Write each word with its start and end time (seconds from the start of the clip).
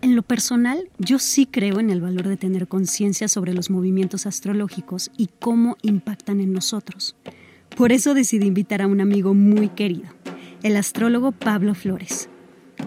En 0.00 0.16
lo 0.16 0.22
personal, 0.22 0.88
yo 0.98 1.18
sí 1.18 1.46
creo 1.46 1.80
en 1.80 1.90
el 1.90 2.00
valor 2.00 2.28
de 2.28 2.36
tener 2.36 2.68
conciencia 2.68 3.28
sobre 3.28 3.54
los 3.54 3.70
movimientos 3.70 4.26
astrológicos 4.26 5.10
y 5.16 5.28
cómo 5.38 5.76
impactan 5.82 6.40
en 6.40 6.52
nosotros. 6.52 7.16
Por 7.76 7.92
eso 7.92 8.14
decidí 8.14 8.46
invitar 8.46 8.82
a 8.82 8.86
un 8.86 9.00
amigo 9.00 9.34
muy 9.34 9.68
querido, 9.68 10.08
el 10.62 10.76
astrólogo 10.76 11.32
Pablo 11.32 11.74
Flores. 11.74 12.28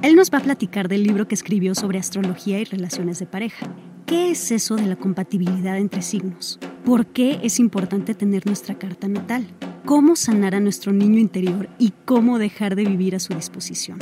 Él 0.01 0.15
nos 0.15 0.31
va 0.31 0.39
a 0.39 0.43
platicar 0.43 0.87
del 0.87 1.03
libro 1.03 1.27
que 1.27 1.35
escribió 1.35 1.73
sobre 1.75 1.99
astrología 1.99 2.59
y 2.59 2.65
relaciones 2.65 3.19
de 3.19 3.25
pareja. 3.25 3.73
¿Qué 4.05 4.31
es 4.31 4.51
eso 4.51 4.75
de 4.75 4.85
la 4.85 4.95
compatibilidad 4.95 5.77
entre 5.77 6.01
signos? 6.01 6.59
¿Por 6.83 7.07
qué 7.07 7.39
es 7.41 7.59
importante 7.59 8.13
tener 8.13 8.45
nuestra 8.45 8.77
carta 8.77 9.07
natal? 9.07 9.47
cómo 9.85 10.15
sanar 10.15 10.55
a 10.55 10.59
nuestro 10.59 10.91
niño 10.91 11.19
interior 11.19 11.69
y 11.77 11.93
cómo 12.05 12.39
dejar 12.39 12.75
de 12.75 12.85
vivir 12.85 13.15
a 13.15 13.19
su 13.19 13.33
disposición. 13.33 13.99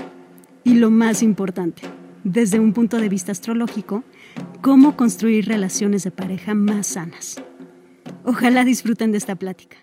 Y 0.64 0.76
lo 0.76 0.90
más 0.90 1.22
importante, 1.22 1.84
desde 2.24 2.60
un 2.60 2.74
punto 2.74 2.98
de 2.98 3.10
vista 3.10 3.32
astrológico, 3.32 4.04
cómo 4.62 4.96
construir 4.96 5.48
relaciones 5.48 6.04
de 6.04 6.12
pareja 6.12 6.54
más 6.54 6.88
sanas. 6.88 7.42
Ojalá 8.26 8.64
disfruten 8.64 9.12
de 9.12 9.18
esta 9.18 9.36
plática. 9.36 9.78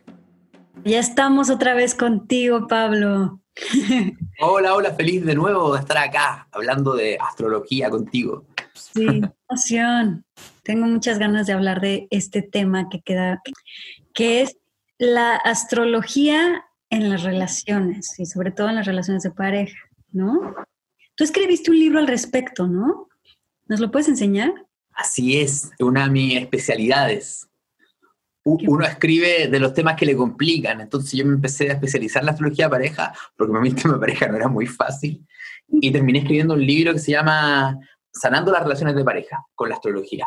Ya 0.84 0.98
estamos 0.98 1.50
otra 1.50 1.74
vez 1.74 1.94
contigo, 1.94 2.66
Pablo. 2.66 3.41
Hola, 4.41 4.74
hola, 4.74 4.94
feliz 4.94 5.27
de 5.27 5.34
nuevo 5.34 5.74
de 5.74 5.80
estar 5.80 5.98
acá 5.98 6.48
hablando 6.50 6.94
de 6.94 7.18
astrología 7.20 7.91
contigo. 7.91 8.46
Sí, 8.72 9.20
emoción. 9.50 10.24
Tengo 10.62 10.86
muchas 10.86 11.18
ganas 11.18 11.46
de 11.46 11.52
hablar 11.52 11.83
de 11.83 12.06
este 12.11 12.41
tema 12.41 12.88
que 12.88 13.02
queda, 13.02 13.42
que 14.14 14.41
es 14.41 14.56
la 14.96 15.36
astrología 15.36 16.64
en 16.88 17.11
las 17.11 17.22
relaciones 17.22 18.18
y 18.18 18.24
sobre 18.24 18.50
todo 18.50 18.70
en 18.70 18.77
las 18.77 18.86
relaciones 18.86 19.22
de 19.22 19.30
pareja, 19.30 19.78
¿no? 20.12 20.55
Tú 21.21 21.25
escribiste 21.25 21.71
un 21.71 21.79
libro 21.79 21.99
al 21.99 22.07
respecto, 22.07 22.67
¿no? 22.67 23.11
¿Nos 23.67 23.79
lo 23.79 23.91
puedes 23.91 24.09
enseñar? 24.09 24.55
Así 24.95 25.39
es, 25.39 25.71
una 25.79 26.05
de 26.05 26.11
mis 26.11 26.39
especialidades. 26.39 27.47
Uno 28.43 28.87
escribe 28.87 29.48
de 29.48 29.61
los 29.61 29.75
temas 29.75 29.97
que 29.97 30.07
le 30.07 30.17
complican, 30.17 30.80
entonces 30.80 31.13
yo 31.13 31.27
me 31.27 31.35
empecé 31.35 31.69
a 31.69 31.75
especializar 31.75 32.23
en 32.23 32.25
la 32.25 32.33
astrología 32.33 32.64
de 32.64 32.70
pareja, 32.70 33.13
porque 33.36 33.51
para 33.51 33.63
mí 33.63 33.69
el 33.69 33.75
tema 33.75 33.92
de 33.92 34.01
pareja 34.01 34.29
no 34.29 34.36
era 34.36 34.48
muy 34.48 34.67
fácil, 34.67 35.23
y 35.69 35.92
terminé 35.92 36.20
escribiendo 36.20 36.55
un 36.55 36.64
libro 36.64 36.95
que 36.95 37.01
se 37.01 37.13
llama 37.13 37.79
Sanando 38.11 38.51
las 38.51 38.63
relaciones 38.63 38.97
de 38.97 39.05
pareja 39.05 39.45
con 39.55 39.69
la 39.69 39.75
astrología. 39.75 40.27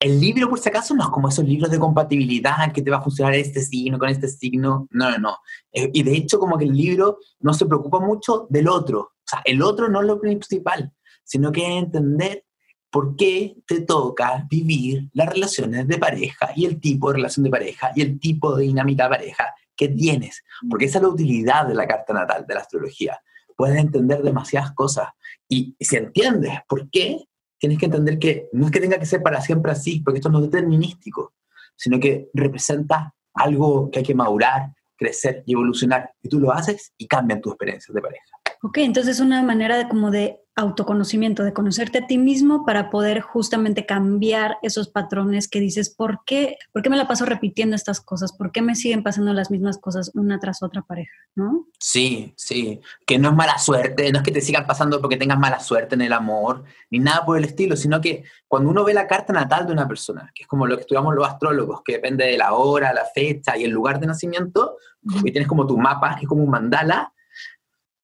El 0.00 0.18
libro, 0.18 0.48
por 0.48 0.58
si 0.58 0.70
acaso, 0.70 0.94
no 0.94 1.04
es 1.04 1.10
como 1.10 1.28
esos 1.28 1.44
libros 1.44 1.70
de 1.70 1.78
compatibilidad 1.78 2.72
que 2.72 2.80
te 2.80 2.90
va 2.90 2.96
a 2.96 3.02
funcionar 3.02 3.34
este 3.34 3.60
signo 3.60 3.98
con 3.98 4.08
este 4.08 4.28
signo. 4.28 4.88
No, 4.90 5.10
no, 5.10 5.18
no. 5.18 5.36
Eh, 5.70 5.90
y 5.92 6.02
de 6.02 6.16
hecho, 6.16 6.38
como 6.38 6.56
que 6.56 6.64
el 6.64 6.72
libro 6.72 7.18
no 7.40 7.52
se 7.52 7.66
preocupa 7.66 8.00
mucho 8.00 8.46
del 8.48 8.68
otro. 8.68 9.00
O 9.00 9.26
sea, 9.26 9.42
el 9.44 9.60
otro 9.60 9.90
no 9.90 10.00
es 10.00 10.06
lo 10.06 10.18
principal, 10.18 10.90
sino 11.22 11.52
que 11.52 11.60
es 11.60 11.82
entender 11.82 12.46
por 12.90 13.14
qué 13.14 13.56
te 13.66 13.82
toca 13.82 14.46
vivir 14.48 15.10
las 15.12 15.28
relaciones 15.28 15.86
de 15.86 15.98
pareja 15.98 16.50
y 16.56 16.64
el 16.64 16.80
tipo 16.80 17.10
de 17.10 17.16
relación 17.16 17.44
de 17.44 17.50
pareja 17.50 17.92
y 17.94 18.00
el 18.00 18.18
tipo 18.18 18.56
de 18.56 18.64
dinámica 18.64 19.04
de 19.04 19.10
pareja 19.10 19.54
que 19.76 19.88
tienes. 19.88 20.42
Porque 20.68 20.86
esa 20.86 20.96
es 20.96 21.02
la 21.02 21.10
utilidad 21.10 21.66
de 21.66 21.74
la 21.74 21.86
carta 21.86 22.14
natal, 22.14 22.46
de 22.48 22.54
la 22.54 22.60
astrología. 22.60 23.20
Puedes 23.54 23.78
entender 23.78 24.22
demasiadas 24.22 24.72
cosas. 24.72 25.10
Y 25.46 25.76
si 25.78 25.96
entiendes 25.96 26.58
por 26.66 26.88
qué 26.88 27.28
tienes 27.60 27.78
que 27.78 27.86
entender 27.86 28.18
que 28.18 28.48
no 28.52 28.66
es 28.66 28.72
que 28.72 28.80
tenga 28.80 28.98
que 28.98 29.06
ser 29.06 29.22
para 29.22 29.40
siempre 29.40 29.70
así, 29.70 30.00
porque 30.00 30.18
esto 30.18 30.30
no 30.30 30.38
es 30.38 30.50
determinístico, 30.50 31.34
sino 31.76 32.00
que 32.00 32.30
representa 32.32 33.14
algo 33.34 33.90
que 33.90 34.00
hay 34.00 34.04
que 34.04 34.14
madurar, 34.14 34.72
crecer 34.96 35.42
y 35.46 35.52
evolucionar. 35.52 36.10
Y 36.22 36.28
tú 36.30 36.40
lo 36.40 36.52
haces 36.52 36.92
y 36.96 37.06
cambian 37.06 37.40
tus 37.40 37.52
experiencias 37.52 37.94
de 37.94 38.00
pareja. 38.00 38.39
Ok, 38.62 38.78
entonces 38.78 39.16
es 39.16 39.20
una 39.20 39.42
manera 39.42 39.78
de, 39.78 39.88
como 39.88 40.10
de 40.10 40.40
autoconocimiento, 40.54 41.44
de 41.44 41.54
conocerte 41.54 41.98
a 41.98 42.06
ti 42.06 42.18
mismo 42.18 42.66
para 42.66 42.90
poder 42.90 43.20
justamente 43.20 43.86
cambiar 43.86 44.58
esos 44.62 44.88
patrones 44.88 45.48
que 45.48 45.60
dices, 45.60 45.88
¿por 45.88 46.20
qué, 46.26 46.58
¿por 46.72 46.82
qué 46.82 46.90
me 46.90 46.98
la 46.98 47.08
paso 47.08 47.24
repitiendo 47.24 47.74
estas 47.74 48.00
cosas? 48.00 48.32
¿Por 48.32 48.52
qué 48.52 48.60
me 48.60 48.74
siguen 48.74 49.02
pasando 49.02 49.32
las 49.32 49.50
mismas 49.50 49.78
cosas 49.78 50.10
una 50.14 50.38
tras 50.38 50.62
otra 50.62 50.82
pareja? 50.82 51.12
¿No? 51.34 51.66
Sí, 51.78 52.34
sí, 52.36 52.80
que 53.06 53.18
no 53.18 53.30
es 53.30 53.34
mala 53.34 53.58
suerte, 53.58 54.12
no 54.12 54.18
es 54.18 54.24
que 54.24 54.32
te 54.32 54.42
sigan 54.42 54.66
pasando 54.66 55.00
porque 55.00 55.16
tengas 55.16 55.38
mala 55.38 55.60
suerte 55.60 55.94
en 55.94 56.02
el 56.02 56.12
amor, 56.12 56.64
ni 56.90 56.98
nada 56.98 57.24
por 57.24 57.38
el 57.38 57.44
estilo, 57.44 57.76
sino 57.76 58.00
que 58.00 58.24
cuando 58.46 58.68
uno 58.68 58.84
ve 58.84 58.92
la 58.92 59.06
carta 59.06 59.32
natal 59.32 59.66
de 59.66 59.72
una 59.72 59.88
persona, 59.88 60.30
que 60.34 60.42
es 60.42 60.48
como 60.48 60.66
lo 60.66 60.76
que 60.76 60.82
estudiamos 60.82 61.14
los 61.14 61.26
astrólogos, 61.26 61.80
que 61.82 61.94
depende 61.94 62.26
de 62.26 62.36
la 62.36 62.52
hora, 62.52 62.92
la 62.92 63.06
fecha 63.06 63.56
y 63.56 63.64
el 63.64 63.70
lugar 63.70 64.00
de 64.00 64.06
nacimiento, 64.06 64.76
y 65.24 65.32
tienes 65.32 65.48
como 65.48 65.66
tu 65.66 65.78
mapa, 65.78 66.18
es 66.20 66.28
como 66.28 66.42
un 66.42 66.50
mandala, 66.50 67.14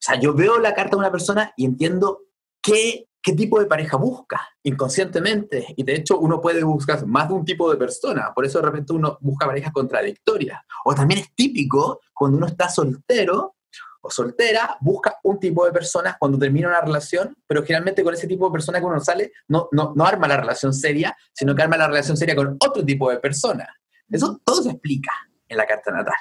sea, 0.06 0.20
yo 0.20 0.34
veo 0.34 0.58
la 0.58 0.74
carta 0.74 0.92
de 0.92 1.00
una 1.00 1.10
persona 1.10 1.52
y 1.56 1.64
entiendo 1.64 2.22
qué, 2.62 3.08
qué 3.22 3.32
tipo 3.32 3.58
de 3.58 3.66
pareja 3.66 3.96
busca 3.96 4.40
inconscientemente. 4.62 5.74
Y 5.76 5.82
de 5.82 5.96
hecho 5.96 6.18
uno 6.18 6.40
puede 6.40 6.62
buscar 6.64 7.06
más 7.06 7.28
de 7.28 7.34
un 7.34 7.44
tipo 7.44 7.70
de 7.70 7.76
persona. 7.76 8.32
Por 8.34 8.44
eso 8.44 8.60
de 8.60 8.66
repente 8.66 8.92
uno 8.92 9.18
busca 9.20 9.46
parejas 9.46 9.72
contradictorias. 9.72 10.60
O 10.84 10.94
también 10.94 11.20
es 11.20 11.34
típico 11.34 12.00
cuando 12.14 12.38
uno 12.38 12.46
está 12.46 12.68
soltero 12.68 13.56
o 14.00 14.10
soltera, 14.10 14.76
busca 14.80 15.18
un 15.24 15.40
tipo 15.40 15.64
de 15.66 15.72
personas 15.72 16.16
cuando 16.18 16.38
termina 16.38 16.68
una 16.68 16.80
relación, 16.80 17.36
pero 17.46 17.62
generalmente 17.62 18.04
con 18.04 18.14
ese 18.14 18.28
tipo 18.28 18.46
de 18.46 18.52
persona 18.52 18.78
que 18.78 18.84
uno 18.84 19.00
sale, 19.00 19.32
no, 19.48 19.68
no, 19.72 19.92
no 19.96 20.06
arma 20.06 20.28
la 20.28 20.36
relación 20.36 20.72
seria, 20.72 21.16
sino 21.32 21.54
que 21.54 21.62
arma 21.62 21.76
la 21.76 21.88
relación 21.88 22.16
seria 22.16 22.36
con 22.36 22.56
otro 22.60 22.84
tipo 22.84 23.10
de 23.10 23.18
persona. 23.18 23.66
Eso 24.08 24.40
todo 24.44 24.62
se 24.62 24.70
explica 24.70 25.10
en 25.48 25.56
la 25.56 25.66
carta 25.66 25.90
natal. 25.90 26.14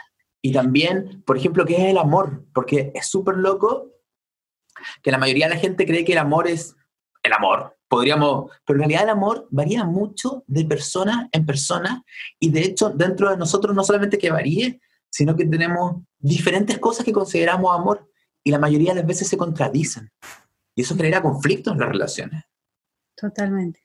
Y 0.45 0.51
también, 0.51 1.23
por 1.25 1.37
ejemplo, 1.37 1.65
¿qué 1.65 1.73
es 1.73 1.85
el 1.85 1.97
amor? 1.97 2.45
Porque 2.53 2.91
es 2.93 3.07
súper 3.07 3.35
loco 3.35 3.89
que 5.01 5.09
la 5.09 5.17
mayoría 5.17 5.47
de 5.47 5.55
la 5.55 5.59
gente 5.59 5.87
cree 5.87 6.05
que 6.05 6.11
el 6.11 6.19
amor 6.19 6.47
es 6.47 6.75
el 7.23 7.33
amor. 7.33 7.75
Podríamos, 7.87 8.51
pero 8.63 8.77
en 8.77 8.81
realidad 8.81 9.05
el 9.05 9.09
amor 9.09 9.47
varía 9.49 9.85
mucho 9.85 10.43
de 10.45 10.63
persona 10.63 11.29
en 11.31 11.47
persona 11.47 12.03
y 12.39 12.51
de 12.51 12.59
hecho 12.61 12.91
dentro 12.91 13.31
de 13.31 13.37
nosotros 13.37 13.75
no 13.75 13.83
solamente 13.83 14.19
que 14.19 14.29
varíe, 14.29 14.79
sino 15.09 15.35
que 15.35 15.47
tenemos 15.47 16.03
diferentes 16.19 16.77
cosas 16.77 17.03
que 17.03 17.11
consideramos 17.11 17.75
amor 17.75 18.07
y 18.43 18.51
la 18.51 18.59
mayoría 18.59 18.93
de 18.93 18.99
las 18.99 19.07
veces 19.07 19.27
se 19.27 19.37
contradicen. 19.37 20.11
Y 20.75 20.83
eso 20.83 20.95
genera 20.95 21.23
conflictos 21.23 21.73
en 21.73 21.79
las 21.79 21.89
relaciones. 21.89 22.43
Totalmente. 23.17 23.79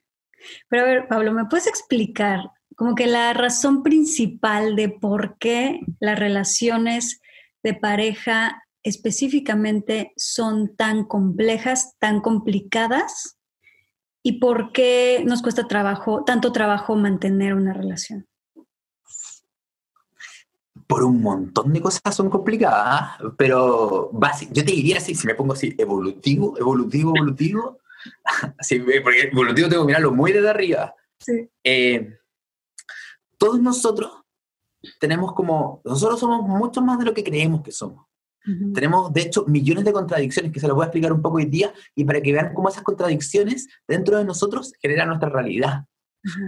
Pero 0.69 0.83
a 0.83 0.85
ver, 0.85 1.07
Pablo, 1.07 1.33
¿me 1.33 1.45
puedes 1.45 1.65
explicar 1.65 2.51
como 2.81 2.95
que 2.95 3.05
la 3.05 3.31
razón 3.33 3.83
principal 3.83 4.75
de 4.75 4.89
por 4.89 5.37
qué 5.37 5.81
las 5.99 6.17
relaciones 6.17 7.21
de 7.61 7.75
pareja 7.75 8.63
específicamente 8.81 10.13
son 10.17 10.75
tan 10.75 11.05
complejas, 11.05 11.93
tan 11.99 12.21
complicadas 12.21 13.37
y 14.23 14.39
por 14.39 14.71
qué 14.71 15.23
nos 15.27 15.43
cuesta 15.43 15.67
trabajo, 15.67 16.23
tanto 16.23 16.51
trabajo 16.51 16.95
mantener 16.95 17.53
una 17.53 17.71
relación. 17.71 18.25
Por 20.87 21.03
un 21.03 21.21
montón 21.21 21.73
de 21.73 21.81
cosas 21.81 22.15
son 22.15 22.31
complicadas, 22.31 23.11
pero 23.37 24.09
yo 24.49 24.65
te 24.65 24.71
diría 24.71 24.97
así, 24.97 25.13
si 25.13 25.27
me 25.27 25.35
pongo 25.35 25.53
así, 25.53 25.75
evolutivo, 25.77 26.57
evolutivo, 26.57 27.13
evolutivo, 27.15 27.77
así, 28.57 28.79
porque 28.79 29.29
evolutivo 29.31 29.69
tengo 29.69 29.83
que 29.83 29.87
mirarlo 29.87 30.11
muy 30.11 30.31
desde 30.31 30.49
arriba. 30.49 30.95
Sí. 31.19 31.47
Eh, 31.63 32.17
todos 33.41 33.59
nosotros 33.59 34.11
tenemos 34.99 35.33
como, 35.33 35.81
nosotros 35.83 36.19
somos 36.19 36.47
mucho 36.47 36.79
más 36.79 36.99
de 36.99 37.05
lo 37.05 37.13
que 37.15 37.23
creemos 37.23 37.63
que 37.63 37.71
somos. 37.71 38.05
Tenemos, 38.73 39.11
de 39.13 39.21
hecho, 39.21 39.45
millones 39.47 39.83
de 39.83 39.91
contradicciones 39.91 40.51
que 40.51 40.59
se 40.59 40.67
los 40.67 40.75
voy 40.75 40.83
a 40.83 40.87
explicar 40.87 41.11
un 41.11 41.23
poco 41.23 41.37
hoy 41.37 41.45
día 41.45 41.73
y 41.95 42.05
para 42.05 42.21
que 42.21 42.33
vean 42.33 42.53
cómo 42.53 42.69
esas 42.69 42.83
contradicciones 42.83 43.67
dentro 43.87 44.17
de 44.17 44.25
nosotros 44.25 44.73
generan 44.79 45.07
nuestra 45.07 45.29
realidad. 45.29 45.85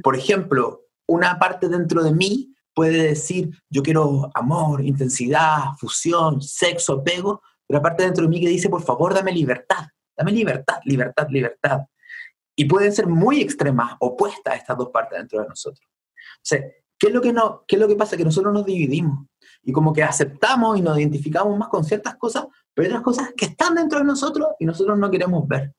Por 0.04 0.16
ejemplo, 0.16 0.84
una 1.08 1.40
parte 1.40 1.68
dentro 1.68 2.04
de 2.04 2.12
mí 2.12 2.54
puede 2.76 3.02
decir, 3.10 3.50
yo 3.72 3.82
quiero 3.82 4.30
amor, 4.36 4.84
intensidad, 4.84 5.74
fusión, 5.80 6.44
sexo, 6.44 6.94
apego, 6.94 7.42
pero 7.68 7.80
aparte 7.80 8.04
dentro 8.04 8.24
de 8.24 8.30
mí 8.30 8.40
que 8.40 8.50
dice, 8.50 8.70
por 8.70 8.84
favor, 8.84 9.16
dame 9.16 9.32
libertad, 9.32 9.88
dame 10.16 10.32
libertad, 10.32 10.78
libertad, 10.86 11.28
libertad. 11.30 11.80
Y 12.56 12.66
pueden 12.66 12.92
ser 12.92 13.08
muy 13.08 13.42
extremas, 13.42 13.96
opuestas 14.00 14.54
a 14.54 14.58
estas 14.58 14.78
dos 14.78 14.90
partes 14.90 15.18
dentro 15.18 15.42
de 15.42 15.48
nosotros. 15.48 15.88
O 15.88 16.46
sea, 16.46 16.62
¿qué 17.04 17.10
es 17.10 17.14
lo 17.14 17.20
que, 17.20 17.34
no, 17.34 17.66
qué 17.68 17.76
es 17.76 17.82
lo 17.82 17.88
que 17.90 17.98
pasa? 17.98 18.16
Que 18.16 18.24
nosotros 18.24 18.54
nos 18.54 18.66
dividimos 18.66 19.28
y 19.62 19.74
como 19.74 19.92
que 19.92 20.04
aceptamos 20.04 20.78
y 20.78 20.82
nos 20.82 20.98
identificamos 20.98 21.58
más 21.58 21.68
con 21.68 21.84
ciertas 21.84 22.16
cosas, 22.16 22.46
pero 22.74 22.86
hay 22.86 22.92
otras 22.94 23.04
cosas 23.04 23.34
que 23.36 23.48
están 23.48 23.76
dentro 23.76 24.00
de 24.00 24.06
nosotros 24.06 24.52
y 24.58 24.66
nosotros 24.66 24.98
no 24.98 25.12
queremos 25.12 25.46
ver. 25.46 25.74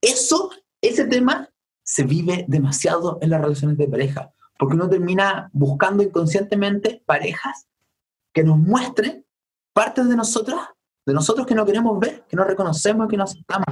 Eso, 0.00 0.52
ese 0.80 1.06
tema 1.06 1.48
se 1.82 2.04
vive 2.04 2.44
demasiado 2.46 3.18
en 3.20 3.30
las 3.30 3.40
relaciones 3.40 3.76
de 3.76 3.88
pareja, 3.88 4.32
porque 4.56 4.76
uno 4.76 4.88
termina 4.88 5.50
buscando 5.52 6.04
inconscientemente 6.04 7.02
parejas 7.04 7.66
que 8.32 8.44
nos 8.44 8.56
muestren 8.56 9.26
partes 9.72 10.08
de 10.08 10.14
nosotras, 10.14 10.60
de 11.04 11.14
nosotros 11.14 11.48
que 11.48 11.56
no 11.56 11.66
queremos 11.66 11.98
ver, 11.98 12.24
que 12.28 12.36
no 12.36 12.44
reconocemos, 12.44 13.08
que 13.08 13.16
no 13.16 13.24
aceptamos, 13.24 13.66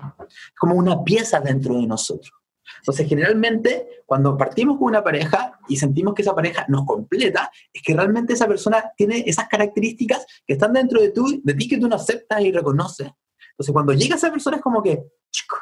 como 0.59 0.75
una 0.75 1.05
pieza 1.05 1.39
dentro 1.39 1.77
de 1.77 1.87
nosotros. 1.87 2.33
Entonces, 2.79 3.09
generalmente, 3.09 4.03
cuando 4.07 4.37
partimos 4.37 4.79
con 4.79 4.89
una 4.89 5.05
pareja 5.05 5.59
y 5.69 5.77
sentimos 5.77 6.15
que 6.15 6.23
esa 6.23 6.35
pareja 6.35 6.65
nos 6.69 6.85
completa, 6.85 7.51
es 7.73 7.83
que 7.83 7.95
realmente 7.95 8.33
esa 8.33 8.47
persona 8.47 8.93
tiene 8.97 9.25
esas 9.27 9.49
características 9.49 10.27
que 10.47 10.55
están 10.55 10.73
dentro 10.73 11.01
de, 11.01 11.11
tú, 11.11 11.41
de 11.43 11.55
ti 11.55 11.69
que 11.69 11.79
tú 11.79 11.89
no 11.89 11.97
aceptas 11.97 12.41
y 12.41 12.53
reconoces. 12.53 13.11
Entonces, 13.51 13.73
cuando 13.73 13.93
llega 13.93 14.17
esa 14.17 14.31
persona 14.31 14.57
es 14.57 14.63
como 14.63 14.83
que, 14.83 15.03
chico, 15.31 15.57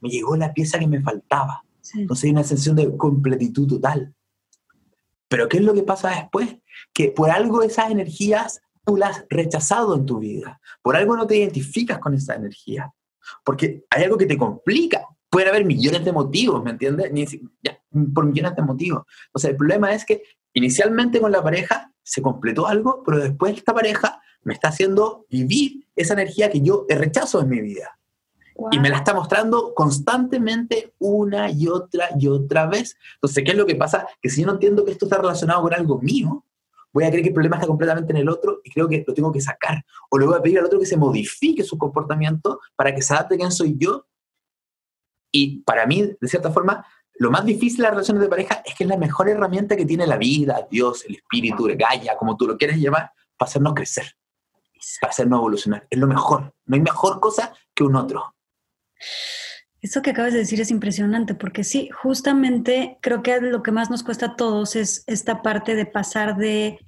me 0.00 0.08
llegó 0.08 0.36
la 0.36 0.52
pieza 0.52 0.78
que 0.78 0.86
me 0.86 1.00
faltaba. 1.00 1.62
Entonces 1.94 2.24
hay 2.24 2.30
una 2.30 2.44
sensación 2.44 2.76
de 2.76 2.96
completitud 2.96 3.68
total. 3.68 4.14
Pero 5.28 5.48
¿qué 5.48 5.58
es 5.58 5.62
lo 5.62 5.74
que 5.74 5.82
pasa 5.82 6.10
después? 6.10 6.58
Que 6.92 7.10
por 7.10 7.30
algo 7.30 7.62
esas 7.62 7.90
energías 7.90 8.60
tú 8.84 8.96
las 8.96 9.18
has 9.18 9.26
rechazado 9.28 9.94
en 9.96 10.06
tu 10.06 10.18
vida. 10.18 10.60
Por 10.82 10.96
algo 10.96 11.16
no 11.16 11.26
te 11.26 11.36
identificas 11.36 11.98
con 11.98 12.14
esa 12.14 12.34
energía. 12.34 12.92
Porque 13.44 13.84
hay 13.90 14.04
algo 14.04 14.18
que 14.18 14.26
te 14.26 14.36
complica. 14.36 15.06
Puede 15.32 15.48
haber 15.48 15.64
millones 15.64 16.04
de 16.04 16.12
motivos, 16.12 16.62
¿me 16.62 16.72
entiendes? 16.72 17.10
por 18.12 18.26
millones 18.26 18.54
de 18.54 18.62
motivos. 18.62 19.04
O 19.32 19.38
sea, 19.38 19.48
el 19.48 19.56
problema 19.56 19.94
es 19.94 20.04
que 20.04 20.22
inicialmente 20.52 21.22
con 21.22 21.32
la 21.32 21.42
pareja 21.42 21.90
se 22.02 22.20
completó 22.20 22.66
algo, 22.66 23.02
pero 23.02 23.18
después 23.18 23.56
esta 23.56 23.72
pareja 23.72 24.20
me 24.42 24.52
está 24.52 24.68
haciendo 24.68 25.24
vivir 25.30 25.86
esa 25.96 26.12
energía 26.12 26.50
que 26.50 26.60
yo 26.60 26.84
rechazo 26.86 27.40
en 27.40 27.48
mi 27.48 27.62
vida. 27.62 27.98
Y 28.72 28.78
me 28.78 28.90
la 28.90 28.98
está 28.98 29.14
mostrando 29.14 29.72
constantemente 29.74 30.92
una 30.98 31.50
y 31.50 31.66
otra 31.66 32.10
y 32.20 32.28
otra 32.28 32.66
vez. 32.66 32.98
Entonces, 33.14 33.42
¿qué 33.42 33.52
es 33.52 33.56
lo 33.56 33.64
que 33.64 33.76
pasa? 33.76 34.06
Que 34.20 34.28
si 34.28 34.42
yo 34.42 34.48
no 34.48 34.52
entiendo 34.52 34.84
que 34.84 34.92
esto 34.92 35.06
está 35.06 35.16
relacionado 35.16 35.62
con 35.62 35.72
algo 35.72 35.98
mío, 35.98 36.44
voy 36.92 37.04
a 37.04 37.08
creer 37.08 37.22
que 37.22 37.28
el 37.28 37.34
problema 37.34 37.56
está 37.56 37.66
completamente 37.66 38.12
en 38.12 38.18
el 38.18 38.28
otro 38.28 38.60
y 38.62 38.70
creo 38.70 38.86
que 38.86 39.02
lo 39.06 39.14
tengo 39.14 39.32
que 39.32 39.40
sacar. 39.40 39.82
O 40.10 40.18
le 40.18 40.26
voy 40.26 40.36
a 40.36 40.42
pedir 40.42 40.58
al 40.58 40.66
otro 40.66 40.78
que 40.78 40.86
se 40.86 40.98
modifique 40.98 41.64
su 41.64 41.78
comportamiento 41.78 42.60
para 42.76 42.94
que 42.94 43.00
se 43.00 43.14
adapte 43.14 43.34
a 43.34 43.38
quién 43.38 43.50
soy 43.50 43.76
yo. 43.78 44.06
Y 45.32 45.60
para 45.62 45.86
mí, 45.86 46.14
de 46.20 46.28
cierta 46.28 46.52
forma, 46.52 46.86
lo 47.14 47.30
más 47.30 47.44
difícil 47.44 47.78
de 47.78 47.82
las 47.84 47.92
relaciones 47.92 48.22
de 48.22 48.28
pareja 48.28 48.62
es 48.64 48.74
que 48.74 48.84
es 48.84 48.88
la 48.88 48.96
mejor 48.96 49.28
herramienta 49.28 49.76
que 49.76 49.86
tiene 49.86 50.06
la 50.06 50.16
vida, 50.16 50.66
Dios, 50.70 51.04
el 51.06 51.16
espíritu, 51.16 51.66
el 51.66 51.76
Gaia, 51.76 52.16
como 52.16 52.36
tú 52.36 52.46
lo 52.46 52.56
quieres 52.56 52.78
llamar, 52.78 53.10
para 53.36 53.48
hacernos 53.48 53.74
crecer, 53.74 54.14
para 55.00 55.10
hacernos 55.10 55.38
evolucionar. 55.38 55.86
Es 55.90 55.98
lo 55.98 56.06
mejor. 56.06 56.54
No 56.66 56.74
hay 56.76 56.82
mejor 56.82 57.18
cosa 57.18 57.52
que 57.74 57.82
un 57.82 57.96
otro. 57.96 58.34
Eso 59.80 60.00
que 60.00 60.10
acabas 60.10 60.32
de 60.32 60.38
decir 60.38 60.60
es 60.60 60.70
impresionante, 60.70 61.34
porque 61.34 61.64
sí, 61.64 61.90
justamente 61.90 62.98
creo 63.00 63.22
que 63.22 63.40
lo 63.40 63.64
que 63.64 63.72
más 63.72 63.90
nos 63.90 64.04
cuesta 64.04 64.26
a 64.26 64.36
todos 64.36 64.76
es 64.76 65.02
esta 65.08 65.42
parte 65.42 65.74
de 65.74 65.86
pasar 65.86 66.36
de 66.36 66.78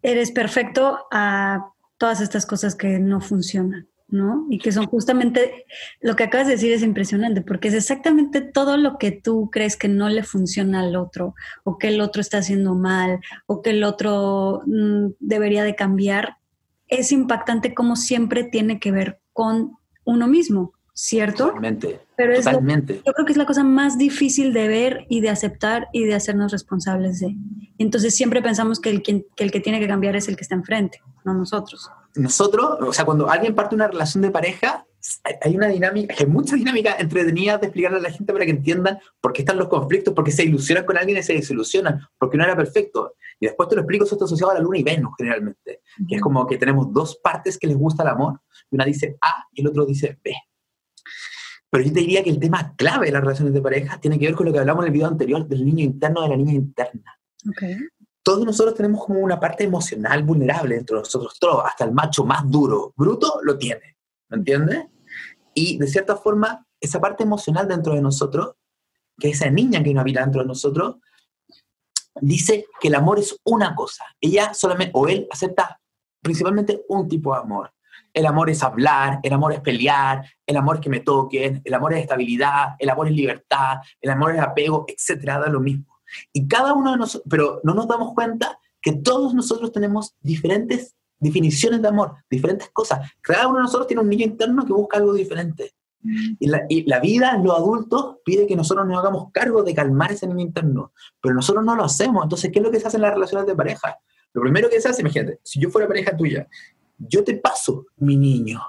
eres 0.00 0.30
perfecto 0.30 1.06
a 1.10 1.70
todas 1.98 2.20
estas 2.20 2.46
cosas 2.46 2.74
que 2.74 2.98
no 2.98 3.20
funcionan, 3.20 3.88
¿no? 4.08 4.46
Y 4.50 4.58
que 4.58 4.72
son 4.72 4.86
justamente 4.86 5.66
lo 6.00 6.16
que 6.16 6.24
acabas 6.24 6.46
de 6.46 6.54
decir 6.54 6.72
es 6.72 6.82
impresionante, 6.82 7.42
porque 7.42 7.68
es 7.68 7.74
exactamente 7.74 8.40
todo 8.40 8.76
lo 8.76 8.98
que 8.98 9.12
tú 9.12 9.50
crees 9.50 9.76
que 9.76 9.88
no 9.88 10.08
le 10.08 10.22
funciona 10.22 10.80
al 10.80 10.96
otro, 10.96 11.34
o 11.64 11.78
que 11.78 11.88
el 11.88 12.00
otro 12.00 12.20
está 12.20 12.38
haciendo 12.38 12.74
mal, 12.74 13.20
o 13.46 13.62
que 13.62 13.70
el 13.70 13.84
otro 13.84 14.62
mm, 14.66 15.14
debería 15.20 15.64
de 15.64 15.74
cambiar. 15.74 16.36
Es 16.86 17.12
impactante 17.12 17.74
como 17.74 17.96
siempre 17.96 18.44
tiene 18.44 18.78
que 18.78 18.92
ver 18.92 19.20
con 19.32 19.72
uno 20.04 20.28
mismo. 20.28 20.72
¿cierto? 20.96 21.46
Totalmente. 21.46 22.00
Pero 22.16 22.36
totalmente. 22.36 23.02
yo 23.04 23.12
creo 23.12 23.26
que 23.26 23.32
es 23.32 23.38
la 23.38 23.46
cosa 23.46 23.64
más 23.64 23.98
difícil 23.98 24.52
de 24.52 24.68
ver 24.68 25.06
y 25.08 25.20
de 25.20 25.28
aceptar 25.28 25.88
y 25.92 26.04
de 26.04 26.14
hacernos 26.14 26.52
responsables 26.52 27.18
de. 27.18 27.36
Entonces 27.78 28.14
siempre 28.14 28.40
pensamos 28.40 28.80
que 28.80 28.90
el, 28.90 29.02
que 29.02 29.26
el 29.36 29.50
que 29.50 29.58
tiene 29.58 29.80
que 29.80 29.88
cambiar 29.88 30.14
es 30.14 30.28
el 30.28 30.36
que 30.36 30.42
está 30.42 30.54
enfrente, 30.54 31.02
no 31.24 31.34
nosotros. 31.34 31.90
Nosotros, 32.16 32.78
o 32.80 32.92
sea, 32.92 33.04
cuando 33.04 33.28
alguien 33.28 33.54
parte 33.54 33.74
una 33.74 33.88
relación 33.88 34.22
de 34.22 34.30
pareja, 34.30 34.86
hay 35.42 35.56
una 35.56 35.68
dinámica, 35.68 36.14
hay 36.18 36.26
mucha 36.26 36.56
dinámica 36.56 36.96
entretenida 36.98 37.58
de 37.58 37.66
explicarle 37.66 37.98
a 37.98 38.02
la 38.02 38.10
gente 38.10 38.32
para 38.32 38.44
que 38.44 38.52
entiendan 38.52 38.98
por 39.20 39.32
qué 39.32 39.42
están 39.42 39.58
los 39.58 39.68
conflictos, 39.68 40.14
por 40.14 40.24
qué 40.24 40.30
se 40.30 40.44
ilusionan 40.44 40.86
con 40.86 40.96
alguien 40.96 41.18
y 41.18 41.22
se 41.22 41.34
desilusionan, 41.34 42.00
porque 42.18 42.36
no 42.38 42.44
era 42.44 42.56
perfecto. 42.56 43.16
Y 43.38 43.46
después 43.46 43.68
te 43.68 43.74
lo 43.74 43.82
explico, 43.82 44.04
eso 44.04 44.14
está 44.14 44.24
asociado 44.24 44.52
a 44.52 44.54
la 44.54 44.60
luna 44.60 44.78
y 44.78 44.82
Venus 44.82 45.12
generalmente, 45.18 45.82
que 46.08 46.14
es 46.14 46.22
como 46.22 46.46
que 46.46 46.56
tenemos 46.56 46.92
dos 46.92 47.16
partes 47.16 47.58
que 47.58 47.66
les 47.66 47.76
gusta 47.76 48.02
el 48.02 48.10
amor, 48.10 48.40
y 48.70 48.76
una 48.76 48.84
dice 48.84 49.16
A 49.20 49.46
y 49.52 49.60
el 49.60 49.68
otro 49.68 49.84
dice 49.84 50.18
B. 50.22 50.34
Pero 51.68 51.84
yo 51.84 51.92
te 51.92 52.00
diría 52.00 52.22
que 52.22 52.30
el 52.30 52.38
tema 52.38 52.74
clave 52.76 53.06
de 53.06 53.12
las 53.12 53.22
relaciones 53.22 53.52
de 53.52 53.60
pareja 53.60 53.98
tiene 53.98 54.18
que 54.18 54.26
ver 54.26 54.34
con 54.36 54.46
lo 54.46 54.52
que 54.52 54.60
hablamos 54.60 54.84
en 54.84 54.86
el 54.86 54.92
video 54.92 55.08
anterior 55.08 55.46
del 55.46 55.64
niño 55.64 55.84
interno 55.84 56.22
de 56.22 56.28
la 56.28 56.36
niña 56.36 56.52
interna. 56.52 57.18
Todos 58.24 58.46
nosotros 58.46 58.74
tenemos 58.74 59.04
como 59.04 59.20
una 59.20 59.38
parte 59.38 59.64
emocional 59.64 60.22
vulnerable 60.22 60.76
dentro 60.76 60.96
de 60.96 61.02
nosotros, 61.02 61.38
todos, 61.38 61.62
hasta 61.66 61.84
el 61.84 61.92
macho 61.92 62.24
más 62.24 62.50
duro, 62.50 62.94
bruto, 62.96 63.38
lo 63.42 63.58
tiene, 63.58 63.98
¿me 64.30 64.38
entiendes? 64.38 64.86
Y 65.52 65.76
de 65.76 65.86
cierta 65.86 66.16
forma, 66.16 66.66
esa 66.80 67.00
parte 67.02 67.22
emocional 67.22 67.68
dentro 67.68 67.94
de 67.94 68.00
nosotros, 68.00 68.54
que 69.18 69.28
esa 69.28 69.50
niña 69.50 69.82
que 69.82 69.92
no 69.92 70.00
habita 70.00 70.22
dentro 70.22 70.40
de 70.40 70.48
nosotros, 70.48 70.96
dice 72.18 72.66
que 72.80 72.88
el 72.88 72.94
amor 72.94 73.18
es 73.18 73.38
una 73.44 73.74
cosa. 73.74 74.04
Ella 74.18 74.54
solamente, 74.54 74.92
o 74.94 75.06
él 75.06 75.28
acepta 75.30 75.78
principalmente 76.22 76.82
un 76.88 77.06
tipo 77.06 77.34
de 77.34 77.40
amor. 77.40 77.72
El 78.12 78.24
amor 78.26 78.48
es 78.48 78.62
hablar, 78.62 79.20
el 79.22 79.32
amor 79.32 79.52
es 79.52 79.60
pelear, 79.60 80.24
el 80.46 80.56
amor 80.56 80.76
es 80.76 80.80
que 80.80 80.88
me 80.88 81.00
toquen, 81.00 81.60
el 81.62 81.74
amor 81.74 81.92
es 81.92 82.00
estabilidad, 82.00 82.76
el 82.78 82.88
amor 82.88 83.08
es 83.08 83.12
libertad, 83.12 83.78
el 84.00 84.10
amor 84.10 84.34
es 84.34 84.40
apego, 84.40 84.86
etcétera, 84.88 85.38
da 85.40 85.48
lo 85.48 85.60
mismo. 85.60 85.93
Y 86.32 86.46
cada 86.46 86.74
uno 86.74 86.92
de 86.92 86.98
nosotros, 86.98 87.26
pero 87.28 87.60
no 87.64 87.74
nos 87.74 87.88
damos 87.88 88.14
cuenta 88.14 88.58
que 88.80 88.92
todos 88.92 89.34
nosotros 89.34 89.72
tenemos 89.72 90.14
diferentes 90.20 90.94
definiciones 91.18 91.80
de 91.80 91.88
amor, 91.88 92.16
diferentes 92.30 92.68
cosas. 92.70 93.10
Cada 93.20 93.48
uno 93.48 93.58
de 93.58 93.62
nosotros 93.62 93.86
tiene 93.86 94.02
un 94.02 94.08
niño 94.08 94.26
interno 94.26 94.66
que 94.66 94.72
busca 94.72 94.98
algo 94.98 95.14
diferente. 95.14 95.74
Mm. 96.02 96.34
Y 96.38 96.46
la, 96.48 96.66
y 96.68 96.82
la, 96.88 97.00
vida, 97.00 97.38
los 97.38 97.56
adultos, 97.56 98.16
pide 98.24 98.46
que 98.46 98.56
nosotros 98.56 98.86
nos 98.86 98.98
hagamos 98.98 99.32
cargo 99.32 99.62
de 99.62 99.74
calmar 99.74 100.12
ese 100.12 100.26
niño 100.26 100.40
interno, 100.40 100.92
pero 101.20 101.34
nosotros 101.34 101.64
no 101.64 101.74
lo 101.74 101.84
hacemos. 101.84 102.24
Entonces, 102.24 102.50
¿qué 102.52 102.58
es 102.58 102.64
lo 102.64 102.70
que 102.70 102.80
se 102.80 102.88
hace 102.88 102.98
en 102.98 103.02
las 103.02 103.14
relaciones 103.14 103.46
de 103.46 103.54
pareja? 103.54 103.98
Lo 104.34 104.42
primero 104.42 104.68
que 104.68 104.80
se 104.80 104.88
hace, 104.88 105.00
imagínate, 105.00 105.40
si 105.44 105.60
yo 105.60 105.70
fuera 105.70 105.88
pareja 105.88 106.16
tuya 106.16 106.46
yo 106.98 107.24
te 107.24 107.34
paso 107.34 107.86
mi 107.96 108.16
niño 108.16 108.62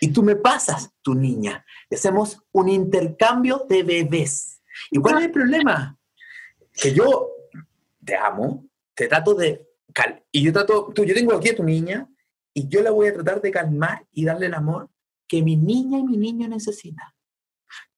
y 0.00 0.12
tú 0.12 0.22
me 0.22 0.36
pasas 0.36 0.90
tu 1.02 1.14
niña. 1.14 1.64
Y 1.90 1.96
hacemos 1.96 2.40
un 2.52 2.68
intercambio 2.68 3.66
de 3.68 3.82
bebés. 3.82 4.62
¿Y 4.90 4.98
cuál 4.98 5.18
es 5.18 5.24
el 5.24 5.30
problema? 5.30 5.98
Que 6.74 6.92
yo 6.92 7.30
te 8.04 8.16
amo, 8.16 8.66
te 8.94 9.08
trato 9.08 9.34
de... 9.34 9.66
y 10.30 10.42
yo 10.42 10.52
trato, 10.52 10.92
tú, 10.94 11.04
yo 11.04 11.14
tengo 11.14 11.32
aquí 11.32 11.50
a 11.50 11.56
tu 11.56 11.64
niña 11.64 12.08
y 12.52 12.68
yo 12.68 12.82
la 12.82 12.90
voy 12.90 13.08
a 13.08 13.14
tratar 13.14 13.40
de 13.40 13.50
calmar 13.50 14.06
y 14.12 14.24
darle 14.24 14.46
el 14.46 14.54
amor 14.54 14.90
que 15.26 15.42
mi 15.42 15.56
niña 15.56 15.98
y 15.98 16.04
mi 16.04 16.16
niño 16.16 16.48
necesitan. 16.48 17.08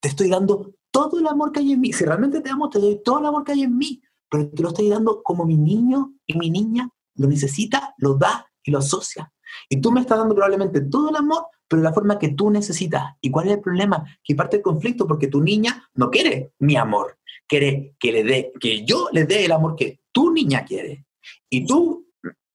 Te 0.01 0.09
estoy 0.09 0.31
dando 0.31 0.75
todo 0.91 1.19
el 1.19 1.27
amor 1.27 1.53
que 1.53 1.61
hay 1.61 1.73
en 1.73 1.81
mí. 1.81 1.93
Si 1.93 2.05
realmente 2.05 2.41
te 2.41 2.51
amo, 2.51 2.71
te 2.71 2.79
doy 2.79 3.03
todo 3.05 3.19
el 3.19 3.27
amor 3.27 3.45
que 3.45 3.53
hay 3.53 3.63
en 3.63 3.77
mí, 3.77 4.01
pero 4.31 4.49
te 4.49 4.63
lo 4.63 4.69
estoy 4.69 4.89
dando 4.89 5.23
como 5.23 5.45
mi 5.45 5.57
niño 5.57 6.15
y 6.27 6.39
mi 6.39 6.51
niña 6.51 6.89
lo 7.17 7.29
necesita, 7.29 7.95
lo 7.99 8.15
da 8.15 8.47
y 8.63 8.71
lo 8.71 8.79
asocia. 8.79 9.33
Y 9.69 9.81
tú 9.81 9.93
me 9.93 10.01
estás 10.01 10.19
dando 10.19 10.35
probablemente 10.35 10.81
todo 10.81 11.11
el 11.11 11.17
amor, 11.17 11.47
pero 11.69 11.83
de 11.83 11.89
la 11.89 11.95
forma 11.95 12.19
que 12.19 12.31
tú 12.31 12.51
necesitas. 12.51 13.15
¿Y 13.21 13.31
cuál 13.31 13.49
es 13.49 13.55
el 13.55 13.61
problema? 13.61 14.05
Que 14.23 14.35
parte 14.35 14.57
el 14.57 14.63
conflicto 14.63 15.07
porque 15.07 15.29
tu 15.29 15.43
niña 15.43 15.89
no 15.95 16.11
quiere 16.11 16.53
mi 16.59 16.77
amor, 16.77 17.19
quiere 17.47 17.95
que, 17.99 18.13
le 18.13 18.25
dé, 18.25 18.53
que 18.61 18.85
yo 18.85 19.09
le 19.13 19.25
dé 19.25 19.45
el 19.45 19.53
amor 19.53 19.77
que 19.77 20.01
tu 20.13 20.33
niña 20.33 20.65
quiere. 20.65 21.07
Y 21.49 21.67
tú, 21.67 22.07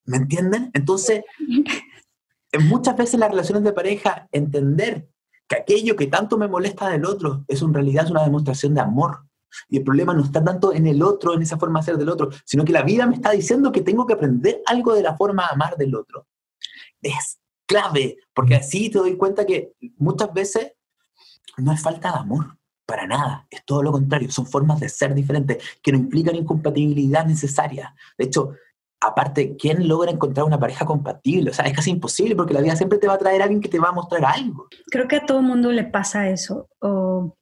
¿me 0.06 0.18
entienden? 0.18 0.72
Entonces, 0.74 1.24
muchas 2.60 2.98
veces 2.98 3.20
las 3.20 3.30
relaciones 3.30 3.64
de 3.64 3.74
pareja, 3.74 4.28
entender 4.32 5.10
que 5.48 5.56
aquello 5.58 5.96
que 5.96 6.08
tanto 6.08 6.38
me 6.38 6.48
molesta 6.48 6.90
del 6.90 7.06
otro 7.06 7.46
es 7.48 7.62
en 7.62 7.74
realidad 7.74 8.10
una 8.10 8.24
demostración 8.24 8.74
de 8.74 8.82
amor. 8.82 9.26
Y 9.68 9.78
el 9.78 9.84
problema 9.84 10.14
no 10.14 10.24
está 10.24 10.44
tanto 10.44 10.74
en 10.74 10.88
el 10.88 11.04
otro, 11.04 11.34
en 11.34 11.42
esa 11.42 11.58
forma 11.58 11.80
de 11.80 11.86
ser 11.86 11.98
del 11.98 12.10
otro, 12.10 12.30
sino 12.46 12.64
que 12.64 12.72
la 12.72 12.84
vida 12.84 13.06
me 13.06 13.16
está 13.16 13.32
diciendo 13.32 13.72
que 13.72 13.82
tengo 13.82 14.06
que 14.06 14.14
aprender 14.14 14.62
algo 14.66 14.94
de 14.94 15.04
la 15.04 15.18
forma 15.18 15.44
de 15.44 15.54
amar 15.54 15.76
del 15.76 15.96
otro. 15.96 16.28
es 17.02 17.40
clave, 17.66 18.18
porque 18.34 18.56
así 18.56 18.90
te 18.90 19.00
doy 19.00 19.16
cuenta 19.16 19.46
que 19.46 19.74
muchas 19.98 20.34
veces 20.34 20.74
no 21.58 21.72
es 21.72 21.82
falta 21.82 22.12
de 22.12 22.20
amor, 22.20 22.58
para 22.86 23.08
nada, 23.08 23.48
es 23.50 23.64
todo 23.66 23.84
lo 23.84 23.92
contrario, 23.92 24.32
son 24.32 24.46
formas 24.46 24.80
de 24.80 24.90
ser 24.90 25.14
diferentes 25.14 25.58
que 25.82 25.92
no 25.92 25.98
implican 25.98 26.36
incompatibilidad 26.36 27.26
necesaria. 27.26 27.96
De 28.18 28.26
hecho, 28.26 28.54
aparte, 29.00 29.56
¿quién 29.58 29.88
logra 29.88 30.12
encontrar 30.12 30.46
una 30.46 30.60
pareja 30.60 30.86
compatible? 30.86 31.52
O 31.52 31.54
sea, 31.54 31.66
es 31.66 31.74
casi 31.74 31.90
imposible 31.90 32.36
porque 32.36 32.54
la 32.54 32.62
vida 32.62 32.76
siempre 32.76 33.00
te 33.00 33.08
va 33.08 33.16
a 33.16 33.18
traer 33.18 33.42
a 33.42 33.46
alguien 33.46 33.62
que 33.62 33.70
te 33.70 33.80
va 33.80 33.90
a 33.90 33.94
mostrar 33.94 34.24
algo. 34.26 34.68
Creo 34.90 35.08
que 35.08 35.18
a 35.18 35.26
todo 35.26 35.42
mundo 35.42 35.72
le 35.72 35.84
pasa 35.84 36.30
eso. 36.30 36.70
O, 36.80 37.36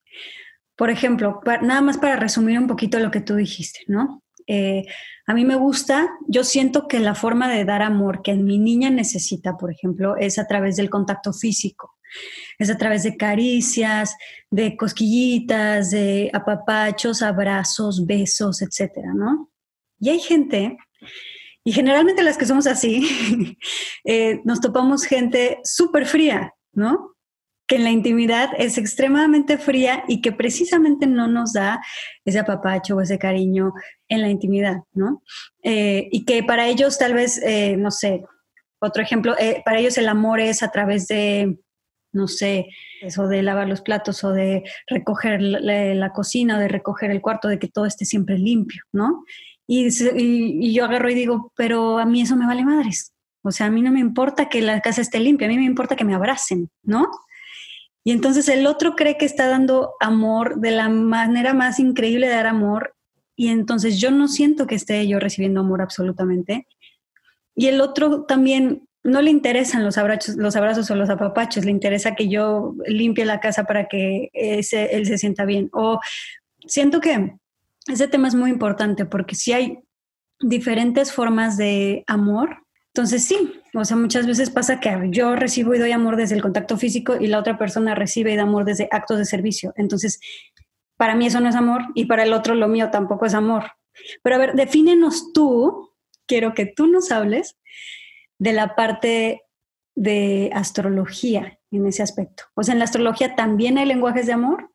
por 0.76 0.90
ejemplo, 0.90 1.42
nada 1.62 1.82
más 1.82 1.98
para 1.98 2.16
resumir 2.16 2.58
un 2.58 2.68
poquito 2.68 3.00
lo 3.00 3.12
que 3.12 3.22
tú 3.22 3.36
dijiste, 3.36 3.80
¿no? 3.88 4.24
Eh, 4.48 4.86
a 5.28 5.34
mí 5.36 5.46
me 5.46 5.56
gusta, 5.56 6.10
yo 6.28 6.44
siento 6.44 6.88
que 6.88 7.00
la 7.00 7.14
forma 7.14 7.50
de 7.50 7.66
dar 7.66 7.84
amor 7.84 8.24
que 8.24 8.34
mi 8.34 8.58
niña 8.58 8.90
necesita, 8.90 9.58
por 9.58 9.72
ejemplo, 9.72 10.16
es 10.18 10.40
a 10.40 10.48
través 10.48 10.76
del 10.76 10.90
contacto 10.90 11.34
físico, 11.34 11.99
es 12.58 12.70
a 12.70 12.78
través 12.78 13.04
de 13.04 13.18
caricias, 13.18 14.16
de 14.52 14.76
cosquillitas, 14.76 15.92
de 15.92 16.30
apapachos, 16.34 17.22
abrazos, 17.22 18.06
besos, 18.06 18.62
etcétera, 18.62 19.14
¿no? 19.14 19.50
Y 20.00 20.10
hay 20.10 20.20
gente, 20.20 20.78
y 21.64 21.72
generalmente 21.72 22.24
las 22.24 22.38
que 22.38 22.46
somos 22.46 22.68
así, 22.68 23.58
eh, 24.06 24.42
nos 24.46 24.62
topamos 24.62 25.04
gente 25.04 25.60
súper 25.64 26.06
fría, 26.06 26.54
¿no? 26.74 27.16
que 27.68 27.76
en 27.76 27.84
la 27.84 27.92
intimidad 27.92 28.50
es 28.58 28.80
extremadamente 28.80 29.60
fría 29.60 30.04
y 30.08 30.22
que 30.22 30.32
precisamente 30.32 31.06
no 31.06 31.28
nos 31.28 31.54
da 31.54 31.80
ese 32.26 32.40
apapacho 32.40 32.96
o 32.96 33.02
ese 33.02 33.20
cariño 33.20 33.74
en 34.08 34.24
la 34.24 34.30
intimidad, 34.30 34.78
¿no? 34.94 35.22
Eh, 35.62 36.10
y 36.12 36.26
que 36.26 36.42
para 36.42 36.68
ellos 36.68 36.98
tal 36.98 37.14
vez, 37.14 37.40
eh, 37.44 37.78
no 37.78 37.92
sé, 37.92 38.24
otro 38.82 39.04
ejemplo, 39.04 39.36
para 39.64 39.78
ellos 39.78 40.00
el 40.00 40.10
amor 40.10 40.40
es 40.40 40.64
a 40.64 40.72
través 40.72 41.06
de, 41.10 41.60
no 42.12 42.28
sé, 42.28 42.68
eso 43.02 43.28
de 43.28 43.44
lavar 43.44 43.68
los 43.68 43.82
platos 43.82 44.24
o 44.24 44.32
de 44.32 44.64
recoger 44.88 45.42
la, 45.42 46.12
cocina 46.12 46.58
o 46.58 46.60
de 46.60 46.68
recoger 46.68 47.12
el 47.12 47.22
cuarto, 47.22 47.48
de 47.48 47.60
que 47.60 47.68
todo 47.68 47.86
esté 47.86 48.06
siempre 48.06 48.38
limpio, 48.38 48.84
¿no? 48.92 49.24
Y, 49.68 49.90
y, 50.16 50.74
yo 50.74 50.86
agarro 50.86 51.10
y 51.10 51.16
digo, 51.16 51.54
pero 51.56 52.00
a 52.00 52.06
mí 52.06 52.22
eso 52.22 52.36
me 52.36 52.48
vale 52.48 52.66
madres. 52.66 53.14
O 53.44 53.52
sea, 53.52 53.68
a 53.68 53.72
mí 53.72 53.82
no 53.82 53.92
me 53.92 54.00
importa 54.00 54.50
que 54.50 54.62
la 54.62 54.82
casa 54.82 55.02
esté 55.02 55.20
limpia, 55.20 55.48
a 55.48 55.52
mí 55.52 55.58
me 55.58 55.66
importa 55.66 55.96
que 55.96 56.06
me 56.06 56.16
abracen, 56.16 56.70
¿no? 56.84 57.10
Y 58.04 58.12
entonces 58.12 58.50
el 58.50 58.66
otro 58.66 58.96
cree 58.96 59.18
que 59.18 59.26
está 59.26 59.48
dando 59.48 59.94
amor 60.00 60.60
de 60.60 60.72
la 60.72 60.90
manera 60.90 61.54
más 61.54 61.80
increíble 61.80 62.28
de 62.28 62.34
dar 62.34 62.48
amor 62.48 62.96
y 63.36 63.48
entonces 63.48 64.00
yo 64.00 64.12
no 64.12 64.28
siento 64.28 64.68
que 64.68 64.76
esté 64.76 65.08
yo 65.08 65.20
recibiendo 65.20 65.62
amor 65.62 65.82
absolutamente. 65.82 66.68
Y 67.56 67.68
el 67.68 67.80
otro 67.80 68.26
también 68.26 68.89
no 69.04 69.22
le 69.22 69.32
interesan 69.32 69.84
los 69.84 69.98
abrazos, 69.98 70.36
los 70.36 70.56
abrazos 70.56 70.90
o 70.92 70.96
los 70.96 71.10
apapachos, 71.10 71.66
le 71.66 71.72
interesa 71.72 72.16
que 72.16 72.28
yo 72.28 72.76
limpie 72.86 73.26
la 73.26 73.40
casa 73.40 73.64
para 73.64 73.88
que 73.88 74.30
él 74.34 74.64
se 74.64 75.18
sienta 75.18 75.46
bien. 75.46 75.70
O 75.72 76.00
siento 76.66 77.00
que 77.00 77.36
ese 77.88 78.08
tema 78.08 78.28
es 78.28 78.36
muy 78.36 78.50
importante 78.50 79.06
porque 79.06 79.36
si 79.36 79.54
hay 79.54 79.80
diferentes 80.40 81.12
formas 81.14 81.58
de 81.58 82.04
amor, 82.08 82.58
entonces 82.94 83.24
sí, 83.24 83.62
o 83.74 83.86
sea, 83.86 83.96
muchas 83.98 84.26
veces 84.28 84.50
pasa 84.50 84.80
que 84.80 84.92
yo 85.12 85.36
recibo 85.36 85.74
y 85.76 85.80
doy 85.80 85.92
amor 85.92 86.16
desde 86.16 86.36
el 86.36 86.42
contacto 86.42 86.78
físico 86.78 87.16
y 87.20 87.28
la 87.28 87.40
otra 87.40 87.58
persona 87.58 87.96
recibe 87.96 88.34
y 88.34 88.36
da 88.36 88.44
amor 88.44 88.66
desde 88.66 88.90
actos 88.92 89.18
de 89.18 89.26
servicio. 89.26 89.74
Entonces, 89.78 90.20
para 90.98 91.16
mí 91.16 91.28
eso 91.28 91.40
no 91.40 91.50
es 91.50 91.56
amor 91.56 91.84
y 91.96 92.06
para 92.06 92.24
el 92.24 92.34
otro 92.34 92.56
lo 92.56 92.68
mío 92.68 92.90
tampoco 92.92 93.26
es 93.26 93.34
amor. 93.34 93.72
Pero 94.24 94.36
a 94.36 94.40
ver, 94.40 94.54
defínenos 94.56 95.32
tú, 95.34 95.92
quiero 96.26 96.54
que 96.54 96.66
tú 96.66 96.88
nos 96.88 97.12
hables 97.12 97.58
de 98.40 98.54
la 98.54 98.76
parte 98.76 99.44
de 99.96 100.50
astrología 100.54 101.60
en 101.72 101.86
ese 101.86 102.02
aspecto. 102.02 102.46
O 102.56 102.64
sea, 102.64 102.74
en 102.74 102.80
la 102.80 102.86
astrología 102.86 103.36
también 103.36 103.78
hay 103.78 103.86
lenguajes 103.86 104.26
de 104.26 104.34
amor. 104.34 104.72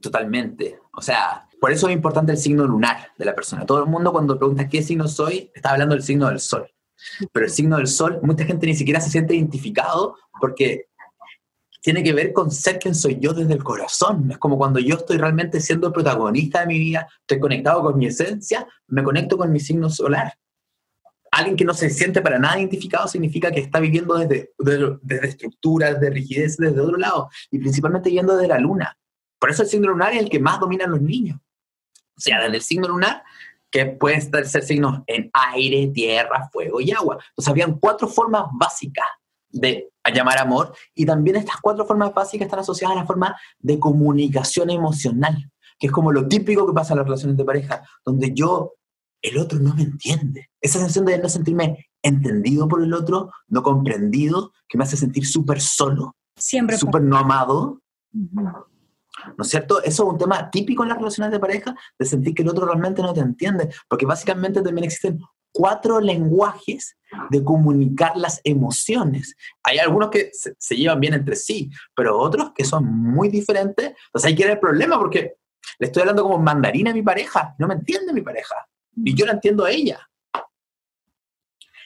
Totalmente. 0.00 0.78
O 0.92 1.02
sea, 1.02 1.46
por 1.60 1.72
eso 1.72 1.88
es 1.88 1.94
importante 1.94 2.32
el 2.32 2.38
signo 2.38 2.66
lunar 2.66 3.08
de 3.18 3.24
la 3.24 3.34
persona. 3.34 3.66
Todo 3.66 3.84
el 3.84 3.90
mundo 3.90 4.12
cuando 4.12 4.38
pregunta 4.38 4.68
qué 4.68 4.82
signo 4.82 5.08
soy, 5.08 5.50
está 5.54 5.72
hablando 5.72 5.94
del 5.94 6.04
signo 6.04 6.28
del 6.28 6.40
sol. 6.40 6.70
Pero 7.32 7.46
el 7.46 7.52
signo 7.52 7.76
del 7.76 7.86
sol, 7.86 8.20
mucha 8.22 8.44
gente 8.44 8.66
ni 8.66 8.74
siquiera 8.74 9.00
se 9.00 9.10
siente 9.10 9.34
identificado 9.34 10.16
porque 10.40 10.86
tiene 11.82 12.02
que 12.02 12.12
ver 12.12 12.32
con 12.32 12.50
ser 12.50 12.78
quien 12.78 12.94
soy 12.94 13.18
yo 13.18 13.32
desde 13.32 13.54
el 13.54 13.64
corazón. 13.64 14.30
Es 14.30 14.38
como 14.38 14.56
cuando 14.56 14.80
yo 14.80 14.96
estoy 14.96 15.18
realmente 15.18 15.60
siendo 15.60 15.88
el 15.88 15.92
protagonista 15.92 16.60
de 16.60 16.66
mi 16.66 16.78
vida, 16.78 17.08
estoy 17.20 17.40
conectado 17.40 17.82
con 17.82 17.98
mi 17.98 18.06
esencia, 18.06 18.66
me 18.86 19.02
conecto 19.02 19.36
con 19.36 19.50
mi 19.50 19.60
signo 19.60 19.88
solar. 19.88 20.34
Alguien 21.40 21.56
que 21.56 21.64
no 21.64 21.74
se 21.74 21.90
siente 21.90 22.20
para 22.20 22.38
nada 22.38 22.58
identificado 22.58 23.08
significa 23.08 23.50
que 23.50 23.60
está 23.60 23.80
viviendo 23.80 24.14
desde, 24.14 24.52
desde, 24.58 25.26
estructuras, 25.26 26.00
de 26.00 26.10
rigidez, 26.10 26.56
desde 26.56 26.80
otro 26.80 26.96
lado, 26.96 27.28
y 27.50 27.58
principalmente 27.58 28.10
yendo 28.10 28.36
de 28.36 28.48
la 28.48 28.58
luna. 28.58 28.96
Por 29.38 29.50
eso 29.50 29.62
el 29.62 29.68
signo 29.68 29.88
lunar 29.88 30.12
es 30.12 30.20
el 30.20 30.30
que 30.30 30.38
más 30.38 30.60
domina 30.60 30.86
los 30.86 31.00
niños. 31.00 31.40
O 32.16 32.20
sea, 32.20 32.42
desde 32.42 32.56
el 32.56 32.62
signo 32.62 32.88
lunar 32.88 33.22
que 33.70 33.86
pueden 33.86 34.20
ser 34.20 34.62
signos 34.62 35.02
en 35.06 35.30
aire, 35.32 35.88
tierra, 35.88 36.48
fuego 36.52 36.80
y 36.80 36.90
agua. 36.90 37.18
Entonces 37.30 37.50
habían 37.50 37.78
cuatro 37.78 38.08
formas 38.08 38.46
básicas 38.52 39.06
de 39.48 39.90
llamar 40.14 40.38
amor 40.38 40.74
y 40.94 41.06
también 41.06 41.36
estas 41.36 41.56
cuatro 41.60 41.84
formas 41.84 42.12
básicas 42.12 42.46
están 42.46 42.60
asociadas 42.60 42.96
a 42.96 43.00
la 43.00 43.06
forma 43.06 43.36
de 43.58 43.78
comunicación 43.78 44.70
emocional, 44.70 45.50
que 45.78 45.86
es 45.86 45.92
como 45.92 46.12
lo 46.12 46.26
típico 46.26 46.66
que 46.66 46.72
pasa 46.72 46.92
en 46.92 46.98
las 46.98 47.06
relaciones 47.06 47.36
de 47.36 47.44
pareja, 47.44 47.82
donde 48.04 48.32
yo, 48.34 48.74
el 49.22 49.38
otro 49.38 49.58
no 49.58 49.74
me 49.74 49.82
entiende. 49.82 50.50
Esa 50.60 50.78
sensación 50.78 51.04
de 51.04 51.18
no 51.18 51.28
sentirme 51.28 51.90
entendido 52.02 52.68
por 52.68 52.82
el 52.82 52.94
otro, 52.94 53.30
no 53.48 53.62
comprendido, 53.62 54.52
que 54.68 54.78
me 54.78 54.84
hace 54.84 54.96
sentir 54.96 55.26
súper 55.26 55.60
solo, 55.60 56.16
siempre 56.36 56.78
súper 56.78 57.02
no 57.02 57.16
amado. 57.16 57.80
¿No 58.12 59.42
es 59.42 59.48
cierto? 59.48 59.82
Eso 59.82 60.04
es 60.04 60.12
un 60.12 60.18
tema 60.18 60.50
típico 60.50 60.82
en 60.82 60.88
las 60.88 60.98
relaciones 60.98 61.30
de 61.32 61.38
pareja, 61.38 61.76
de 61.98 62.06
sentir 62.06 62.34
que 62.34 62.42
el 62.42 62.48
otro 62.48 62.64
realmente 62.64 63.02
no 63.02 63.12
te 63.12 63.20
entiende, 63.20 63.68
porque 63.88 64.06
básicamente 64.06 64.62
también 64.62 64.84
existen 64.84 65.20
cuatro 65.52 66.00
lenguajes 66.00 66.96
de 67.28 67.42
comunicar 67.42 68.16
las 68.16 68.40
emociones. 68.44 69.34
Hay 69.62 69.78
algunos 69.78 70.10
que 70.10 70.30
se, 70.32 70.76
llevan 70.76 71.00
bien 71.00 71.14
entre 71.14 71.36
sí, 71.36 71.70
pero 71.94 72.18
otros 72.18 72.52
que 72.54 72.64
son 72.64 72.84
muy 72.86 73.28
diferentes. 73.28 73.92
Entonces 74.06 74.28
ahí 74.28 74.36
quiere 74.36 74.52
el 74.52 74.60
problema, 74.60 74.98
porque 74.98 75.36
le 75.78 75.86
estoy 75.86 76.02
hablando 76.02 76.22
como 76.22 76.38
mandarina 76.38 76.92
a 76.92 76.94
mi 76.94 77.02
pareja, 77.02 77.54
no 77.58 77.66
me 77.66 77.74
entiende 77.74 78.12
mi 78.12 78.22
pareja, 78.22 78.54
y 78.96 79.14
yo 79.14 79.26
la 79.26 79.32
entiendo 79.32 79.64
a 79.64 79.70
ella. 79.70 80.08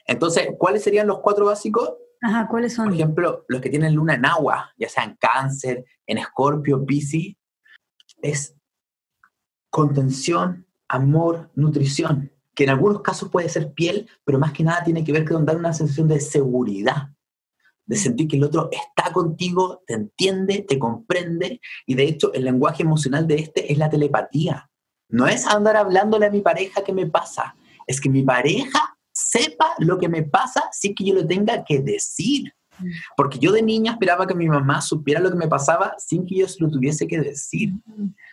Entonces, 0.06 0.48
¿cuáles 0.58 0.82
serían 0.82 1.06
los 1.06 1.20
cuatro 1.20 1.46
básicos? 1.46 1.94
Ajá, 2.20 2.48
¿cuáles 2.48 2.74
son? 2.74 2.86
Por 2.86 2.94
ejemplo, 2.94 3.44
los 3.48 3.60
que 3.60 3.70
tienen 3.70 3.94
luna 3.94 4.14
en 4.14 4.26
agua, 4.26 4.72
ya 4.78 4.88
sea 4.88 5.04
en 5.04 5.16
cáncer, 5.16 5.84
en 6.06 6.18
escorpio, 6.18 6.84
piscis, 6.84 7.36
es 8.22 8.54
contención, 9.70 10.66
amor, 10.88 11.50
nutrición, 11.54 12.32
que 12.54 12.64
en 12.64 12.70
algunos 12.70 13.02
casos 13.02 13.30
puede 13.30 13.48
ser 13.48 13.72
piel, 13.72 14.08
pero 14.24 14.38
más 14.38 14.52
que 14.52 14.64
nada 14.64 14.84
tiene 14.84 15.04
que 15.04 15.12
ver 15.12 15.28
con 15.28 15.44
dar 15.44 15.56
una 15.56 15.72
sensación 15.72 16.08
de 16.08 16.20
seguridad, 16.20 17.10
de 17.84 17.96
sentir 17.96 18.28
que 18.28 18.36
el 18.36 18.44
otro 18.44 18.70
está 18.70 19.12
contigo, 19.12 19.82
te 19.86 19.94
entiende, 19.94 20.64
te 20.66 20.78
comprende, 20.78 21.60
y 21.86 21.94
de 21.94 22.04
hecho 22.04 22.32
el 22.32 22.44
lenguaje 22.44 22.82
emocional 22.82 23.26
de 23.26 23.36
este 23.36 23.72
es 23.72 23.78
la 23.78 23.90
telepatía. 23.90 24.70
No 25.14 25.28
es 25.28 25.46
andar 25.46 25.76
hablándole 25.76 26.26
a 26.26 26.30
mi 26.30 26.40
pareja 26.40 26.82
qué 26.82 26.92
me 26.92 27.06
pasa, 27.06 27.54
es 27.86 28.00
que 28.00 28.08
mi 28.08 28.24
pareja 28.24 28.96
sepa 29.12 29.72
lo 29.78 29.96
que 29.96 30.08
me 30.08 30.24
pasa 30.24 30.64
sin 30.72 30.92
que 30.92 31.04
yo 31.04 31.14
lo 31.14 31.24
tenga 31.24 31.64
que 31.64 31.78
decir. 31.78 32.52
Porque 33.16 33.38
yo 33.38 33.52
de 33.52 33.62
niña 33.62 33.92
esperaba 33.92 34.26
que 34.26 34.34
mi 34.34 34.48
mamá 34.48 34.82
supiera 34.82 35.20
lo 35.20 35.30
que 35.30 35.36
me 35.36 35.46
pasaba 35.46 35.94
sin 35.98 36.26
que 36.26 36.38
yo 36.38 36.48
se 36.48 36.60
lo 36.60 36.68
tuviese 36.68 37.06
que 37.06 37.20
decir. 37.20 37.70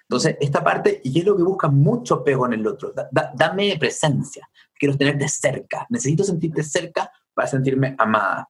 Entonces, 0.02 0.38
esta 0.40 0.64
parte, 0.64 1.00
y 1.04 1.20
es 1.20 1.24
lo 1.24 1.38
que 1.38 1.44
busca 1.44 1.68
mucho 1.68 2.24
pego 2.24 2.48
en 2.48 2.54
el 2.54 2.66
otro, 2.66 2.92
dame 3.36 3.78
presencia, 3.78 4.50
quiero 4.74 4.98
tenerte 4.98 5.30
cerca, 5.30 5.86
necesito 5.88 6.24
sentirte 6.24 6.64
cerca 6.64 7.12
para 7.36 7.48
sentirme 7.48 7.94
amada. 8.00 8.50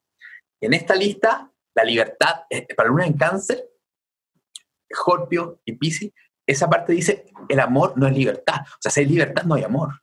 en 0.61 0.73
esta 0.73 0.95
lista, 0.95 1.51
la 1.75 1.83
libertad, 1.83 2.43
eh, 2.49 2.65
para 2.77 2.87
Luna 2.87 3.07
en 3.07 3.13
cáncer, 3.13 3.61
Scorpio 4.95 5.59
y 5.65 5.73
Pisces, 5.73 6.11
esa 6.51 6.69
parte 6.69 6.93
dice, 6.93 7.25
el 7.49 7.59
amor 7.59 7.93
no 7.95 8.07
es 8.07 8.15
libertad. 8.15 8.61
O 8.63 8.77
sea, 8.79 8.91
si 8.91 9.01
hay 9.01 9.05
libertad, 9.07 9.43
no 9.43 9.55
hay 9.55 9.63
amor. 9.63 10.01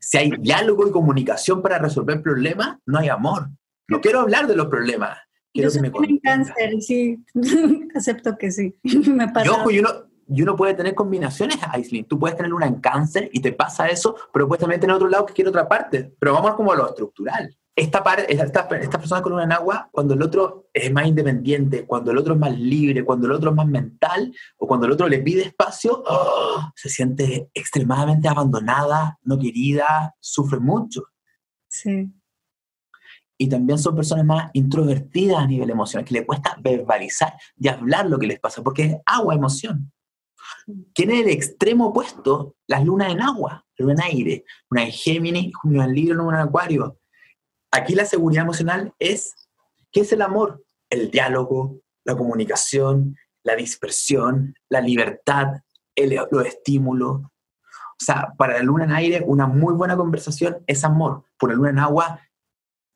Si 0.00 0.18
hay 0.18 0.30
diálogo 0.38 0.86
y 0.86 0.90
comunicación 0.90 1.62
para 1.62 1.78
resolver 1.78 2.22
problemas, 2.22 2.78
no 2.86 2.98
hay 2.98 3.08
amor. 3.08 3.48
No 3.88 4.00
quiero 4.00 4.20
hablar 4.20 4.46
de 4.46 4.56
los 4.56 4.66
problemas. 4.66 5.18
Quiero 5.52 5.70
yo 5.70 5.82
que 5.82 5.90
me 5.90 6.20
cáncer, 6.20 6.80
sí. 6.80 7.22
Acepto 7.94 8.36
que 8.38 8.50
sí. 8.50 8.74
me 8.82 9.28
pasa. 9.28 9.46
Y 9.46 9.48
ojo, 9.50 9.70
y 9.70 10.42
uno, 10.42 10.56
puede 10.56 10.74
tener 10.74 10.94
combinaciones, 10.94 11.58
Aislinn. 11.70 12.06
Tú 12.06 12.18
puedes 12.18 12.36
tener 12.36 12.54
una 12.54 12.66
en 12.66 12.80
cáncer 12.80 13.28
y 13.32 13.40
te 13.40 13.52
pasa 13.52 13.88
eso, 13.88 14.16
pero 14.32 14.48
puedes 14.48 14.60
también 14.60 14.80
tener 14.80 14.96
otro 14.96 15.08
lado 15.08 15.26
que 15.26 15.34
quiere 15.34 15.50
otra 15.50 15.68
parte. 15.68 16.14
Pero 16.18 16.32
vamos 16.32 16.54
como 16.54 16.72
a 16.72 16.76
lo 16.76 16.88
estructural 16.88 17.56
esta, 17.74 18.02
esta, 18.28 18.68
esta, 18.76 18.98
persona 18.98 19.22
con 19.22 19.32
una 19.32 19.44
en 19.44 19.52
agua, 19.52 19.88
cuando 19.90 20.14
el 20.14 20.22
otro 20.22 20.68
es 20.72 20.92
más 20.92 21.06
independiente, 21.06 21.86
cuando 21.86 22.10
el 22.10 22.18
otro 22.18 22.34
es 22.34 22.40
más 22.40 22.58
libre, 22.58 23.04
cuando 23.04 23.26
el 23.26 23.32
otro 23.32 23.50
es 23.50 23.56
más 23.56 23.66
mental, 23.66 24.34
o 24.58 24.66
cuando 24.66 24.86
el 24.86 24.92
otro 24.92 25.08
le 25.08 25.20
pide 25.20 25.42
espacio, 25.42 26.02
¡oh! 26.06 26.70
se 26.76 26.90
siente 26.90 27.50
extremadamente 27.54 28.28
abandonada, 28.28 29.18
no 29.22 29.38
querida, 29.38 30.14
sufre 30.20 30.60
mucho. 30.60 31.04
Sí. 31.68 32.12
y 33.38 33.48
también 33.48 33.78
son 33.78 33.96
personas 33.96 34.26
más 34.26 34.50
introvertidas 34.52 35.38
a 35.38 35.46
nivel 35.46 35.70
emocional, 35.70 36.04
que 36.04 36.12
le 36.12 36.26
cuesta 36.26 36.54
verbalizar 36.60 37.32
y 37.56 37.68
hablar 37.68 38.06
lo 38.06 38.18
que 38.18 38.26
les 38.26 38.38
pasa, 38.38 38.62
porque 38.62 38.84
es 38.84 38.96
agua, 39.06 39.34
emoción. 39.34 39.90
Tiene 40.92 41.20
el 41.20 41.28
extremo 41.28 41.86
opuesto 41.86 42.56
las 42.66 42.84
lunas 42.84 43.10
en 43.10 43.22
agua, 43.22 43.64
luna 43.78 43.94
en 43.94 44.02
aire, 44.02 44.44
una 44.70 44.84
en 44.84 44.92
Géminis, 44.92 45.52
luna 45.64 45.86
en 45.86 45.94
Libro, 45.94 46.16
luna 46.16 46.42
en 46.42 46.48
Acuario. 46.48 46.98
Aquí 47.72 47.94
la 47.94 48.04
seguridad 48.04 48.44
emocional 48.44 48.94
es, 48.98 49.34
¿qué 49.90 50.00
es 50.00 50.12
el 50.12 50.22
amor? 50.22 50.64
El 50.90 51.10
diálogo, 51.10 51.80
la 52.04 52.14
comunicación, 52.14 53.16
la 53.42 53.56
dispersión, 53.56 54.54
la 54.68 54.82
libertad, 54.82 55.62
el, 55.94 56.18
los 56.30 56.46
estímulos. 56.46 57.22
O 57.22 58.04
sea, 58.04 58.34
para 58.36 58.54
la 58.54 58.62
luna 58.62 58.84
en 58.84 58.92
aire, 58.92 59.24
una 59.26 59.46
muy 59.46 59.72
buena 59.72 59.96
conversación 59.96 60.62
es 60.66 60.84
amor. 60.84 61.24
Por 61.38 61.50
la 61.50 61.56
luna 61.56 61.70
en 61.70 61.78
agua, 61.78 62.20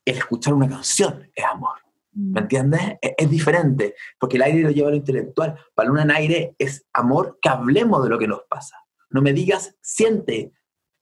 el 0.05 0.19
escuchar 0.19 0.53
una 0.53 0.69
canción 0.69 1.31
es 1.35 1.45
amor. 1.45 1.79
¿Me 2.13 2.41
entiendes? 2.41 2.81
Es, 3.03 3.13
es, 3.19 3.31
diferente, 3.31 3.95
porque 4.19 4.37
el 4.37 4.43
aire 4.43 4.63
lo 4.63 4.71
lleva 4.71 4.89
a 4.89 4.91
lo 4.93 4.97
intelectual. 4.97 5.59
Para 5.75 5.89
luna 5.89 6.03
en 6.03 6.11
aire 6.13 6.55
es 6.59 6.87
amor 6.95 7.39
que 7.43 7.51
hablemos 7.51 8.03
de 8.03 8.09
lo 8.09 8.19
que 8.19 8.27
nos 8.27 8.43
pasa. 8.49 8.77
No 9.11 9.21
me 9.21 9.35
digas, 9.35 9.77
siente, 9.83 10.53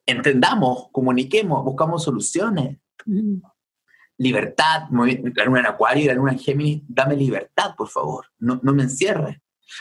entendamos, 0.06 0.88
comuniquemos, 0.90 1.64
buscamos 1.64 2.02
soluciones. 2.02 2.78
Mm. 3.06 3.38
Libertad, 4.18 4.82
la 4.90 5.44
luna 5.44 5.60
en 5.60 5.66
acuario 5.66 6.04
y 6.04 6.06
la 6.06 6.14
luna 6.14 6.32
en 6.32 6.38
Géminis, 6.38 6.82
dame 6.86 7.16
libertad, 7.16 7.74
por 7.76 7.88
favor, 7.88 8.26
no, 8.38 8.60
no 8.62 8.72
me 8.72 8.84
encierres. 8.84 9.38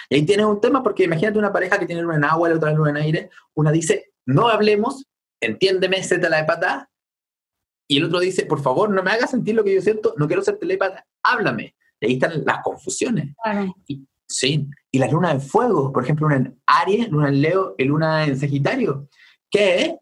Y 0.10 0.16
ahí 0.16 0.26
tienes 0.26 0.46
un 0.46 0.60
tema, 0.60 0.82
porque 0.82 1.04
imagínate 1.04 1.38
una 1.38 1.54
pareja 1.54 1.78
que 1.78 1.86
tiene 1.86 2.02
luna 2.02 2.16
en 2.16 2.24
agua 2.24 2.48
y 2.48 2.52
la 2.52 2.58
otra 2.58 2.72
luna 2.72 2.92
en 2.92 2.98
aire, 2.98 3.30
una 3.54 3.72
dice, 3.72 4.14
no 4.26 4.48
hablemos, 4.48 5.06
entiéndeme, 5.40 6.02
la 6.30 6.38
de 6.38 6.44
pata, 6.46 6.90
y 7.88 7.98
el 7.98 8.06
otro 8.06 8.20
dice, 8.20 8.46
por 8.46 8.62
favor, 8.62 8.90
no 8.90 9.04
me 9.04 9.12
hagas 9.12 9.32
sentir 9.32 9.56
lo 9.56 9.64
que 9.64 9.76
yo 9.76 9.82
siento, 9.82 10.14
no 10.18 10.28
quiero 10.28 10.42
ser 10.42 10.58
telepata, 10.58 11.06
háblame. 11.22 11.76
Y 12.00 12.06
ahí 12.08 12.14
están 12.14 12.44
las 12.44 12.64
confusiones. 12.64 13.36
Y, 13.88 14.08
sí, 14.28 14.68
y 14.90 15.00
la 15.00 15.08
luna 15.08 15.32
en 15.32 15.42
fuego, 15.42 15.92
por 15.92 16.04
ejemplo, 16.04 16.28
luna 16.28 16.38
en 16.38 16.62
Aries, 16.66 17.10
luna 17.10 17.30
en 17.30 17.42
Leo 17.42 17.76
y 17.78 17.84
luna 17.84 18.26
en 18.26 18.40
Sagitario, 18.40 19.10
que 19.50 19.98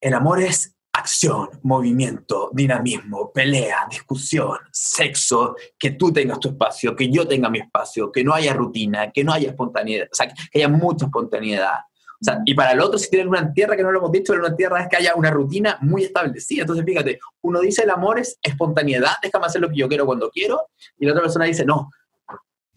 el 0.00 0.14
amor 0.14 0.40
es 0.40 0.75
acción, 0.96 1.48
movimiento, 1.62 2.50
dinamismo, 2.52 3.30
pelea, 3.32 3.86
discusión, 3.90 4.58
sexo, 4.72 5.54
que 5.78 5.92
tú 5.92 6.12
tengas 6.12 6.40
tu 6.40 6.48
espacio, 6.48 6.96
que 6.96 7.10
yo 7.10 7.28
tenga 7.28 7.50
mi 7.50 7.58
espacio, 7.58 8.10
que 8.10 8.24
no 8.24 8.32
haya 8.32 8.54
rutina, 8.54 9.10
que 9.10 9.22
no 9.22 9.32
haya 9.32 9.50
espontaneidad, 9.50 10.08
o 10.10 10.14
sea, 10.14 10.28
que 10.28 10.58
haya 10.58 10.68
mucha 10.68 11.06
espontaneidad. 11.06 11.80
O 12.20 12.24
sea, 12.24 12.40
y 12.46 12.54
para 12.54 12.72
el 12.72 12.80
otro, 12.80 12.98
si 12.98 13.10
tienen 13.10 13.28
una 13.28 13.52
tierra, 13.52 13.76
que 13.76 13.82
no 13.82 13.92
lo 13.92 13.98
hemos 13.98 14.12
dicho, 14.12 14.32
una 14.32 14.56
tierra 14.56 14.80
es 14.82 14.88
que 14.88 14.96
haya 14.96 15.14
una 15.14 15.30
rutina 15.30 15.76
muy 15.82 16.04
establecida. 16.04 16.62
Entonces, 16.62 16.84
fíjate, 16.84 17.20
uno 17.42 17.60
dice 17.60 17.82
el 17.82 17.90
amor 17.90 18.18
es 18.18 18.38
espontaneidad, 18.42 19.16
déjame 19.22 19.46
hacer 19.46 19.60
lo 19.60 19.68
que 19.68 19.76
yo 19.76 19.88
quiero 19.88 20.06
cuando 20.06 20.30
quiero, 20.30 20.68
y 20.98 21.04
la 21.04 21.12
otra 21.12 21.22
persona 21.22 21.44
dice, 21.44 21.66
no, 21.66 21.90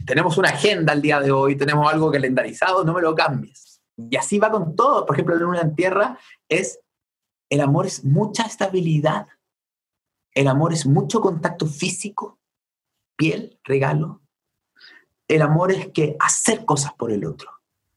tenemos 0.06 0.38
una 0.38 0.50
agenda 0.50 0.92
el 0.92 1.02
día 1.02 1.22
de 1.22 1.32
hoy, 1.32 1.56
tenemos 1.56 1.92
algo 1.92 2.12
calendarizado, 2.12 2.84
no 2.84 2.94
me 2.94 3.02
lo 3.02 3.16
cambies. 3.16 3.82
Y 3.96 4.16
así 4.16 4.40
va 4.40 4.50
con 4.50 4.76
todo. 4.76 5.06
Por 5.06 5.16
ejemplo, 5.16 5.36
la 5.36 5.42
luna 5.42 5.62
en 5.62 5.76
tierra 5.76 6.18
es 6.48 6.80
el 7.50 7.62
amor 7.62 7.86
es 7.86 8.04
mucha 8.06 8.44
estabilidad. 8.44 9.28
El 10.34 10.48
amor 10.48 10.74
es 10.74 10.86
mucho 10.86 11.22
contacto 11.22 11.66
físico, 11.66 12.40
piel, 13.16 13.60
regalo. 13.64 14.22
El 15.28 15.42
amor 15.42 15.72
es 15.72 15.88
que 15.90 16.16
hacer 16.20 16.66
cosas 16.66 16.94
por 16.94 17.12
el 17.12 17.26
otro. 17.26 17.50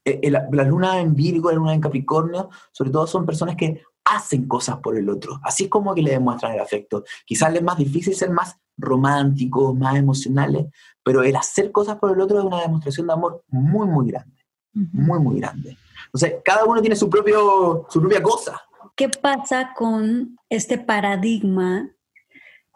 E, 0.05 0.29
la 0.29 0.63
luna 0.63 0.99
en 0.99 1.15
Virgo, 1.15 1.49
la 1.49 1.55
luna 1.55 1.73
en 1.73 1.81
Capricornio, 1.81 2.49
sobre 2.71 2.91
todo 2.91 3.07
son 3.07 3.25
personas 3.25 3.55
que 3.55 3.83
hacen 4.05 4.47
cosas 4.47 4.77
por 4.77 4.97
el 4.97 5.09
otro. 5.09 5.39
Así 5.43 5.65
es 5.65 5.69
como 5.69 5.95
que 5.95 6.01
le 6.01 6.11
demuestran 6.11 6.53
el 6.53 6.59
afecto. 6.59 7.03
Quizás 7.25 7.53
es 7.53 7.63
más 7.63 7.77
difícil 7.77 8.15
ser 8.15 8.29
más 8.31 8.57
románticos, 8.77 9.75
más 9.75 9.95
emocionales, 9.95 10.65
pero 11.03 11.23
el 11.23 11.35
hacer 11.35 11.71
cosas 11.71 11.97
por 11.97 12.11
el 12.11 12.19
otro 12.19 12.39
es 12.39 12.45
una 12.45 12.61
demostración 12.61 13.07
de 13.07 13.13
amor 13.13 13.43
muy, 13.47 13.87
muy 13.87 14.11
grande. 14.11 14.43
Muy, 14.73 15.19
muy 15.19 15.39
grande. 15.39 15.77
Entonces, 16.05 16.35
cada 16.43 16.65
uno 16.65 16.81
tiene 16.81 16.95
su, 16.95 17.09
propio, 17.09 17.85
su 17.89 17.99
propia 17.99 18.23
cosa. 18.23 18.59
¿Qué 18.95 19.09
pasa 19.09 19.73
con 19.75 20.37
este 20.49 20.77
paradigma 20.77 21.95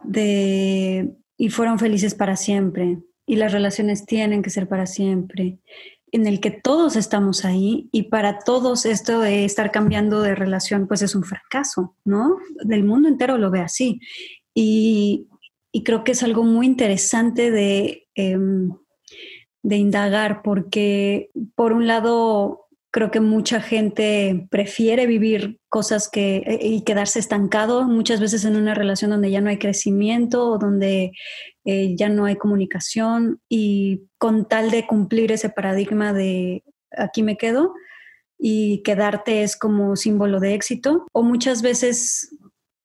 de 0.03 1.15
y 1.37 1.49
fueron 1.49 1.77
felices 1.77 2.15
para 2.15 2.35
siempre 2.35 2.99
y 3.25 3.35
las 3.35 3.51
relaciones 3.51 4.05
tienen 4.05 4.41
que 4.41 4.49
ser 4.49 4.67
para 4.67 4.85
siempre? 4.87 5.59
en 6.11 6.25
el 6.25 6.39
que 6.39 6.51
todos 6.51 6.95
estamos 6.95 7.43
ahí 7.45 7.89
y 7.91 8.03
para 8.03 8.39
todos 8.39 8.85
esto 8.85 9.19
de 9.19 9.45
estar 9.45 9.71
cambiando 9.71 10.21
de 10.21 10.35
relación 10.35 10.87
pues 10.87 11.01
es 11.01 11.15
un 11.15 11.23
fracaso, 11.23 11.95
¿no? 12.05 12.37
Del 12.63 12.83
mundo 12.83 13.09
entero 13.09 13.37
lo 13.37 13.51
ve 13.51 13.61
así. 13.61 13.99
Y, 14.53 15.27
creo 15.85 16.03
que 16.03 16.13
es 16.13 16.23
algo 16.23 16.41
muy 16.43 16.65
interesante 16.65 17.51
de, 17.51 18.07
em, 18.15 18.71
de 19.61 19.75
indagar 19.75 20.41
porque 20.41 21.29
por 21.53 21.71
un 21.71 21.85
lado 21.85 22.66
Creo 22.97 23.11
que 23.11 23.19
mucha 23.19 23.61
gente 23.61 24.47
prefiere 24.49 25.05
vivir 25.05 25.59
cosas 25.69 26.09
que 26.09 26.37
eh, 26.37 26.59
y 26.63 26.83
quedarse 26.83 27.19
estancado 27.19 27.83
muchas 27.83 28.19
veces 28.19 28.43
en 28.43 28.55
una 28.55 28.73
relación 28.73 29.11
donde 29.11 29.29
ya 29.29 29.39
no 29.39 29.51
hay 29.51 29.59
crecimiento 29.59 30.49
o 30.49 30.57
donde 30.57 31.11
eh, 31.65 31.95
ya 31.95 32.09
no 32.09 32.25
hay 32.25 32.37
comunicación 32.37 33.39
y 33.47 34.07
con 34.17 34.47
tal 34.47 34.71
de 34.71 34.87
cumplir 34.87 35.31
ese 35.31 35.49
paradigma 35.49 36.11
de 36.11 36.63
aquí 36.89 37.21
me 37.21 37.37
quedo 37.37 37.75
y 38.39 38.81
quedarte 38.81 39.43
es 39.43 39.57
como 39.57 39.95
símbolo 39.95 40.39
de 40.39 40.55
éxito 40.55 41.05
o 41.11 41.21
muchas 41.21 41.61
veces 41.61 42.35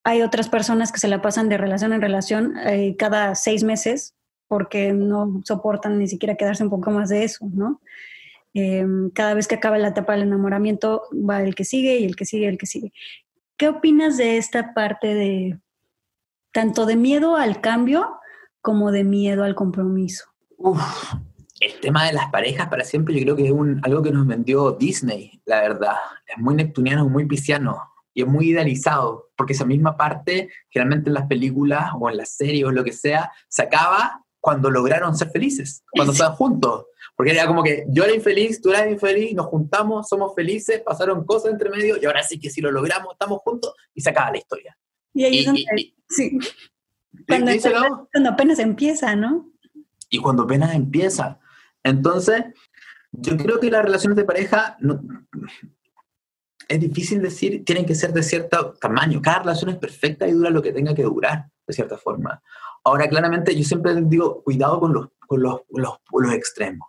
hay 0.05 0.20
otras 0.20 0.51
personas 0.51 0.92
que 0.92 1.01
se 1.01 1.09
la 1.09 1.22
pasan 1.22 1.48
de 1.48 1.57
relación 1.57 1.94
en 1.94 2.03
relación 2.03 2.59
eh, 2.59 2.96
cada 2.98 3.35
seis 3.35 3.64
meses 3.64 4.14
porque 4.46 4.92
no 4.92 5.40
soportan 5.46 5.98
ni 5.98 6.07
siquiera 6.07 6.35
quedarse 6.35 6.64
un 6.64 6.68
poco 6.68 6.90
más 6.90 7.09
de 7.09 7.25
eso, 7.25 7.46
¿no? 7.51 7.81
Em, 8.55 9.11
cada 9.11 9.35
vez 9.35 9.49
que 9.49 9.55
acaba 9.55 9.79
la 9.79 9.88
etapa 9.88 10.12
del 10.12 10.23
enamoramiento 10.23 11.03
va 11.12 11.43
el 11.43 11.55
que 11.55 11.65
sigue 11.65 11.99
y 11.99 12.05
el 12.05 12.17
que 12.17 12.27
sigue, 12.27 12.49
el 12.49 12.59
que 12.59 12.67
sigue. 12.67 12.93
¿Qué 13.57 13.69
opinas 13.69 14.17
de 14.17 14.37
esta 14.37 14.75
parte 14.75 15.15
de 15.15 15.59
tanto 16.53 16.85
de 16.85 16.97
miedo 16.97 17.37
al 17.37 17.61
cambio 17.61 18.19
como 18.61 18.93
de 18.93 19.05
miedo 19.05 19.45
al 19.45 19.55
compromiso? 19.55 20.27
el 21.61 21.81
tema 21.81 22.07
de 22.07 22.12
las 22.12 22.31
parejas 22.31 22.69
para 22.69 22.85
siempre 22.85 23.15
yo 23.15 23.23
creo 23.23 23.37
que 23.37 23.47
es 23.47 23.53
un, 23.53 23.81
algo 23.85 24.03
que 24.03 24.11
nos 24.11 24.27
vendió 24.27 24.73
Disney, 24.73 25.41
la 25.45 25.61
verdad. 25.61 25.97
Es 26.27 26.38
muy 26.38 26.55
neptuniano, 26.55 27.09
muy 27.09 27.25
pisciano 27.27 27.81
y 28.15 28.23
es 28.23 28.29
muy 28.29 28.51
idealizado, 28.51 29.31
porque 29.37 29.55
esa 29.55 29.65
misma 29.65 29.97
parte, 29.97 30.51
generalmente 30.69 31.09
en 31.09 31.15
las 31.15 31.27
películas 31.27 31.93
o 31.99 32.11
en 32.11 32.19
las 32.19 32.31
series 32.31 32.65
o 32.65 32.73
lo 32.73 32.85
que 32.85 32.93
sea, 32.93 33.33
se 33.49 33.62
acaba 33.62 34.25
cuando 34.41 34.71
lograron 34.71 35.17
ser 35.17 35.31
felices, 35.31 35.85
cuando 35.93 36.12
están 36.12 36.33
juntos. 36.33 36.87
Porque 37.16 37.33
era 37.33 37.46
como 37.46 37.62
que 37.62 37.85
yo 37.88 38.05
era 38.05 38.14
infeliz, 38.14 38.61
tú 38.61 38.70
eras 38.70 38.90
infeliz, 38.90 39.35
nos 39.35 39.46
juntamos, 39.46 40.09
somos 40.09 40.35
felices, 40.35 40.81
pasaron 40.81 41.25
cosas 41.25 41.53
entre 41.53 41.70
medio 41.70 41.96
y 42.01 42.05
ahora 42.07 42.22
sí 42.22 42.40
que 42.40 42.51
si 42.51 42.61
lo 42.61 42.70
logramos, 42.70 43.12
estamos 43.12 43.40
juntos 43.40 43.75
y 43.94 44.01
se 44.01 44.11
acaba 44.11 44.31
la 44.31 44.38
historia. 44.38 44.77
Y 45.14 45.25
ahí 45.25 45.38
es 45.40 45.46
donde, 45.46 45.94
sí. 46.09 46.38
Cuando, 47.29 48.31
apenas 48.31 48.59
empieza, 48.59 49.14
¿no? 49.14 49.53
Y 50.09 50.18
cuando 50.18 50.44
apenas 50.44 50.75
empieza. 50.75 51.38
Entonces, 51.83 52.44
yo 53.12 53.37
creo 53.37 53.61
que 53.61 53.70
las 53.70 53.85
relaciones 53.85 54.16
de 54.16 54.25
pareja 54.25 54.77
es 56.68 56.81
difícil 56.81 57.20
decir, 57.20 57.64
tienen 57.64 57.85
que 57.85 57.94
ser 57.94 58.12
de 58.12 58.22
cierto 58.22 58.75
tamaño. 58.81 59.20
Cada 59.20 59.40
relación 59.40 59.70
es 59.70 59.77
perfecta 59.77 60.27
y 60.27 60.33
dura 60.33 60.51
lo 60.51 60.62
que 60.62 60.72
tenga 60.72 60.94
que 60.94 61.03
durar, 61.03 61.51
de 61.66 61.75
cierta 61.75 61.98
forma. 61.98 62.42
Ahora, 62.85 63.09
claramente, 63.09 63.55
yo 63.55 63.64
siempre 63.64 63.94
digo, 64.03 64.42
cuidado 64.42 64.81
con 64.81 64.92
los, 64.92 65.09
con 65.27 65.42
los, 65.42 65.61
los, 65.70 65.98
los 66.11 66.33
extremos. 66.33 66.88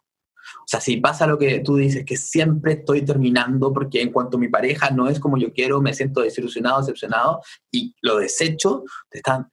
O 0.59 0.67
sea, 0.67 0.79
si 0.79 0.97
pasa 0.97 1.27
lo 1.27 1.37
que 1.37 1.59
tú 1.59 1.77
dices, 1.77 2.05
que 2.05 2.17
siempre 2.17 2.73
estoy 2.73 3.03
terminando 3.03 3.73
porque 3.73 4.01
en 4.01 4.11
cuanto 4.11 4.37
mi 4.37 4.47
pareja 4.47 4.89
no 4.91 5.07
es 5.07 5.19
como 5.19 5.37
yo 5.37 5.51
quiero, 5.51 5.81
me 5.81 5.93
siento 5.93 6.21
desilusionado, 6.21 6.79
decepcionado 6.79 7.41
y 7.71 7.95
lo 8.01 8.17
desecho, 8.17 8.83
te 9.09 9.19
están, 9.19 9.49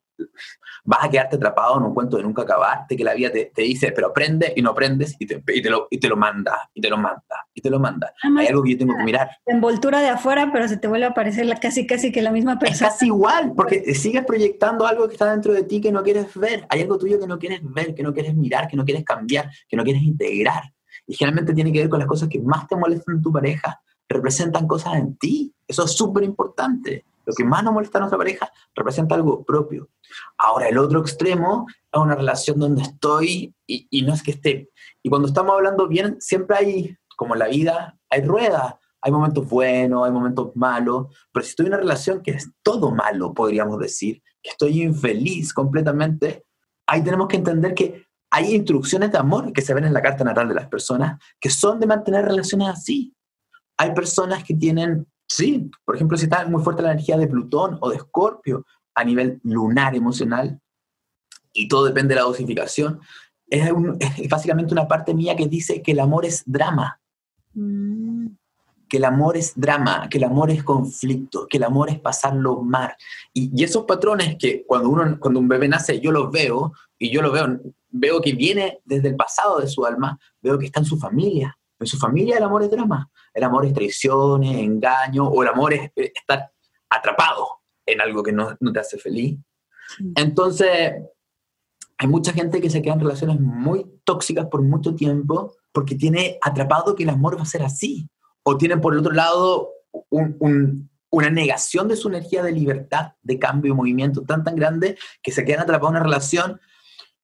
vas 0.84 1.04
a 1.04 1.10
quedarte 1.10 1.36
atrapado 1.36 1.78
en 1.78 1.84
un 1.84 1.94
cuento 1.94 2.16
de 2.16 2.22
nunca 2.22 2.42
acabar, 2.42 2.86
de 2.88 2.96
que 2.96 3.04
la 3.04 3.14
vida 3.14 3.30
te, 3.30 3.62
dice, 3.62 3.92
pero 3.92 4.08
aprende 4.08 4.52
y 4.56 4.62
no 4.62 4.70
aprendes 4.70 5.14
y 5.18 5.26
te, 5.26 5.42
y 5.48 5.62
te, 5.62 5.70
lo, 5.70 5.88
y 5.90 5.98
te 5.98 6.08
lo 6.08 6.16
manda, 6.16 6.70
y 6.74 6.80
te 6.80 6.88
lo 6.88 6.96
manda, 6.96 7.46
y 7.54 7.60
te 7.60 7.70
lo 7.70 7.78
manda. 7.78 8.12
Hay 8.38 8.46
algo 8.46 8.62
que 8.62 8.72
yo 8.72 8.78
tengo 8.78 8.96
que 8.96 9.04
mirar. 9.04 9.30
La 9.46 9.54
envoltura 9.54 10.00
de 10.00 10.08
afuera, 10.08 10.50
pero 10.52 10.68
se 10.68 10.76
te 10.76 10.88
vuelve 10.88 11.06
a 11.06 11.10
aparecer 11.10 11.46
la, 11.46 11.56
casi, 11.56 11.86
casi 11.86 12.12
que 12.12 12.22
la 12.22 12.32
misma 12.32 12.58
persona. 12.58 12.88
Es 12.88 12.94
casi 12.94 13.06
igual, 13.06 13.52
porque 13.56 13.94
sigues 13.94 14.24
proyectando 14.24 14.86
algo 14.86 15.06
que 15.08 15.14
está 15.14 15.30
dentro 15.30 15.52
de 15.52 15.64
ti 15.64 15.80
que 15.80 15.92
no 15.92 16.02
quieres 16.02 16.34
ver. 16.34 16.66
Hay 16.68 16.82
algo 16.82 16.98
tuyo 16.98 17.18
que 17.18 17.26
no 17.26 17.38
quieres 17.38 17.60
ver, 17.62 17.94
que 17.94 18.02
no 18.02 18.12
quieres 18.12 18.34
mirar, 18.34 18.68
que 18.68 18.76
no 18.76 18.84
quieres 18.84 19.04
cambiar, 19.04 19.50
que 19.68 19.76
no 19.76 19.84
quieres 19.84 20.02
integrar. 20.02 20.62
Y 21.11 21.14
generalmente 21.14 21.53
tiene 21.55 21.73
que 21.73 21.81
ver 21.81 21.88
con 21.88 21.99
las 21.99 22.07
cosas 22.07 22.29
que 22.29 22.38
más 22.38 22.68
te 22.68 22.77
molestan 22.77 23.16
en 23.16 23.23
tu 23.23 23.33
pareja, 23.33 23.83
representan 24.09 24.68
cosas 24.68 24.94
en 24.94 25.16
ti. 25.16 25.53
Eso 25.66 25.85
es 25.85 25.90
súper 25.90 26.23
importante. 26.23 27.05
Lo 27.27 27.35
que 27.35 27.42
más 27.42 27.64
nos 27.64 27.75
molesta 27.75 27.99
a 27.99 28.03
nuestra 28.03 28.16
pareja 28.16 28.49
representa 28.77 29.16
algo 29.16 29.44
propio. 29.44 29.88
Ahora, 30.38 30.68
el 30.68 30.79
otro 30.79 31.01
extremo 31.01 31.66
es 31.92 32.01
una 32.01 32.14
relación 32.14 32.61
donde 32.61 32.83
estoy 32.83 33.53
y, 33.66 34.03
no 34.03 34.14
es 34.14 34.23
que 34.23 34.31
esté. 34.31 34.70
Y 35.03 35.09
cuando 35.11 35.27
estamos 35.27 35.53
hablando 35.53 35.88
bien, 35.88 36.16
siempre 36.20 36.57
hay, 36.57 36.96
como 37.16 37.35
la 37.35 37.49
vida, 37.49 37.99
hay 38.09 38.23
ruedas. 38.23 38.77
hay 39.03 39.11
momentos 39.11 39.49
buenos, 39.49 40.07
hay 40.07 40.12
momentos 40.12 40.53
malos, 40.55 41.09
pero 41.33 41.42
si 41.42 41.51
estoy 41.51 41.66
en 41.66 41.73
una 41.73 41.83
relación 41.83 42.23
que 42.23 42.31
es 42.31 42.53
todo 42.62 42.92
malo, 42.92 43.35
podríamos 43.35 43.81
decir, 43.81 44.23
que 44.40 44.51
estoy 44.51 44.81
infeliz 44.81 45.53
completamente, 45.53 46.44
ahí 46.87 47.03
tenemos 47.03 47.27
que 47.27 47.37
entender 47.37 47.75
que 47.75 48.10
hay 48.30 48.54
instrucciones 48.54 49.10
de 49.10 49.18
amor 49.18 49.52
que 49.52 49.62
se 49.62 49.74
ven 49.74 49.84
en 49.84 49.92
la 49.92 50.02
carta 50.02 50.24
natal 50.24 50.48
de 50.48 50.54
las 50.54 50.68
personas 50.68 51.20
que 51.40 51.50
son 51.50 51.80
de 51.80 51.86
mantener 51.86 52.24
relaciones 52.24 52.68
así. 52.68 53.14
Hay 53.76 53.92
personas 53.92 54.44
que 54.44 54.54
tienen, 54.54 55.06
sí, 55.28 55.70
por 55.84 55.96
ejemplo, 55.96 56.16
si 56.16 56.24
está 56.24 56.46
muy 56.46 56.62
fuerte 56.62 56.82
la 56.82 56.92
energía 56.92 57.18
de 57.18 57.26
Plutón 57.26 57.78
o 57.80 57.90
de 57.90 57.96
Escorpio 57.96 58.64
a 58.94 59.04
nivel 59.04 59.40
lunar 59.42 59.94
emocional, 59.94 60.60
y 61.52 61.66
todo 61.66 61.84
depende 61.84 62.14
de 62.14 62.20
la 62.20 62.26
dosificación, 62.26 63.00
es, 63.48 63.68
básicamente 64.28 64.72
una 64.72 64.86
parte 64.86 65.12
mía 65.12 65.34
que 65.34 65.48
dice 65.48 65.82
que 65.82 65.92
el 65.92 66.00
amor 66.00 66.24
es 66.24 66.42
drama. 66.46 67.00
Mm. 67.54 68.28
Que 68.88 68.96
el 68.96 69.04
amor 69.04 69.36
es 69.36 69.52
drama, 69.54 70.08
que 70.08 70.18
el 70.18 70.24
amor 70.24 70.50
es 70.50 70.62
conflicto, 70.62 71.46
que 71.48 71.56
el 71.56 71.64
amor 71.64 71.90
es 71.90 72.00
pasarlo 72.00 72.62
mal. 72.62 72.92
Y, 73.32 73.50
y, 73.54 73.64
esos 73.64 73.84
patrones 73.84 74.36
que 74.36 74.64
cuando, 74.66 74.88
uno, 74.88 75.18
cuando 75.18 75.40
un 75.40 75.48
bebé 75.48 75.68
nace 75.68 76.00
yo 76.00 76.12
los 76.12 76.30
veo, 76.30 76.72
y 76.98 77.10
yo 77.10 77.22
lo 77.22 77.32
veo, 77.32 77.60
veo 77.90 78.20
que 78.20 78.33
viene 78.33 78.81
desde 78.85 79.09
el 79.09 79.16
pasado 79.16 79.61
de 79.61 79.68
su 79.68 79.85
alma, 79.85 80.18
veo 80.40 80.59
que 80.59 80.66
está 80.66 80.81
en 80.81 80.87
su 80.87 80.98
familia. 80.98 81.57
En 81.79 81.87
su 81.87 81.98
familia 81.98 82.37
el 82.37 82.42
amor 82.42 82.62
es 82.62 82.70
drama. 82.70 83.11
El 83.33 83.44
amor 83.44 83.66
es 83.66 83.72
traiciones, 83.72 84.57
engaño, 84.57 85.26
o 85.26 85.42
el 85.42 85.48
amor 85.48 85.72
es 85.74 85.90
estar 85.94 86.50
atrapado 86.88 87.46
en 87.87 88.00
algo 88.00 88.22
que 88.22 88.33
no, 88.33 88.57
no 88.61 88.72
te 88.72 88.81
hace 88.81 88.98
feliz. 88.98 89.38
Entonces, 90.14 90.92
hay 91.98 92.09
mucha 92.09 92.33
gente 92.33 92.61
que 92.61 92.70
se 92.70 92.81
queda 92.81 92.94
en 92.94 93.00
relaciones 93.00 93.40
muy 93.40 93.87
tóxicas 94.05 94.46
por 94.46 94.62
mucho 94.62 94.94
tiempo 94.94 95.55
porque 95.72 95.94
tiene 95.94 96.38
atrapado 96.40 96.94
que 96.94 97.03
el 97.03 97.11
amor 97.11 97.37
va 97.38 97.42
a 97.42 97.46
ser 97.46 97.62
así. 97.62 98.09
O 98.42 98.57
tiene 98.57 98.79
por 98.79 98.94
el 98.94 99.00
otro 99.00 99.12
lado 99.12 99.70
una 101.11 101.31
negación 101.31 101.88
de 101.88 101.96
su 101.96 102.09
energía 102.09 102.42
de 102.42 102.53
libertad, 102.53 103.12
de 103.22 103.38
cambio 103.38 103.72
y 103.72 103.76
movimiento 103.76 104.22
tan 104.22 104.44
tan 104.44 104.57
grande 104.57 104.96
que 105.22 105.33
se 105.33 105.44
quedan 105.44 105.61
atrapados 105.61 105.90
en 105.90 105.96
una 105.96 106.05
relación. 106.05 106.61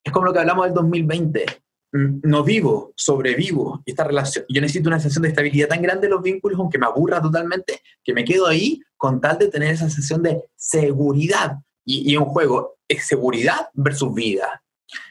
Es 0.07 0.13
como 0.13 0.27
lo 0.27 0.31
que 0.31 0.39
hablamos 0.39 0.63
del 0.63 0.73
2020. 0.73 1.45
Mm, 1.91 2.19
no 2.23 2.41
vivo, 2.41 2.93
sobrevivo 2.95 3.83
esta 3.85 4.05
relación. 4.05 4.45
Yo 4.47 4.61
necesito 4.61 4.87
una 4.87 5.01
sensación 5.01 5.23
de 5.23 5.27
estabilidad 5.27 5.67
tan 5.67 5.81
grande 5.81 6.07
en 6.07 6.13
los 6.13 6.23
vínculos, 6.23 6.57
aunque 6.57 6.77
me 6.77 6.85
aburra 6.85 7.21
totalmente, 7.21 7.81
que 8.05 8.13
me 8.13 8.23
quedo 8.23 8.47
ahí 8.47 8.81
con 8.95 9.19
tal 9.19 9.37
de 9.37 9.49
tener 9.49 9.73
esa 9.73 9.89
sensación 9.89 10.23
de 10.23 10.45
seguridad. 10.55 11.57
Y, 11.83 12.09
y 12.09 12.15
un 12.15 12.23
juego 12.23 12.77
es 12.87 13.05
seguridad 13.05 13.67
versus 13.73 14.13
vida. 14.13 14.63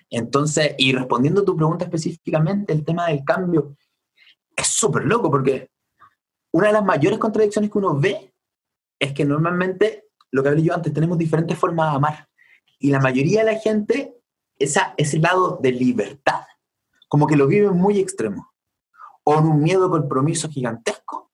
Entonces, 0.08 0.74
y 0.78 0.94
respondiendo 0.94 1.42
a 1.42 1.44
tu 1.44 1.54
pregunta 1.54 1.84
específicamente, 1.84 2.72
el 2.72 2.82
tema 2.82 3.08
del 3.08 3.22
cambio 3.22 3.76
es 4.56 4.66
súper 4.66 5.04
loco 5.04 5.30
porque 5.30 5.68
una 6.52 6.68
de 6.68 6.72
las 6.72 6.84
mayores 6.86 7.18
contradicciones 7.18 7.70
que 7.70 7.76
uno 7.76 8.00
ve 8.00 8.32
es 8.98 9.12
que 9.12 9.26
normalmente, 9.26 10.04
lo 10.30 10.42
que 10.42 10.48
hablé 10.48 10.62
yo 10.62 10.72
antes, 10.72 10.94
tenemos 10.94 11.18
diferentes 11.18 11.58
formas 11.58 11.90
de 11.90 11.96
amar. 11.96 12.28
Y 12.78 12.90
la 12.90 13.00
mayoría 13.00 13.44
de 13.44 13.52
la 13.52 13.58
gente, 13.58 14.15
esa, 14.58 14.94
ese 14.96 15.18
lado 15.18 15.58
de 15.60 15.72
libertad, 15.72 16.42
como 17.08 17.26
que 17.26 17.36
lo 17.36 17.46
vive 17.46 17.70
muy 17.70 17.98
extremo. 17.98 18.52
O 19.24 19.38
en 19.38 19.44
un 19.44 19.62
miedo 19.62 19.84
al 19.84 19.90
compromiso 19.90 20.48
gigantesco, 20.48 21.30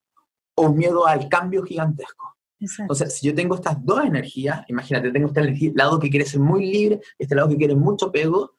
o 0.55 0.63
un 0.63 0.77
miedo 0.77 1.05
al 1.05 1.29
cambio 1.29 1.63
gigantesco. 1.63 2.35
Entonces, 2.59 3.15
si 3.15 3.27
yo 3.27 3.35
tengo 3.35 3.55
estas 3.55 3.83
dos 3.83 4.05
energías, 4.05 4.63
imagínate, 4.69 5.11
tengo 5.11 5.27
este 5.27 5.73
lado 5.75 5.99
que 5.99 6.09
quiere 6.09 6.25
ser 6.25 6.39
muy 6.39 6.65
libre, 6.65 7.01
este 7.17 7.35
lado 7.35 7.49
que 7.49 7.57
quiere 7.57 7.75
mucho 7.75 8.11
pego, 8.11 8.55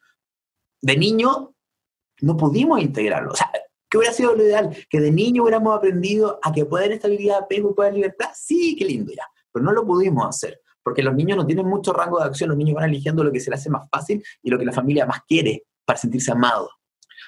de 0.83 0.97
niño 0.97 1.55
no 2.21 2.37
pudimos 2.37 2.81
integrarlo. 2.81 3.33
O 3.33 3.37
sea, 3.37 3.51
¿qué 3.89 3.99
hubiera 3.99 4.13
sido 4.13 4.35
lo 4.35 4.43
ideal? 4.45 4.77
Que 4.91 5.01
de 5.01 5.11
niño 5.11 5.43
hubiéramos 5.43 5.77
aprendido 5.77 6.39
a 6.43 6.53
que 6.53 6.63
haber 6.63 6.93
estabilidad, 6.93 7.39
apego, 7.39 7.75
haber 7.79 7.95
libertad. 7.95 8.31
Sí, 8.35 8.77
qué 8.77 8.85
lindo 8.85 9.13
ya. 9.13 9.25
Pero 9.51 9.65
no 9.65 9.73
lo 9.73 9.87
pudimos 9.87 10.27
hacer. 10.27 10.61
Porque 10.85 11.03
los 11.03 11.15
niños 11.15 11.37
no 11.37 11.47
tienen 11.47 11.67
mucho 11.67 11.93
rango 11.93 12.21
de 12.21 12.27
acción, 12.27 12.51
los 12.51 12.59
niños 12.59 12.77
van 12.77 12.91
eligiendo 12.91 13.25
lo 13.25 13.33
que 13.33 13.41
se 13.41 13.51
les 13.51 13.61
hace 13.61 13.71
más 13.71 13.89
fácil 13.91 14.23
y 14.43 14.51
lo 14.51 14.59
que 14.59 14.65
la 14.65 14.73
familia 14.73 15.07
más 15.07 15.21
quiere 15.27 15.65
para 15.85 15.99
sentirse 15.99 16.31
amado. 16.31 16.71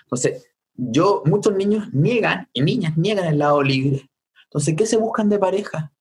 Entonces, 0.03 0.47
yo, 0.75 1.23
muchos 1.25 1.55
niños 1.55 1.93
niegan 1.93 2.49
y 2.53 2.63
niñas 2.63 2.97
niegan 2.97 3.25
el 3.25 3.39
lado 3.39 3.63
libre. 3.63 4.09
Entonces, 4.45 4.75
¿qué 4.77 4.87
se 4.87 4.99
buscan 4.99 5.29
de 5.29 5.39
pareja? 5.39 5.93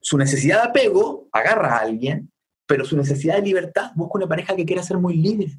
Su 0.00 0.18
necesidad 0.18 0.62
de 0.62 0.68
apego 0.68 1.28
agarra 1.32 1.76
a 1.76 1.80
alguien, 1.80 2.30
pero 2.66 2.84
su 2.84 2.96
necesidad 2.96 3.36
de 3.36 3.42
libertad 3.42 3.92
busca 3.94 4.18
una 4.18 4.28
pareja 4.28 4.56
que 4.56 4.66
quiera 4.66 4.82
ser 4.82 4.98
muy 4.98 5.16
libre. 5.16 5.56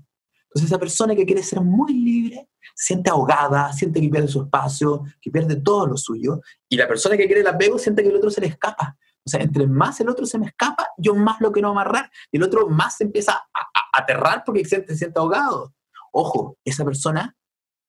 Entonces 0.51 0.69
esa 0.69 0.79
persona 0.79 1.15
que 1.15 1.25
quiere 1.25 1.43
ser 1.43 1.61
muy 1.61 1.93
libre 1.93 2.49
siente 2.75 3.09
ahogada, 3.09 3.71
siente 3.71 4.01
que 4.01 4.09
pierde 4.09 4.27
su 4.27 4.41
espacio, 4.41 5.05
que 5.21 5.31
pierde 5.31 5.55
todo 5.57 5.87
lo 5.87 5.95
suyo, 5.95 6.41
y 6.67 6.75
la 6.75 6.89
persona 6.89 7.15
que 7.15 7.25
quiere 7.25 7.39
el 7.41 7.47
apego 7.47 7.79
siente 7.79 8.03
que 8.03 8.09
el 8.09 8.17
otro 8.17 8.29
se 8.29 8.41
le 8.41 8.47
escapa. 8.47 8.97
O 9.25 9.29
sea, 9.29 9.41
entre 9.41 9.67
más 9.67 9.99
el 9.99 10.09
otro 10.09 10.25
se 10.25 10.39
me 10.39 10.47
escapa, 10.47 10.87
yo 10.97 11.15
más 11.15 11.39
lo 11.41 11.51
quiero 11.51 11.69
amarrar, 11.69 12.11
y 12.31 12.37
el 12.37 12.43
otro 12.43 12.67
más 12.69 12.97
se 12.97 13.03
empieza 13.03 13.33
a, 13.33 13.69
aterrar 13.93 14.43
porque 14.45 14.63
se 14.63 14.69
siente, 14.69 14.95
siente 14.95 15.19
ahogado. 15.19 15.73
Ojo, 16.11 16.57
esa 16.65 16.83
persona 16.85 17.35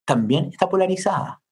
también 0.05 0.51
está 0.53 0.68
polarizada, 0.68 1.42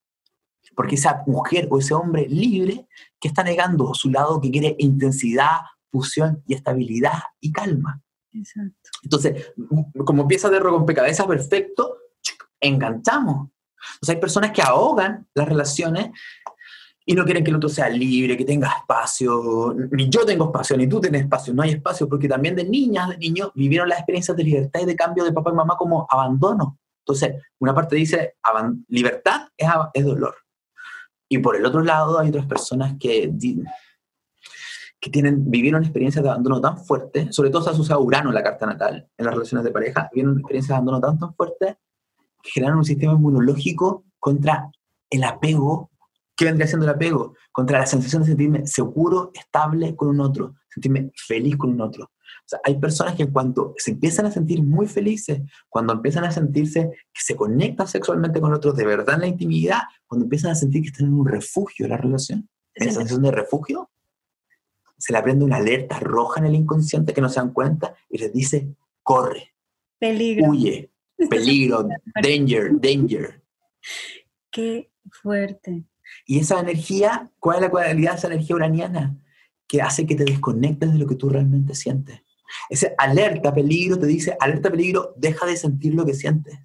porque 0.77 0.97
esa 0.97 1.23
mujer 1.27 1.69
o 1.71 1.79
ese 1.79 1.95
hombre 1.95 2.27
libre 2.29 2.87
que 3.21 3.29
está 3.29 3.43
negando 3.43 3.95
su 3.95 4.11
lado 4.11 4.41
que 4.41 4.51
quiere 4.51 4.77
intensidad, 4.79 5.61
fusión 5.91 6.43
y 6.47 6.55
estabilidad 6.55 7.23
y 7.41 7.53
calma. 7.53 8.03
Exacto. 8.33 8.91
Entonces, 9.03 9.53
como 10.05 10.29
pieza 10.29 10.49
de 10.51 10.61
rompecabezas 10.61 11.27
perfecto, 11.27 11.97
enganchamos. 12.61 13.49
O 14.03 14.07
sea, 14.07 14.15
hay 14.15 14.21
personas 14.21 14.53
que 14.53 14.63
ahogan 14.63 15.27
las 15.35 15.49
relaciones 15.49 16.11
y 17.05 17.15
no 17.15 17.25
quieren 17.25 17.43
que 17.43 17.51
el 17.51 17.57
otro 17.57 17.69
sea 17.69 17.89
libre, 17.89 18.37
que 18.37 18.45
tenga 18.45 18.69
espacio, 18.69 19.75
ni 19.91 20.09
yo 20.09 20.25
tengo 20.25 20.47
espacio, 20.47 20.77
ni 20.77 20.89
tú 20.89 21.01
tienes 21.01 21.23
espacio, 21.23 21.53
no 21.55 21.63
hay 21.63 21.71
espacio, 21.71 22.09
porque 22.09 22.29
también 22.29 22.55
de 22.55 22.65
niñas, 22.65 23.09
de 23.09 23.19
niños, 23.19 23.51
vivieron 23.55 23.89
las 23.89 23.99
experiencias 23.99 24.37
de 24.37 24.45
libertad 24.45 24.81
y 24.81 24.87
de 24.87 24.97
cambio 24.97 25.25
de 25.25 25.33
papá 25.33 25.51
y 25.51 25.55
mamá 25.55 25.77
como 25.77 26.07
abandono. 26.09 26.79
Entonces, 27.01 27.35
una 27.59 27.75
parte 27.75 27.97
dice, 27.97 28.35
libertad 28.89 29.49
es, 29.57 29.69
es 29.95 30.05
dolor. 30.05 30.37
Y 31.29 31.39
por 31.39 31.57
el 31.57 31.65
otro 31.65 31.83
lado 31.83 32.19
hay 32.19 32.29
otras 32.29 32.47
personas 32.47 32.97
que 32.99 33.33
que 35.01 35.11
tienen, 35.11 35.51
vivieron 35.51 35.83
experiencias 35.83 36.23
de 36.23 36.29
abandono 36.29 36.61
tan 36.61 36.77
fuertes, 36.77 37.35
sobre 37.35 37.49
todo 37.49 37.63
se 37.63 37.71
asocia 37.71 37.95
a 37.95 37.99
Urano 37.99 38.29
en 38.29 38.35
la 38.35 38.43
carta 38.43 38.67
natal, 38.67 39.09
en 39.17 39.25
las 39.25 39.35
relaciones 39.35 39.65
de 39.65 39.71
pareja, 39.71 40.11
vivieron 40.13 40.39
experiencias 40.39 40.69
de 40.69 40.75
abandono 40.75 41.01
tan, 41.01 41.19
tan 41.19 41.35
fuertes 41.35 41.77
que 42.43 42.51
generan 42.51 42.77
un 42.77 42.85
sistema 42.85 43.15
inmunológico 43.15 44.05
contra 44.19 44.71
el 45.09 45.25
apego. 45.25 45.90
¿Qué 46.41 46.47
vendría 46.47 46.67
siendo 46.67 46.87
el 46.87 46.95
apego? 46.95 47.35
Contra 47.53 47.81
la 47.81 47.85
sensación 47.85 48.23
de 48.23 48.29
sentirme 48.29 48.67
seguro, 48.67 49.31
estable 49.35 49.95
con 49.95 50.09
un 50.09 50.21
otro, 50.21 50.55
sentirme 50.71 51.13
feliz 51.15 51.55
con 51.59 51.69
un 51.69 51.83
otro. 51.83 52.05
O 52.05 52.47
sea, 52.47 52.61
hay 52.65 52.79
personas 52.79 53.15
que 53.15 53.31
cuando 53.31 53.75
se 53.77 53.91
empiezan 53.91 54.25
a 54.25 54.31
sentir 54.31 54.63
muy 54.63 54.87
felices, 54.87 55.43
cuando 55.69 55.93
empiezan 55.93 56.25
a 56.25 56.31
sentirse 56.31 56.93
que 57.13 57.21
se 57.21 57.37
conectan 57.37 57.87
sexualmente 57.87 58.41
con 58.41 58.55
otros 58.55 58.75
de 58.75 58.87
verdad 58.87 59.17
en 59.17 59.21
la 59.21 59.27
intimidad, 59.27 59.81
cuando 60.07 60.25
empiezan 60.25 60.53
a 60.53 60.55
sentir 60.55 60.81
que 60.81 60.89
están 60.89 61.09
en 61.09 61.13
un 61.13 61.29
refugio 61.29 61.85
en 61.85 61.91
la 61.91 61.99
relación, 61.99 62.49
en 62.75 62.89
esa 62.89 63.01
sensación 63.01 63.21
de 63.21 63.33
refugio, 63.33 63.91
se 64.97 65.13
le 65.13 65.23
prende 65.23 65.45
una 65.45 65.57
alerta 65.57 66.01
roja 66.01 66.41
en 66.41 66.47
el 66.47 66.55
inconsciente 66.55 67.13
que 67.13 67.21
no 67.21 67.29
se 67.29 67.41
dan 67.41 67.53
cuenta 67.53 67.95
y 68.09 68.17
les 68.17 68.33
dice, 68.33 68.75
corre, 69.03 69.53
peligro, 69.99 70.49
huye, 70.49 70.91
peligro, 71.29 71.87
danger, 72.23 72.81
danger. 72.81 73.43
Qué 74.51 74.91
fuerte. 75.11 75.85
Y 76.27 76.39
esa 76.39 76.61
energía, 76.61 77.31
¿cuál 77.39 77.57
es 77.57 77.63
la 77.63 77.71
cualidad 77.71 78.13
de 78.13 78.19
esa 78.19 78.27
energía 78.29 78.57
uraniana? 78.57 79.17
Que 79.67 79.83
hace 79.83 80.07
que 80.07 80.15
te 80.15 80.25
desconectes 80.25 80.93
de 80.93 80.99
lo 80.99 81.07
que 81.07 81.15
tú 81.15 81.29
realmente 81.29 81.75
sientes. 81.75 82.23
Ese 82.69 82.95
alerta, 82.99 83.55
peligro, 83.55 83.99
te 83.99 84.07
dice, 84.07 84.37
alerta, 84.41 84.71
peligro, 84.71 85.15
deja 85.17 85.47
de 85.47 85.57
sentir 85.57 85.95
lo 85.95 86.05
que 86.05 86.15
sientes. 86.15 86.59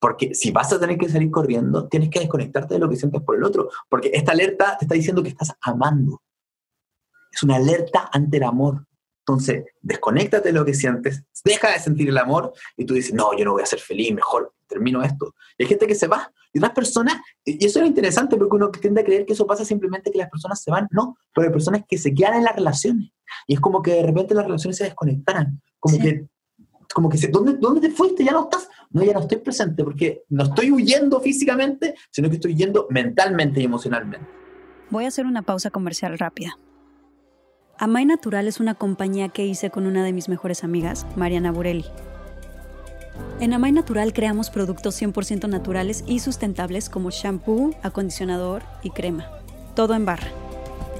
Porque 0.00 0.34
si 0.34 0.50
vas 0.50 0.72
a 0.72 0.80
tener 0.80 0.98
que 0.98 1.08
salir 1.08 1.30
corriendo, 1.30 1.86
tienes 1.88 2.10
que 2.10 2.18
desconectarte 2.18 2.74
de 2.74 2.80
lo 2.80 2.88
que 2.88 2.96
sientes 2.96 3.22
por 3.22 3.36
el 3.36 3.44
otro. 3.44 3.70
Porque 3.88 4.10
esta 4.12 4.32
alerta 4.32 4.76
te 4.78 4.84
está 4.84 4.94
diciendo 4.94 5.22
que 5.22 5.28
estás 5.28 5.54
amando 5.60 6.20
es 7.38 7.42
una 7.42 7.56
alerta 7.56 8.10
ante 8.12 8.38
el 8.38 8.42
amor. 8.42 8.86
Entonces, 9.20 9.64
desconéctate 9.82 10.48
de 10.48 10.58
lo 10.58 10.64
que 10.64 10.74
sientes, 10.74 11.22
deja 11.44 11.70
de 11.70 11.78
sentir 11.78 12.08
el 12.08 12.16
amor 12.16 12.52
y 12.76 12.86
tú 12.86 12.94
dices, 12.94 13.12
no, 13.12 13.36
yo 13.36 13.44
no 13.44 13.52
voy 13.52 13.62
a 13.62 13.66
ser 13.66 13.78
feliz, 13.78 14.12
mejor 14.12 14.54
termino 14.66 15.02
esto. 15.02 15.34
Y 15.58 15.64
hay 15.64 15.68
gente 15.68 15.86
que 15.86 15.94
se 15.94 16.06
va. 16.06 16.32
Y 16.52 16.58
otras 16.58 16.72
personas, 16.72 17.16
y 17.44 17.64
eso 17.64 17.80
es 17.80 17.86
interesante 17.86 18.36
porque 18.36 18.56
uno 18.56 18.70
tiende 18.70 19.02
a 19.02 19.04
creer 19.04 19.26
que 19.26 19.34
eso 19.34 19.46
pasa 19.46 19.64
simplemente 19.64 20.10
que 20.10 20.18
las 20.18 20.30
personas 20.30 20.62
se 20.62 20.70
van. 20.70 20.88
No, 20.90 21.16
pero 21.34 21.48
hay 21.48 21.52
personas 21.52 21.82
que 21.88 21.98
se 21.98 22.14
quedan 22.14 22.34
en 22.34 22.44
las 22.44 22.56
relaciones. 22.56 23.10
Y 23.46 23.54
es 23.54 23.60
como 23.60 23.82
que 23.82 23.92
de 23.92 24.02
repente 24.02 24.34
las 24.34 24.44
relaciones 24.44 24.76
se 24.76 24.84
desconectaran. 24.84 25.60
Como 25.78 25.98
que, 25.98 26.26
como 26.94 27.08
que 27.08 27.18
se, 27.18 27.28
¿dónde, 27.28 27.54
¿dónde 27.54 27.80
te 27.80 27.90
fuiste? 27.90 28.24
Ya 28.24 28.32
no 28.32 28.44
estás. 28.44 28.68
No, 28.90 29.04
ya 29.04 29.12
no 29.12 29.20
estoy 29.20 29.38
presente 29.38 29.84
porque 29.84 30.24
no 30.30 30.44
estoy 30.44 30.70
huyendo 30.70 31.20
físicamente, 31.20 31.94
sino 32.10 32.30
que 32.30 32.36
estoy 32.36 32.54
huyendo 32.54 32.86
mentalmente 32.88 33.60
y 33.60 33.64
emocionalmente. 33.64 34.26
Voy 34.90 35.04
a 35.04 35.08
hacer 35.08 35.26
una 35.26 35.42
pausa 35.42 35.70
comercial 35.70 36.18
rápida. 36.18 36.56
Amay 37.76 38.06
Natural 38.06 38.48
es 38.48 38.58
una 38.58 38.74
compañía 38.74 39.28
que 39.28 39.46
hice 39.46 39.70
con 39.70 39.86
una 39.86 40.02
de 40.04 40.12
mis 40.12 40.28
mejores 40.28 40.64
amigas, 40.64 41.06
Mariana 41.16 41.52
Burelli. 41.52 41.84
En 43.40 43.52
Amay 43.52 43.72
Natural 43.72 44.12
creamos 44.12 44.50
productos 44.50 45.00
100% 45.00 45.48
naturales 45.48 46.04
y 46.06 46.18
sustentables 46.18 46.88
como 46.88 47.10
shampoo, 47.10 47.74
acondicionador 47.82 48.62
y 48.82 48.90
crema. 48.90 49.28
Todo 49.74 49.94
en 49.94 50.04
barra. 50.04 50.28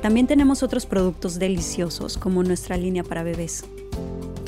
También 0.03 0.27
tenemos 0.29 0.63
otros 0.63 0.87
productos 0.87 1.39
deliciosos 1.39 2.17
como 2.17 2.45
nuestra 2.45 2.77
línea 2.77 3.03
para 3.03 3.25
bebés. 3.25 3.65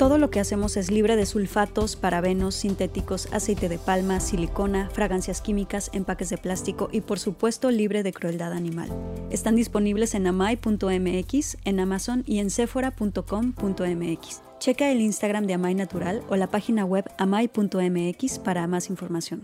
Todo 0.01 0.17
lo 0.17 0.31
que 0.31 0.39
hacemos 0.39 0.77
es 0.77 0.89
libre 0.89 1.15
de 1.15 1.27
sulfatos, 1.27 1.95
parabenos, 1.95 2.55
sintéticos, 2.55 3.31
aceite 3.31 3.69
de 3.69 3.77
palma, 3.77 4.19
silicona, 4.19 4.89
fragancias 4.89 5.41
químicas, 5.41 5.91
empaques 5.93 6.31
de 6.31 6.39
plástico 6.39 6.89
y 6.91 7.01
por 7.01 7.19
supuesto 7.19 7.69
libre 7.69 8.01
de 8.01 8.11
crueldad 8.11 8.51
animal. 8.51 8.89
Están 9.29 9.55
disponibles 9.55 10.15
en 10.15 10.25
amai.mx, 10.25 11.57
en 11.65 11.79
Amazon 11.79 12.23
y 12.25 12.39
en 12.39 12.49
sephora.com.mx. 12.49 14.41
Checa 14.57 14.89
el 14.89 15.01
Instagram 15.01 15.45
de 15.45 15.53
Amai 15.53 15.75
Natural 15.75 16.23
o 16.29 16.35
la 16.35 16.47
página 16.47 16.83
web 16.83 17.05
amai.mx 17.19 18.39
para 18.39 18.65
más 18.65 18.89
información. 18.89 19.43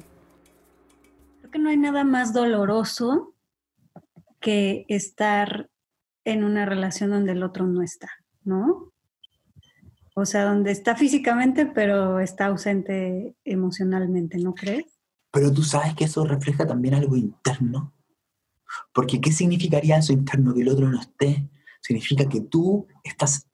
Creo 1.37 1.51
que 1.51 1.59
no 1.59 1.69
hay 1.69 1.77
nada 1.77 2.03
más 2.03 2.33
doloroso 2.33 3.35
que 4.39 4.87
estar 4.87 5.69
en 6.25 6.43
una 6.43 6.65
relación 6.65 7.11
donde 7.11 7.33
el 7.33 7.43
otro 7.43 7.67
no 7.67 7.83
está, 7.83 8.09
¿no? 8.43 8.91
O 10.19 10.25
sea, 10.25 10.45
donde 10.45 10.71
está 10.71 10.95
físicamente, 10.95 11.67
pero 11.67 12.19
está 12.19 12.47
ausente 12.47 13.35
emocionalmente, 13.45 14.39
¿no 14.39 14.55
crees? 14.55 14.99
Pero 15.31 15.53
tú 15.53 15.61
sabes 15.61 15.93
que 15.93 16.05
eso 16.05 16.25
refleja 16.25 16.65
también 16.65 16.95
algo 16.95 17.15
interno. 17.15 17.93
Porque 18.95 19.21
¿qué 19.21 19.31
significaría 19.31 19.99
eso 19.99 20.13
interno 20.13 20.55
que 20.55 20.61
el 20.61 20.69
otro 20.69 20.89
no 20.89 20.99
esté? 20.99 21.47
Significa 21.81 22.27
que 22.27 22.41
tú 22.41 22.87
estás 23.03 23.47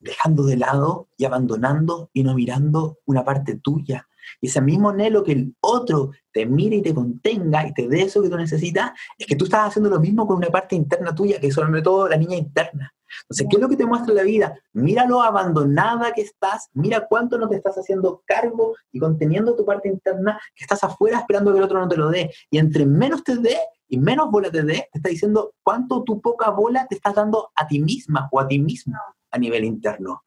dejando 0.00 0.44
de 0.44 0.58
lado 0.58 1.08
y 1.16 1.24
abandonando 1.24 2.10
y 2.12 2.24
no 2.24 2.34
mirando 2.34 2.98
una 3.06 3.24
parte 3.24 3.54
tuya. 3.54 4.06
Y 4.40 4.48
ese 4.48 4.60
mismo 4.60 4.90
anhelo 4.90 5.22
que 5.22 5.32
el 5.32 5.54
otro 5.60 6.10
te 6.32 6.46
mire 6.46 6.76
y 6.76 6.82
te 6.82 6.94
contenga 6.94 7.66
y 7.66 7.74
te 7.74 7.88
dé 7.88 8.02
eso 8.02 8.22
que 8.22 8.28
tú 8.28 8.36
necesitas, 8.36 8.92
es 9.18 9.26
que 9.26 9.36
tú 9.36 9.44
estás 9.44 9.68
haciendo 9.68 9.90
lo 9.90 10.00
mismo 10.00 10.26
con 10.26 10.36
una 10.36 10.48
parte 10.48 10.74
interna 10.74 11.14
tuya, 11.14 11.40
que 11.40 11.48
es 11.48 11.54
sobre 11.54 11.82
todo 11.82 12.08
la 12.08 12.16
niña 12.16 12.36
interna. 12.36 12.92
Entonces, 13.22 13.46
¿qué 13.50 13.56
es 13.56 13.62
lo 13.62 13.68
que 13.68 13.76
te 13.76 13.86
muestra 13.86 14.14
la 14.14 14.22
vida? 14.22 14.58
Mira 14.72 15.06
lo 15.06 15.22
abandonada 15.22 16.12
que 16.12 16.22
estás, 16.22 16.68
mira 16.72 17.06
cuánto 17.06 17.38
no 17.38 17.48
te 17.48 17.56
estás 17.56 17.76
haciendo 17.76 18.22
cargo 18.26 18.74
y 18.90 18.98
conteniendo 18.98 19.54
tu 19.54 19.64
parte 19.64 19.88
interna, 19.88 20.40
que 20.54 20.64
estás 20.64 20.82
afuera 20.84 21.18
esperando 21.18 21.52
que 21.52 21.58
el 21.58 21.64
otro 21.64 21.80
no 21.80 21.88
te 21.88 21.96
lo 21.96 22.10
dé. 22.10 22.32
Y 22.50 22.58
entre 22.58 22.86
menos 22.86 23.22
te 23.22 23.36
dé 23.36 23.58
y 23.88 23.98
menos 23.98 24.30
bola 24.30 24.50
te 24.50 24.62
dé, 24.62 24.88
te 24.90 24.98
está 24.98 25.08
diciendo 25.10 25.54
cuánto 25.62 26.02
tu 26.02 26.20
poca 26.20 26.50
bola 26.50 26.86
te 26.88 26.94
estás 26.94 27.14
dando 27.14 27.50
a 27.54 27.66
ti 27.66 27.80
misma 27.80 28.28
o 28.32 28.40
a 28.40 28.48
ti 28.48 28.58
mismo 28.58 28.98
a 29.30 29.38
nivel 29.38 29.64
interno. 29.64 30.24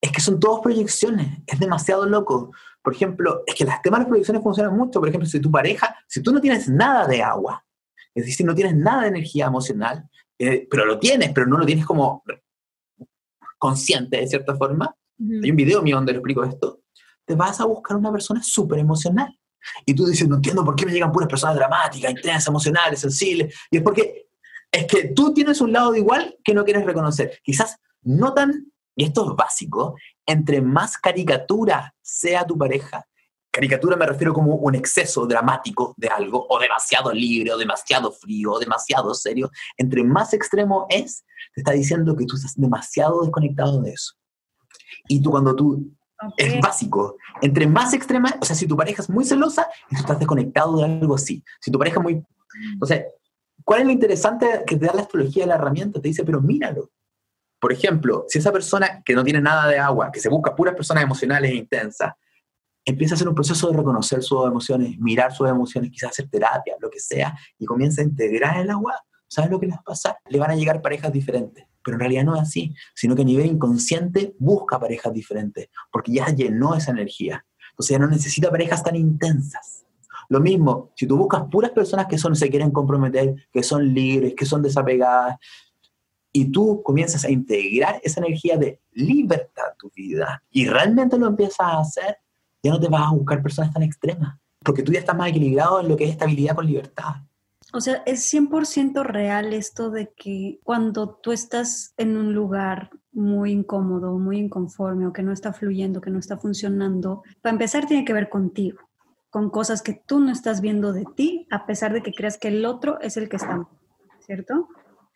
Es 0.00 0.12
que 0.12 0.20
son 0.20 0.38
todas 0.38 0.60
proyecciones, 0.62 1.38
es 1.46 1.58
demasiado 1.58 2.06
loco. 2.06 2.52
Por 2.86 2.94
ejemplo, 2.94 3.42
es 3.44 3.56
que 3.56 3.64
las 3.64 3.82
temas 3.82 3.98
de 3.98 4.02
las 4.02 4.08
proyecciones 4.10 4.44
funcionan 4.44 4.76
mucho. 4.76 5.00
Por 5.00 5.08
ejemplo, 5.08 5.28
si 5.28 5.40
tu 5.40 5.50
pareja, 5.50 5.92
si 6.06 6.22
tú 6.22 6.32
no 6.32 6.40
tienes 6.40 6.68
nada 6.68 7.04
de 7.04 7.20
agua, 7.20 7.66
es 8.14 8.26
decir, 8.26 8.46
no 8.46 8.54
tienes 8.54 8.76
nada 8.76 9.02
de 9.02 9.08
energía 9.08 9.46
emocional, 9.46 10.08
eh, 10.38 10.68
pero 10.70 10.84
lo 10.84 10.96
tienes, 10.96 11.32
pero 11.32 11.48
no 11.48 11.58
lo 11.58 11.66
tienes 11.66 11.84
como 11.84 12.22
consciente 13.58 14.18
de 14.18 14.28
cierta 14.28 14.54
forma. 14.54 14.94
Hay 15.18 15.50
un 15.50 15.56
video 15.56 15.82
mío 15.82 15.96
donde 15.96 16.12
lo 16.12 16.18
explico 16.18 16.44
esto. 16.44 16.82
Te 17.24 17.34
vas 17.34 17.60
a 17.60 17.64
buscar 17.64 17.96
una 17.96 18.12
persona 18.12 18.40
súper 18.40 18.78
emocional. 18.78 19.36
Y 19.84 19.92
tú 19.92 20.06
dices, 20.06 20.28
no 20.28 20.36
entiendo 20.36 20.64
por 20.64 20.76
qué 20.76 20.86
me 20.86 20.92
llegan 20.92 21.10
puras 21.10 21.28
personas 21.28 21.56
dramáticas, 21.56 22.12
intensas, 22.12 22.46
emocionales, 22.46 23.00
sensibles. 23.00 23.52
Y 23.68 23.78
es 23.78 23.82
porque 23.82 24.28
es 24.70 24.86
que 24.86 25.08
tú 25.08 25.34
tienes 25.34 25.60
un 25.60 25.72
lado 25.72 25.90
de 25.90 25.98
igual 25.98 26.38
que 26.44 26.54
no 26.54 26.64
quieres 26.64 26.86
reconocer. 26.86 27.40
Quizás 27.42 27.80
no 28.02 28.32
tan, 28.32 28.70
y 28.94 29.06
esto 29.06 29.28
es 29.28 29.36
básico, 29.36 29.96
entre 30.26 30.60
más 30.60 30.98
caricatura 30.98 31.94
sea 32.02 32.44
tu 32.44 32.58
pareja, 32.58 33.06
Caricatura 33.56 33.96
me 33.96 34.04
refiero 34.04 34.34
como 34.34 34.54
un 34.56 34.74
exceso 34.74 35.24
dramático 35.24 35.94
de 35.96 36.08
algo, 36.08 36.46
o 36.46 36.58
demasiado 36.58 37.10
libre, 37.10 37.54
o 37.54 37.56
demasiado 37.56 38.12
frío, 38.12 38.52
o 38.52 38.58
demasiado 38.58 39.14
serio. 39.14 39.50
Entre 39.78 40.04
más 40.04 40.34
extremo 40.34 40.86
es, 40.90 41.24
te 41.54 41.62
está 41.62 41.72
diciendo 41.72 42.14
que 42.14 42.26
tú 42.26 42.36
estás 42.36 42.52
demasiado 42.54 43.22
desconectado 43.22 43.80
de 43.80 43.92
eso. 43.92 44.12
Y 45.08 45.22
tú 45.22 45.30
cuando 45.30 45.56
tú... 45.56 45.90
Es 46.36 46.60
básico. 46.60 47.16
Entre 47.40 47.66
más 47.66 47.94
extrema, 47.94 48.36
o 48.42 48.44
sea, 48.44 48.54
si 48.54 48.66
tu 48.66 48.76
pareja 48.76 49.00
es 49.00 49.08
muy 49.08 49.24
celosa, 49.24 49.66
tú 49.88 49.96
estás 49.96 50.18
desconectado 50.18 50.76
de 50.76 50.84
algo 50.84 51.14
así. 51.14 51.42
Si 51.58 51.70
tu 51.70 51.78
pareja 51.78 51.98
es 52.00 52.02
muy... 52.02 52.22
Entonces, 52.74 53.06
¿cuál 53.64 53.80
es 53.80 53.86
lo 53.86 53.92
interesante 53.92 54.64
que 54.66 54.76
te 54.76 54.84
da 54.84 54.92
la 54.92 55.00
astrología 55.00 55.44
de 55.44 55.48
la 55.48 55.54
herramienta? 55.54 55.98
Te 55.98 56.08
dice, 56.08 56.24
pero 56.24 56.42
míralo. 56.42 56.90
Por 57.58 57.72
ejemplo, 57.72 58.24
si 58.28 58.38
esa 58.38 58.52
persona 58.52 59.02
que 59.04 59.14
no 59.14 59.24
tiene 59.24 59.40
nada 59.40 59.66
de 59.68 59.78
agua, 59.78 60.10
que 60.12 60.20
se 60.20 60.28
busca 60.28 60.54
puras 60.54 60.74
personas 60.74 61.04
emocionales 61.04 61.50
e 61.50 61.54
intensas, 61.54 62.12
empieza 62.84 63.14
a 63.14 63.16
hacer 63.16 63.28
un 63.28 63.34
proceso 63.34 63.70
de 63.70 63.76
reconocer 63.76 64.22
sus 64.22 64.46
emociones, 64.46 64.96
mirar 64.98 65.32
sus 65.32 65.48
emociones, 65.48 65.90
quizás 65.90 66.10
hacer 66.10 66.28
terapia, 66.28 66.76
lo 66.80 66.88
que 66.88 67.00
sea, 67.00 67.36
y 67.58 67.66
comienza 67.66 68.00
a 68.00 68.04
integrar 68.04 68.58
el 68.58 68.70
agua, 68.70 68.94
¿sabes 69.26 69.50
lo 69.50 69.58
que 69.58 69.66
les 69.66 69.74
va 69.74 69.80
a 69.80 69.84
pasar? 69.84 70.16
Le 70.28 70.38
van 70.38 70.52
a 70.52 70.54
llegar 70.54 70.80
parejas 70.80 71.12
diferentes, 71.12 71.66
pero 71.82 71.96
en 71.96 72.00
realidad 72.00 72.24
no 72.24 72.36
es 72.36 72.42
así, 72.42 72.74
sino 72.94 73.16
que 73.16 73.22
a 73.22 73.24
nivel 73.24 73.46
inconsciente 73.46 74.36
busca 74.38 74.78
parejas 74.78 75.12
diferentes, 75.12 75.68
porque 75.90 76.12
ya 76.12 76.26
llenó 76.28 76.76
esa 76.76 76.92
energía. 76.92 77.44
Entonces 77.70 77.94
ya 77.94 77.98
no 77.98 78.06
necesita 78.06 78.50
parejas 78.50 78.82
tan 78.82 78.94
intensas. 78.94 79.84
Lo 80.28 80.40
mismo, 80.40 80.92
si 80.96 81.06
tú 81.06 81.16
buscas 81.16 81.42
puras 81.50 81.70
personas 81.72 82.06
que 82.06 82.18
son, 82.18 82.34
se 82.34 82.50
quieren 82.50 82.70
comprometer, 82.70 83.34
que 83.52 83.62
son 83.62 83.92
libres, 83.92 84.34
que 84.34 84.44
son 84.44 84.62
desapegadas, 84.62 85.36
y 86.36 86.52
tú 86.52 86.82
comienzas 86.82 87.24
a 87.24 87.30
integrar 87.30 87.98
esa 88.04 88.20
energía 88.20 88.58
de 88.58 88.78
libertad 88.92 89.68
a 89.72 89.74
tu 89.74 89.90
vida 89.96 90.42
y 90.50 90.66
realmente 90.66 91.16
lo 91.16 91.28
empiezas 91.28 91.60
a 91.60 91.80
hacer, 91.80 92.18
ya 92.62 92.72
no 92.72 92.78
te 92.78 92.88
vas 92.88 93.06
a 93.06 93.14
buscar 93.14 93.42
personas 93.42 93.72
tan 93.72 93.82
extremas, 93.82 94.38
porque 94.62 94.82
tú 94.82 94.92
ya 94.92 94.98
estás 94.98 95.16
más 95.16 95.30
equilibrado 95.30 95.80
en 95.80 95.88
lo 95.88 95.96
que 95.96 96.04
es 96.04 96.10
estabilidad 96.10 96.54
con 96.54 96.66
libertad. 96.66 97.14
O 97.72 97.80
sea, 97.80 98.02
es 98.04 98.30
100% 98.32 99.02
real 99.02 99.54
esto 99.54 99.90
de 99.90 100.12
que 100.14 100.60
cuando 100.62 101.08
tú 101.08 101.32
estás 101.32 101.94
en 101.96 102.18
un 102.18 102.34
lugar 102.34 102.90
muy 103.12 103.50
incómodo, 103.50 104.18
muy 104.18 104.36
inconforme 104.36 105.06
o 105.06 105.14
que 105.14 105.22
no 105.22 105.32
está 105.32 105.54
fluyendo, 105.54 106.02
que 106.02 106.10
no 106.10 106.18
está 106.18 106.36
funcionando, 106.36 107.22
para 107.40 107.54
empezar 107.54 107.86
tiene 107.86 108.04
que 108.04 108.12
ver 108.12 108.28
contigo, 108.28 108.80
con 109.30 109.48
cosas 109.48 109.80
que 109.80 109.94
tú 109.94 110.20
no 110.20 110.32
estás 110.32 110.60
viendo 110.60 110.92
de 110.92 111.06
ti, 111.16 111.48
a 111.50 111.64
pesar 111.64 111.94
de 111.94 112.02
que 112.02 112.12
creas 112.12 112.36
que 112.36 112.48
el 112.48 112.66
otro 112.66 113.00
es 113.00 113.16
el 113.16 113.30
que 113.30 113.36
está, 113.36 113.66
¿cierto? 114.20 114.68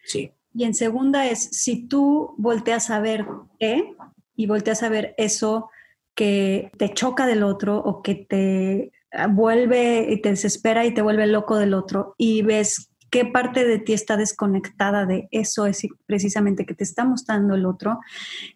Sí. 0.02 0.33
Y 0.53 0.65
en 0.65 0.75
segunda 0.75 1.27
es, 1.27 1.45
si 1.53 1.87
tú 1.87 2.35
volteas 2.39 2.91
a 2.91 3.01
ver 3.01 3.27
qué 3.59 3.95
y 4.35 4.47
volteas 4.47 4.83
a 4.83 4.89
ver 4.89 5.15
eso 5.17 5.71
que 6.15 6.71
te 6.77 6.93
choca 6.93 7.27
del 7.27 7.43
otro 7.43 7.79
o 7.79 8.03
que 8.03 8.15
te 8.15 8.93
vuelve 9.31 10.07
y 10.11 10.21
te 10.21 10.31
desespera 10.31 10.85
y 10.85 10.95
te 10.95 11.03
vuelve 11.03 11.27
loco 11.27 11.57
del 11.57 11.75
otro 11.75 12.15
y 12.17 12.43
ves 12.43 12.91
qué 13.11 13.25
parte 13.25 13.65
de 13.65 13.79
ti 13.79 13.93
está 13.93 14.17
desconectada 14.17 15.05
de 15.05 15.29
eso 15.33 15.67
es 15.67 15.87
precisamente 16.07 16.65
que 16.65 16.75
te 16.75 16.85
está 16.85 17.05
mostrando 17.05 17.55
el 17.55 17.67
otro 17.67 17.99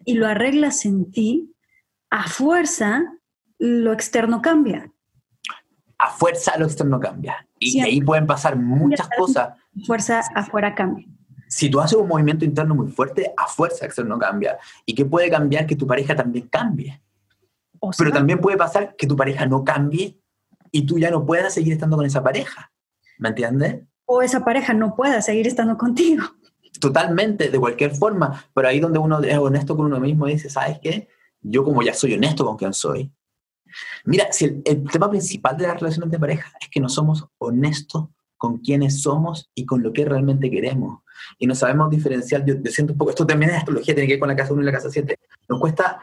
y 0.05 0.13
lo 0.13 0.27
arreglas 0.27 0.85
en 0.85 1.11
ti, 1.11 1.53
a 2.09 2.27
fuerza 2.27 3.03
lo 3.57 3.93
externo 3.93 4.41
cambia. 4.41 4.91
A 5.97 6.09
fuerza 6.09 6.57
lo 6.57 6.65
externo 6.65 6.99
cambia. 6.99 7.47
Y 7.59 7.79
ahí 7.81 8.01
pueden 8.01 8.27
pasar 8.27 8.57
muchas 8.57 9.09
cosas. 9.17 9.57
Fuerza 9.85 10.21
afuera 10.35 10.75
cambia. 10.75 11.07
Si 11.55 11.69
tú 11.69 11.79
haces 11.79 11.97
un 11.97 12.09
movimiento 12.09 12.43
interno 12.43 12.75
muy 12.75 12.89
fuerte, 12.89 13.33
a 13.37 13.47
fuerza 13.47 13.85
externo 13.85 14.19
cambia. 14.19 14.57
¿Y 14.85 14.93
qué 14.93 15.05
puede 15.05 15.29
cambiar? 15.29 15.65
Que 15.65 15.77
tu 15.77 15.87
pareja 15.87 16.13
también 16.13 16.49
cambie. 16.49 17.01
Pero 17.97 18.11
también 18.11 18.39
puede 18.39 18.57
pasar 18.57 18.93
que 18.97 19.07
tu 19.07 19.15
pareja 19.15 19.45
no 19.45 19.63
cambie 19.63 20.19
y 20.69 20.85
tú 20.85 20.99
ya 20.99 21.09
no 21.09 21.25
puedas 21.25 21.53
seguir 21.53 21.71
estando 21.71 21.95
con 21.95 22.05
esa 22.05 22.21
pareja. 22.21 22.73
¿Me 23.19 23.29
entiendes? 23.29 23.83
O 24.03 24.21
esa 24.21 24.43
pareja 24.43 24.73
no 24.73 24.97
pueda 24.97 25.21
seguir 25.21 25.47
estando 25.47 25.77
contigo. 25.77 26.25
Totalmente, 26.81 27.49
de 27.49 27.57
cualquier 27.57 27.95
forma. 27.95 28.43
Pero 28.53 28.67
ahí 28.67 28.81
donde 28.81 28.99
uno 28.99 29.21
es 29.21 29.37
honesto 29.37 29.77
con 29.77 29.85
uno 29.85 30.01
mismo 30.01 30.27
y 30.27 30.33
dice, 30.33 30.49
¿sabes 30.49 30.79
qué? 30.83 31.07
Yo 31.39 31.63
como 31.63 31.81
ya 31.83 31.93
soy 31.93 32.15
honesto 32.15 32.43
con 32.43 32.57
quien 32.57 32.73
soy. 32.73 33.13
Mira, 34.03 34.27
si 34.33 34.61
el, 34.65 34.83
tema 34.91 35.09
principal 35.09 35.55
de 35.55 35.67
las 35.67 35.79
relaciones 35.79 36.11
de 36.11 36.19
pareja 36.19 36.51
es 36.59 36.67
que 36.67 36.81
no 36.81 36.89
somos 36.89 37.25
honestos 37.37 38.09
con 38.35 38.57
quienes 38.57 39.01
somos 39.01 39.49
y 39.55 39.65
con 39.65 39.81
lo 39.81 39.93
que 39.93 40.03
realmente 40.03 40.51
queremos. 40.51 41.04
Y 41.37 41.47
no 41.47 41.55
sabemos 41.55 41.89
diferenciar, 41.89 42.45
yo, 42.45 42.55
yo 42.55 42.71
siento 42.71 42.93
un 42.93 42.97
poco, 42.97 43.11
esto 43.11 43.25
también 43.25 43.51
es 43.51 43.57
astrología, 43.57 43.93
tiene 43.93 44.07
que 44.07 44.13
ver 44.13 44.19
con 44.19 44.29
la 44.29 44.35
casa 44.35 44.53
1 44.53 44.61
y 44.61 44.65
la 44.65 44.71
casa 44.71 44.89
7. 44.89 45.19
Nos 45.49 45.59
cuesta 45.59 45.99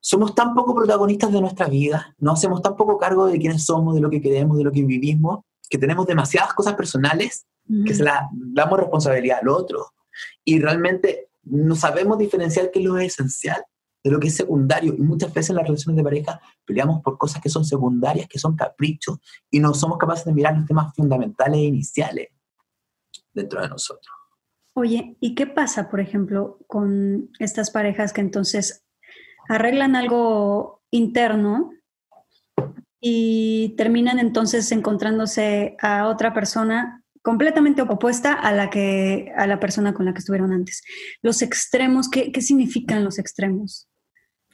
somos 0.00 0.34
tan 0.34 0.54
poco 0.54 0.74
protagonistas 0.74 1.32
de 1.32 1.40
nuestra 1.40 1.68
vida, 1.68 2.14
no 2.18 2.32
hacemos 2.32 2.62
tan 2.62 2.76
poco 2.76 2.98
cargo 2.98 3.26
de 3.26 3.38
quiénes 3.38 3.64
somos, 3.64 3.94
de 3.94 4.00
lo 4.00 4.10
que 4.10 4.20
queremos, 4.20 4.56
de 4.56 4.64
lo 4.64 4.72
que 4.72 4.82
vivimos, 4.82 5.40
que 5.68 5.78
tenemos 5.78 6.06
demasiadas 6.06 6.54
cosas 6.54 6.74
personales 6.74 7.46
que 7.84 7.94
se 7.94 8.02
las 8.02 8.22
damos 8.32 8.78
responsabilidad 8.78 9.40
al 9.42 9.48
otro. 9.48 9.92
Y 10.42 10.58
realmente 10.58 11.28
no 11.42 11.76
sabemos 11.76 12.16
diferenciar 12.16 12.70
qué 12.70 12.78
es 12.78 12.84
lo 12.86 12.96
esencial 12.96 13.62
de 14.02 14.10
lo 14.10 14.18
que 14.18 14.28
es 14.28 14.36
secundario. 14.36 14.94
Y 14.94 15.02
muchas 15.02 15.34
veces 15.34 15.50
en 15.50 15.56
las 15.56 15.66
relaciones 15.66 15.96
de 15.96 16.02
pareja 16.02 16.40
peleamos 16.64 17.02
por 17.02 17.18
cosas 17.18 17.42
que 17.42 17.50
son 17.50 17.66
secundarias, 17.66 18.26
que 18.26 18.38
son 18.38 18.56
caprichos, 18.56 19.18
y 19.50 19.60
no 19.60 19.74
somos 19.74 19.98
capaces 19.98 20.24
de 20.24 20.32
mirar 20.32 20.56
los 20.56 20.66
temas 20.66 20.94
fundamentales 20.94 21.58
e 21.58 21.64
iniciales 21.64 22.28
dentro 23.38 23.60
de 23.60 23.68
nosotros. 23.68 24.14
Oye, 24.74 25.16
¿y 25.20 25.34
qué 25.34 25.46
pasa, 25.46 25.88
por 25.90 26.00
ejemplo, 26.00 26.58
con 26.66 27.30
estas 27.38 27.70
parejas 27.70 28.12
que 28.12 28.20
entonces 28.20 28.84
arreglan 29.48 29.96
algo 29.96 30.82
interno 30.90 31.72
y 33.00 33.74
terminan 33.76 34.18
entonces 34.18 34.70
encontrándose 34.72 35.76
a 35.80 36.06
otra 36.06 36.34
persona 36.34 37.02
completamente 37.22 37.82
opuesta 37.82 38.32
a 38.32 38.52
la 38.52 38.70
que 38.70 39.32
a 39.36 39.46
la 39.46 39.60
persona 39.60 39.94
con 39.94 40.06
la 40.06 40.12
que 40.12 40.20
estuvieron 40.20 40.52
antes. 40.52 40.82
Los 41.22 41.42
extremos, 41.42 42.08
¿qué, 42.08 42.32
qué 42.32 42.40
significan 42.40 43.04
los 43.04 43.18
extremos? 43.18 43.88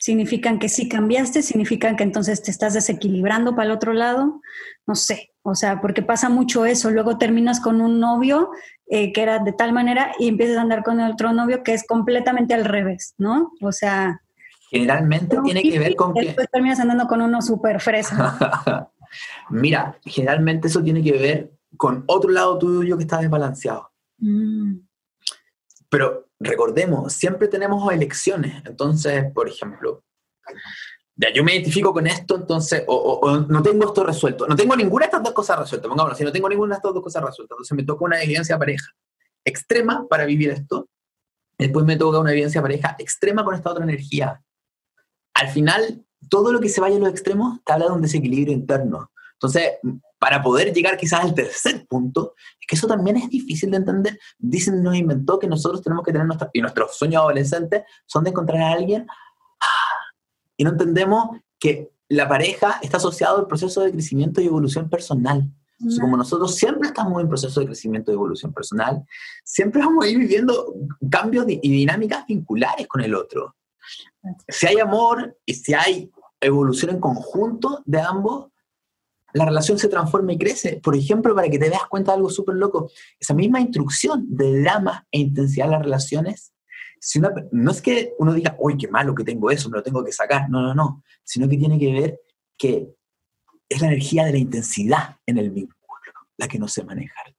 significan 0.04 0.58
que 0.58 0.68
si 0.68 0.86
cambiaste, 0.86 1.40
significan 1.40 1.96
que 1.96 2.02
entonces 2.02 2.42
te 2.42 2.50
estás 2.50 2.74
desequilibrando 2.74 3.54
para 3.54 3.66
el 3.66 3.70
otro 3.70 3.94
lado, 3.94 4.42
no 4.86 4.94
sé, 4.94 5.30
o 5.46 5.54
sea, 5.54 5.82
porque 5.82 6.00
pasa 6.00 6.30
mucho 6.30 6.64
eso, 6.64 6.90
luego 6.90 7.18
terminas 7.18 7.60
con 7.60 7.82
un 7.82 8.00
novio 8.00 8.50
eh, 8.86 9.12
que 9.12 9.22
era 9.22 9.40
de 9.40 9.52
tal 9.52 9.74
manera 9.74 10.12
y 10.18 10.28
empiezas 10.28 10.56
a 10.56 10.62
andar 10.62 10.82
con 10.82 10.98
otro 11.00 11.34
novio 11.34 11.62
que 11.62 11.74
es 11.74 11.86
completamente 11.86 12.54
al 12.54 12.64
revés, 12.64 13.14
¿no? 13.18 13.52
O 13.60 13.70
sea... 13.70 14.22
Generalmente 14.70 15.36
tiene 15.44 15.62
que 15.62 15.78
ver 15.78 15.96
con 15.96 16.14
que... 16.14 16.22
Después 16.22 16.48
terminas 16.50 16.80
andando 16.80 17.06
con 17.06 17.20
uno 17.20 17.42
súper 17.42 17.78
fresa. 17.80 18.90
Mira, 19.50 19.98
generalmente 20.02 20.68
eso 20.68 20.82
tiene 20.82 21.02
que 21.02 21.12
ver 21.12 21.52
con 21.76 22.04
otro 22.06 22.30
lado 22.30 22.58
tuyo 22.58 22.96
que 22.96 23.02
está 23.02 23.18
desbalanceado. 23.18 23.92
Mm. 24.16 24.78
Pero 25.90 26.30
recordemos, 26.40 27.12
siempre 27.12 27.48
tenemos 27.48 27.92
elecciones. 27.92 28.62
Entonces, 28.64 29.30
por 29.34 29.46
ejemplo, 29.46 30.02
ya 31.16 31.32
yo 31.32 31.44
me 31.44 31.52
identifico 31.52 31.92
con 31.92 32.06
esto, 32.06 32.36
entonces, 32.36 32.82
o, 32.88 33.46
no 33.48 33.62
tengo 33.62 33.86
esto 33.86 34.04
resuelto. 34.04 34.46
No 34.48 34.56
tengo 34.56 34.74
ninguna 34.74 35.04
de 35.04 35.06
estas 35.06 35.22
dos 35.22 35.32
cosas 35.32 35.58
resueltas. 35.58 35.88
Pongámoslo, 35.88 36.16
si 36.16 36.24
no 36.24 36.32
tengo 36.32 36.48
ninguna 36.48 36.74
de 36.74 36.78
estas 36.78 36.92
dos 36.92 37.02
cosas 37.02 37.22
resueltas, 37.22 37.54
entonces 37.54 37.76
me 37.76 37.84
toca 37.84 38.04
una 38.04 38.22
evidencia 38.22 38.58
pareja 38.58 38.92
extrema 39.44 40.06
para 40.08 40.24
vivir 40.24 40.50
esto. 40.50 40.88
Después 41.56 41.84
me 41.86 41.96
toca 41.96 42.18
una 42.18 42.32
evidencia 42.32 42.60
pareja 42.60 42.96
extrema 42.98 43.44
con 43.44 43.54
esta 43.54 43.70
otra 43.70 43.84
energía. 43.84 44.42
Al 45.34 45.48
final, 45.48 46.04
todo 46.28 46.52
lo 46.52 46.60
que 46.60 46.68
se 46.68 46.80
vaya 46.80 46.96
a 46.96 46.98
los 46.98 47.10
extremos 47.10 47.60
te 47.64 47.72
habla 47.72 47.86
de 47.86 47.92
un 47.92 48.02
desequilibrio 48.02 48.52
interno. 48.52 49.12
Entonces, 49.34 49.74
para 50.18 50.42
poder 50.42 50.72
llegar 50.72 50.96
quizás 50.96 51.20
al 51.20 51.34
tercer 51.34 51.86
punto, 51.86 52.34
es 52.60 52.66
que 52.66 52.76
eso 52.76 52.88
también 52.88 53.18
es 53.18 53.28
difícil 53.28 53.70
de 53.70 53.76
entender. 53.76 54.18
Dicen, 54.38 54.82
nos 54.82 54.96
inventó 54.96 55.38
que 55.38 55.46
nosotros 55.46 55.82
tenemos 55.82 56.04
que 56.04 56.12
tener 56.12 56.26
nuestra, 56.26 56.50
y 56.52 56.60
nuestros 56.60 56.96
sueños 56.96 57.20
adolescentes 57.20 57.82
son 58.06 58.24
de 58.24 58.30
encontrar 58.30 58.62
a 58.62 58.72
alguien, 58.72 59.06
y 60.56 60.64
no 60.64 60.70
entendemos 60.70 61.38
que 61.58 61.90
la 62.08 62.28
pareja 62.28 62.78
está 62.82 62.98
asociado 62.98 63.38
al 63.38 63.46
proceso 63.46 63.82
de 63.82 63.92
crecimiento 63.92 64.40
y 64.40 64.46
evolución 64.46 64.88
personal. 64.88 65.50
como 66.00 66.16
nosotros 66.16 66.54
siempre 66.54 66.88
estamos 66.88 67.20
en 67.20 67.28
proceso 67.28 67.60
de 67.60 67.66
crecimiento 67.66 68.10
y 68.10 68.14
evolución 68.14 68.52
personal, 68.52 69.04
siempre 69.44 69.82
vamos 69.82 70.04
a 70.04 70.08
ir 70.08 70.18
viviendo 70.18 70.74
cambios 71.10 71.46
y 71.48 71.70
dinámicas 71.70 72.26
vinculares 72.26 72.86
con 72.86 73.02
el 73.02 73.14
otro. 73.14 73.54
Si 74.48 74.66
hay 74.66 74.78
amor 74.78 75.36
y 75.44 75.54
si 75.54 75.74
hay 75.74 76.10
evolución 76.40 76.92
en 76.92 77.00
conjunto 77.00 77.82
de 77.84 78.00
ambos, 78.00 78.50
la 79.34 79.44
relación 79.44 79.78
se 79.78 79.88
transforma 79.88 80.32
y 80.32 80.38
crece. 80.38 80.80
Por 80.82 80.96
ejemplo, 80.96 81.34
para 81.34 81.48
que 81.48 81.58
te 81.58 81.68
das 81.68 81.86
cuenta 81.88 82.12
de 82.12 82.16
algo 82.16 82.30
súper 82.30 82.54
loco, 82.54 82.90
esa 83.18 83.34
misma 83.34 83.60
instrucción 83.60 84.24
de 84.28 84.60
drama 84.60 85.06
e 85.10 85.18
intensidad 85.18 85.66
de 85.66 85.72
las 85.72 85.82
relaciones, 85.82 86.53
si 87.04 87.20
no 87.20 87.70
es 87.70 87.82
que 87.82 88.14
uno 88.18 88.32
diga, 88.32 88.56
uy, 88.58 88.76
qué 88.76 88.88
malo 88.88 89.14
que 89.14 89.24
tengo 89.24 89.50
eso, 89.50 89.68
me 89.68 89.76
lo 89.76 89.82
tengo 89.82 90.04
que 90.04 90.12
sacar, 90.12 90.48
no, 90.48 90.62
no, 90.62 90.74
no, 90.74 91.02
sino 91.22 91.48
que 91.48 91.58
tiene 91.58 91.78
que 91.78 91.92
ver 91.92 92.20
que 92.56 92.94
es 93.68 93.80
la 93.80 93.88
energía 93.88 94.24
de 94.24 94.32
la 94.32 94.38
intensidad 94.38 95.16
en 95.26 95.38
el 95.38 95.50
vínculo 95.50 95.84
la 96.36 96.48
que 96.48 96.58
no 96.58 96.68
sé 96.68 96.84
manejar. 96.84 97.34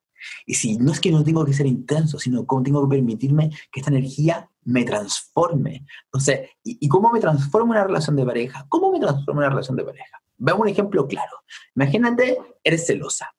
Y 0.46 0.56
si 0.56 0.78
no 0.78 0.92
es 0.92 1.00
que 1.00 1.12
no 1.12 1.24
tengo 1.24 1.46
que 1.46 1.54
ser 1.54 1.68
intenso, 1.68 2.18
sino 2.18 2.46
cómo 2.46 2.64
tengo 2.64 2.88
que 2.88 2.96
permitirme 2.96 3.50
que 3.72 3.80
esta 3.80 3.92
energía 3.92 4.50
me 4.64 4.84
transforme. 4.84 5.86
Entonces, 6.06 6.50
¿y, 6.64 6.78
¿y 6.82 6.88
cómo 6.88 7.12
me 7.12 7.20
transforma 7.20 7.72
una 7.72 7.84
relación 7.84 8.16
de 8.16 8.26
pareja? 8.26 8.66
¿Cómo 8.70 8.92
me 8.92 9.00
transforma 9.00 9.42
una 9.42 9.50
relación 9.50 9.78
de 9.78 9.84
pareja? 9.84 10.22
Veamos 10.38 10.64
un 10.64 10.70
ejemplo 10.70 11.08
claro. 11.08 11.44
Imagínate, 11.76 12.38
eres 12.64 12.88
celosa. 12.88 13.36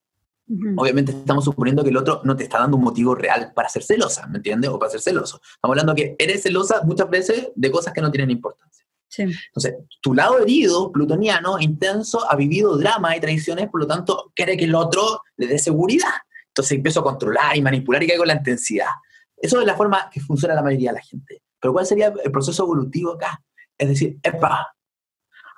Obviamente 0.76 1.10
estamos 1.10 1.44
suponiendo 1.44 1.82
que 1.82 1.90
el 1.90 1.96
otro 1.96 2.20
no 2.22 2.36
te 2.36 2.44
está 2.44 2.58
dando 2.58 2.76
un 2.76 2.84
motivo 2.84 3.14
real 3.14 3.52
para 3.52 3.68
ser 3.68 3.82
celosa, 3.82 4.26
¿me 4.28 4.36
entiendes? 4.36 4.70
O 4.70 4.78
para 4.78 4.92
ser 4.92 5.00
celoso. 5.00 5.40
Estamos 5.42 5.72
hablando 5.72 5.94
que 5.94 6.14
eres 6.18 6.42
celosa 6.42 6.82
muchas 6.84 7.10
veces 7.10 7.48
de 7.54 7.70
cosas 7.70 7.92
que 7.92 8.00
no 8.00 8.12
tienen 8.12 8.30
importancia. 8.30 8.86
Entonces, 9.18 9.74
tu 10.00 10.14
lado 10.14 10.38
herido, 10.38 10.92
plutoniano, 10.92 11.58
intenso, 11.58 12.30
ha 12.30 12.36
vivido 12.36 12.76
drama 12.76 13.16
y 13.16 13.20
traiciones, 13.20 13.68
por 13.70 13.80
lo 13.80 13.86
tanto, 13.86 14.32
quiere 14.34 14.56
que 14.56 14.64
el 14.64 14.74
otro 14.74 15.22
le 15.36 15.46
dé 15.46 15.58
seguridad. 15.58 16.14
Entonces 16.48 16.76
empiezo 16.76 17.00
a 17.00 17.04
controlar 17.04 17.56
y 17.56 17.62
manipular 17.62 18.02
y 18.02 18.06
caigo 18.06 18.24
en 18.24 18.28
la 18.28 18.34
intensidad. 18.34 18.90
Eso 19.36 19.60
es 19.60 19.66
la 19.66 19.76
forma 19.76 20.08
que 20.10 20.20
funciona 20.20 20.54
la 20.54 20.62
mayoría 20.62 20.90
de 20.90 20.96
la 20.96 21.02
gente. 21.02 21.42
Pero 21.60 21.72
¿cuál 21.72 21.86
sería 21.86 22.12
el 22.22 22.30
proceso 22.30 22.64
evolutivo 22.64 23.12
acá? 23.12 23.42
Es 23.76 23.88
decir, 23.88 24.18
epa, 24.22 24.74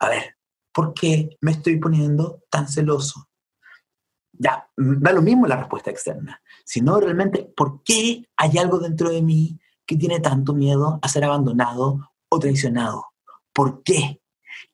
a 0.00 0.08
ver, 0.08 0.36
¿por 0.72 0.94
qué 0.94 1.36
me 1.40 1.52
estoy 1.52 1.78
poniendo 1.78 2.42
tan 2.50 2.68
celoso? 2.68 3.27
Ya, 4.38 4.68
mm, 4.76 5.02
da 5.02 5.12
lo 5.12 5.22
mismo 5.22 5.46
la 5.46 5.56
respuesta 5.56 5.90
externa, 5.90 6.40
sino 6.64 7.00
realmente, 7.00 7.50
¿por 7.56 7.82
qué 7.82 8.24
hay 8.36 8.58
algo 8.58 8.78
dentro 8.78 9.10
de 9.10 9.22
mí 9.22 9.58
que 9.86 9.96
tiene 9.96 10.20
tanto 10.20 10.54
miedo 10.54 10.98
a 11.02 11.08
ser 11.08 11.24
abandonado 11.24 12.10
o 12.28 12.38
traicionado? 12.38 13.06
¿Por 13.52 13.82
qué? 13.82 14.20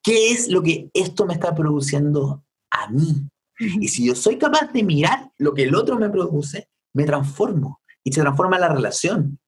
¿Qué 0.02 0.32
es 0.32 0.48
lo 0.48 0.62
que 0.62 0.90
esto 0.92 1.26
me 1.26 1.34
está 1.34 1.54
produciendo 1.54 2.44
a 2.70 2.90
mí? 2.90 3.28
Y 3.58 3.88
si 3.88 4.06
yo 4.06 4.14
soy 4.14 4.36
capaz 4.36 4.72
de 4.72 4.82
mirar 4.82 5.30
lo 5.38 5.54
que 5.54 5.62
el 5.62 5.74
otro 5.74 5.98
me 5.98 6.10
produce, 6.10 6.68
me 6.92 7.04
transformo 7.04 7.80
y 8.02 8.12
se 8.12 8.20
transforma 8.20 8.58
la 8.58 8.68
relación. 8.68 9.38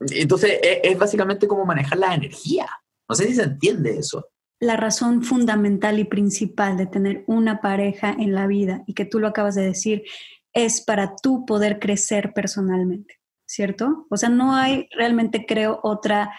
Entonces, 0.00 0.58
es, 0.62 0.78
es 0.82 0.98
básicamente 0.98 1.46
como 1.46 1.64
manejar 1.64 1.98
la 1.98 2.14
energía. 2.14 2.66
No 3.08 3.14
sé 3.14 3.28
si 3.28 3.34
se 3.34 3.42
entiende 3.44 3.96
eso 3.98 4.26
la 4.62 4.76
razón 4.76 5.24
fundamental 5.24 5.98
y 5.98 6.04
principal 6.04 6.76
de 6.76 6.86
tener 6.86 7.24
una 7.26 7.60
pareja 7.60 8.14
en 8.16 8.32
la 8.32 8.46
vida 8.46 8.84
y 8.86 8.94
que 8.94 9.04
tú 9.04 9.18
lo 9.18 9.26
acabas 9.26 9.56
de 9.56 9.62
decir 9.62 10.04
es 10.52 10.80
para 10.80 11.16
tú 11.16 11.44
poder 11.44 11.80
crecer 11.80 12.32
personalmente, 12.32 13.18
¿cierto? 13.44 14.06
O 14.08 14.16
sea, 14.16 14.28
no 14.28 14.54
hay 14.54 14.88
realmente, 14.96 15.46
creo, 15.46 15.80
otra 15.82 16.30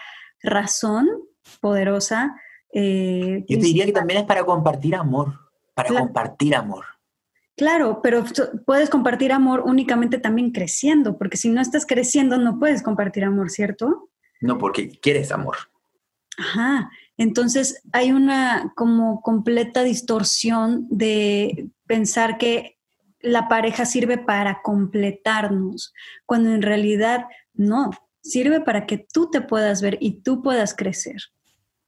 razón 0.42 1.06
poderosa. 1.60 2.34
Eh, 2.72 3.44
Yo 3.46 3.58
te 3.58 3.66
diría 3.66 3.84
que 3.84 3.92
también 3.92 4.20
es 4.20 4.26
para 4.26 4.42
compartir 4.42 4.94
amor, 4.94 5.38
para 5.74 5.90
compartir 5.90 6.56
amor. 6.56 6.86
Claro, 7.58 8.00
pero 8.02 8.24
puedes 8.64 8.88
compartir 8.88 9.32
amor 9.32 9.64
únicamente 9.66 10.16
también 10.16 10.50
creciendo, 10.50 11.18
porque 11.18 11.36
si 11.36 11.50
no 11.50 11.60
estás 11.60 11.84
creciendo 11.84 12.38
no 12.38 12.58
puedes 12.58 12.82
compartir 12.82 13.24
amor, 13.24 13.50
¿cierto? 13.50 14.08
No, 14.40 14.56
porque 14.56 14.88
quieres 14.88 15.30
amor. 15.30 15.56
Ajá, 16.38 16.90
entonces 17.16 17.82
hay 17.92 18.12
una 18.12 18.72
como 18.76 19.20
completa 19.20 19.82
distorsión 19.82 20.86
de 20.90 21.68
pensar 21.86 22.38
que 22.38 22.78
la 23.20 23.48
pareja 23.48 23.86
sirve 23.86 24.18
para 24.18 24.60
completarnos, 24.62 25.94
cuando 26.26 26.50
en 26.50 26.62
realidad 26.62 27.24
no, 27.54 27.90
sirve 28.20 28.60
para 28.60 28.86
que 28.86 29.06
tú 29.12 29.30
te 29.30 29.40
puedas 29.40 29.80
ver 29.80 29.96
y 30.00 30.22
tú 30.22 30.42
puedas 30.42 30.74
crecer. 30.74 31.16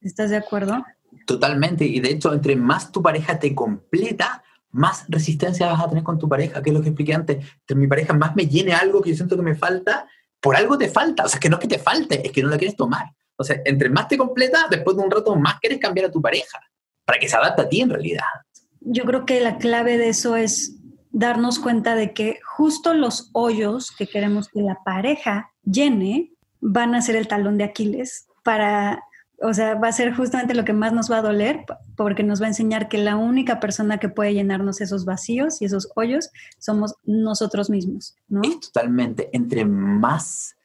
¿Estás 0.00 0.30
de 0.30 0.36
acuerdo? 0.36 0.84
Totalmente, 1.26 1.84
y 1.84 2.00
de 2.00 2.10
hecho, 2.10 2.32
entre 2.32 2.56
más 2.56 2.92
tu 2.92 3.02
pareja 3.02 3.38
te 3.38 3.54
completa, 3.54 4.42
más 4.70 5.04
resistencia 5.08 5.66
vas 5.66 5.82
a 5.82 5.88
tener 5.88 6.04
con 6.04 6.18
tu 6.18 6.28
pareja, 6.28 6.62
que 6.62 6.70
es 6.70 6.74
lo 6.74 6.82
que 6.82 6.88
expliqué 6.88 7.14
antes. 7.14 7.44
Entre 7.60 7.76
mi 7.76 7.86
pareja 7.86 8.12
más 8.12 8.36
me 8.36 8.46
llene 8.46 8.72
algo 8.72 9.00
que 9.02 9.10
yo 9.10 9.16
siento 9.16 9.36
que 9.36 9.42
me 9.42 9.54
falta, 9.54 10.06
por 10.40 10.54
algo 10.56 10.78
te 10.78 10.88
falta, 10.88 11.24
o 11.24 11.28
sea, 11.28 11.40
que 11.40 11.48
no 11.48 11.56
es 11.56 11.62
que 11.62 11.68
te 11.68 11.78
falte, 11.78 12.26
es 12.26 12.32
que 12.32 12.42
no 12.42 12.48
la 12.48 12.58
quieres 12.58 12.76
tomar. 12.76 13.06
O 13.36 13.44
sea, 13.44 13.60
entre 13.64 13.90
más 13.90 14.08
te 14.08 14.16
completa, 14.16 14.66
después 14.70 14.96
de 14.96 15.02
un 15.02 15.10
rato 15.10 15.36
más 15.36 15.58
quieres 15.60 15.78
cambiar 15.78 16.06
a 16.06 16.10
tu 16.10 16.20
pareja, 16.20 16.58
para 17.04 17.18
que 17.18 17.28
se 17.28 17.36
adapte 17.36 17.62
a 17.62 17.68
ti 17.68 17.80
en 17.80 17.90
realidad. 17.90 18.24
Yo 18.80 19.04
creo 19.04 19.26
que 19.26 19.40
la 19.40 19.58
clave 19.58 19.98
de 19.98 20.08
eso 20.08 20.36
es 20.36 20.76
darnos 21.12 21.58
cuenta 21.58 21.94
de 21.94 22.12
que 22.12 22.40
justo 22.44 22.92
los 22.92 23.30
hoyos 23.32 23.90
que 23.90 24.06
queremos 24.06 24.48
que 24.48 24.60
la 24.60 24.78
pareja 24.84 25.50
llene 25.64 26.32
van 26.60 26.94
a 26.94 27.02
ser 27.02 27.16
el 27.16 27.28
talón 27.28 27.58
de 27.58 27.64
Aquiles 27.64 28.26
para, 28.42 29.02
o 29.40 29.54
sea, 29.54 29.74
va 29.76 29.88
a 29.88 29.92
ser 29.92 30.14
justamente 30.14 30.54
lo 30.54 30.64
que 30.64 30.72
más 30.72 30.92
nos 30.92 31.10
va 31.10 31.18
a 31.18 31.22
doler 31.22 31.64
porque 31.96 32.22
nos 32.22 32.40
va 32.40 32.46
a 32.46 32.48
enseñar 32.48 32.88
que 32.88 32.98
la 32.98 33.16
única 33.16 33.60
persona 33.60 33.98
que 33.98 34.08
puede 34.08 34.34
llenarnos 34.34 34.80
esos 34.80 35.04
vacíos 35.04 35.62
y 35.62 35.64
esos 35.64 35.90
hoyos 35.94 36.30
somos 36.58 36.94
nosotros 37.04 37.70
mismos, 37.70 38.16
¿no? 38.28 38.42
totalmente, 38.60 39.30
entre 39.32 39.64
más 39.64 40.55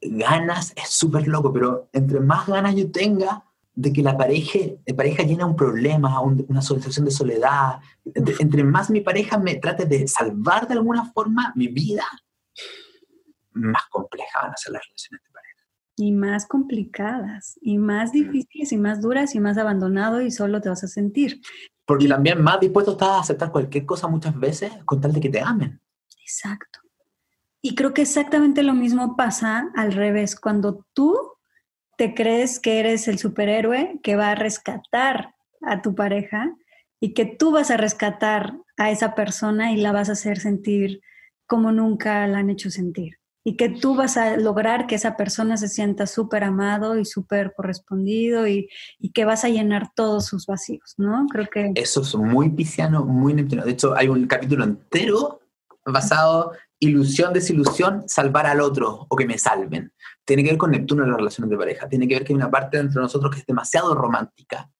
ganas, 0.00 0.72
es 0.76 0.88
súper 0.88 1.26
loco, 1.28 1.52
pero 1.52 1.88
entre 1.92 2.20
más 2.20 2.46
ganas 2.46 2.74
yo 2.74 2.90
tenga 2.90 3.44
de 3.74 3.92
que 3.92 4.02
la 4.02 4.16
pareja, 4.16 4.58
la 4.86 4.96
pareja 4.96 5.22
llena 5.22 5.44
un 5.44 5.54
problema, 5.54 6.20
una 6.20 6.62
sensación 6.62 7.04
de 7.04 7.10
soledad, 7.10 7.78
entre, 8.14 8.64
más 8.64 8.88
mi 8.88 9.02
pareja 9.02 9.38
me 9.38 9.56
trate 9.56 9.84
de 9.84 10.08
salvar 10.08 10.66
de 10.66 10.74
alguna 10.74 11.04
forma 11.12 11.52
mi 11.54 11.68
vida, 11.68 12.04
más 13.52 13.84
complejas 13.90 14.42
van 14.42 14.52
a 14.52 14.56
ser 14.56 14.72
las 14.72 14.82
relaciones 14.86 15.22
de 15.24 15.30
pareja. 15.30 15.62
Y 15.98 16.12
más 16.12 16.46
complicadas, 16.46 17.58
y 17.60 17.76
más 17.76 18.12
difíciles, 18.12 18.72
y 18.72 18.78
más 18.78 19.02
duras, 19.02 19.34
y 19.34 19.40
más 19.40 19.58
abandonado, 19.58 20.22
y 20.22 20.30
solo 20.30 20.60
te 20.60 20.70
vas 20.70 20.84
a 20.84 20.88
sentir. 20.88 21.42
Porque 21.84 22.08
también 22.08 22.42
más 22.42 22.60
dispuesto 22.60 22.92
estás 22.92 23.08
a 23.08 23.20
aceptar 23.20 23.52
cualquier 23.52 23.84
cosa 23.84 24.08
muchas 24.08 24.38
veces 24.38 24.72
con 24.84 25.00
tal 25.00 25.12
de 25.12 25.20
que 25.20 25.28
te 25.28 25.40
amen. 25.40 25.80
Exacto. 26.20 26.80
Y 27.66 27.74
creo 27.74 27.92
que 27.92 28.02
exactamente 28.02 28.62
lo 28.62 28.74
mismo 28.74 29.16
pasa 29.16 29.72
al 29.74 29.92
revés, 29.92 30.38
cuando 30.38 30.86
tú 30.92 31.16
te 31.98 32.14
crees 32.14 32.60
que 32.60 32.78
eres 32.78 33.08
el 33.08 33.18
superhéroe 33.18 33.98
que 34.04 34.14
va 34.14 34.30
a 34.30 34.34
rescatar 34.36 35.34
a 35.62 35.82
tu 35.82 35.96
pareja 35.96 36.54
y 37.00 37.12
que 37.12 37.26
tú 37.26 37.50
vas 37.50 37.72
a 37.72 37.76
rescatar 37.76 38.56
a 38.76 38.92
esa 38.92 39.16
persona 39.16 39.72
y 39.72 39.78
la 39.78 39.90
vas 39.90 40.10
a 40.10 40.12
hacer 40.12 40.38
sentir 40.38 41.00
como 41.48 41.72
nunca 41.72 42.24
la 42.28 42.38
han 42.38 42.50
hecho 42.50 42.70
sentir 42.70 43.18
y 43.42 43.56
que 43.56 43.68
tú 43.68 43.96
vas 43.96 44.16
a 44.16 44.36
lograr 44.36 44.86
que 44.86 44.94
esa 44.94 45.16
persona 45.16 45.56
se 45.56 45.66
sienta 45.66 46.06
súper 46.06 46.44
amado 46.44 46.96
y 46.96 47.04
súper 47.04 47.52
correspondido 47.56 48.46
y, 48.46 48.68
y, 49.00 49.10
que 49.10 49.24
vas 49.24 49.44
a 49.44 49.48
llenar 49.48 49.90
todos 49.96 50.26
sus 50.26 50.46
vacíos, 50.46 50.94
¿no? 50.98 51.26
Creo 51.32 51.48
que... 51.52 51.72
Eso 51.74 52.02
es 52.02 52.14
muy 52.14 52.48
pisciano, 52.50 53.04
muy 53.04 53.34
neptuno. 53.34 53.64
De 53.64 53.72
hecho, 53.72 53.96
hay 53.96 54.06
un 54.06 54.24
capítulo 54.28 54.62
entero 54.62 55.40
basado 55.84 56.52
ilusión, 56.78 57.32
desilusión, 57.32 58.04
salvar 58.06 58.46
al 58.46 58.60
otro 58.60 59.06
o 59.08 59.16
que 59.16 59.26
me 59.26 59.38
salven. 59.38 59.92
Tiene 60.24 60.42
que 60.44 60.50
ver 60.50 60.58
con 60.58 60.70
Neptuno 60.70 61.04
en 61.04 61.10
las 61.10 61.18
relaciones 61.18 61.50
de 61.50 61.56
pareja. 61.56 61.88
Tiene 61.88 62.06
que 62.06 62.14
ver 62.14 62.24
que 62.24 62.32
hay 62.32 62.36
una 62.36 62.50
parte 62.50 62.76
dentro 62.76 63.00
de 63.00 63.04
nosotros 63.04 63.32
que 63.32 63.40
es 63.40 63.46
demasiado 63.46 63.94
romántica 63.94 64.70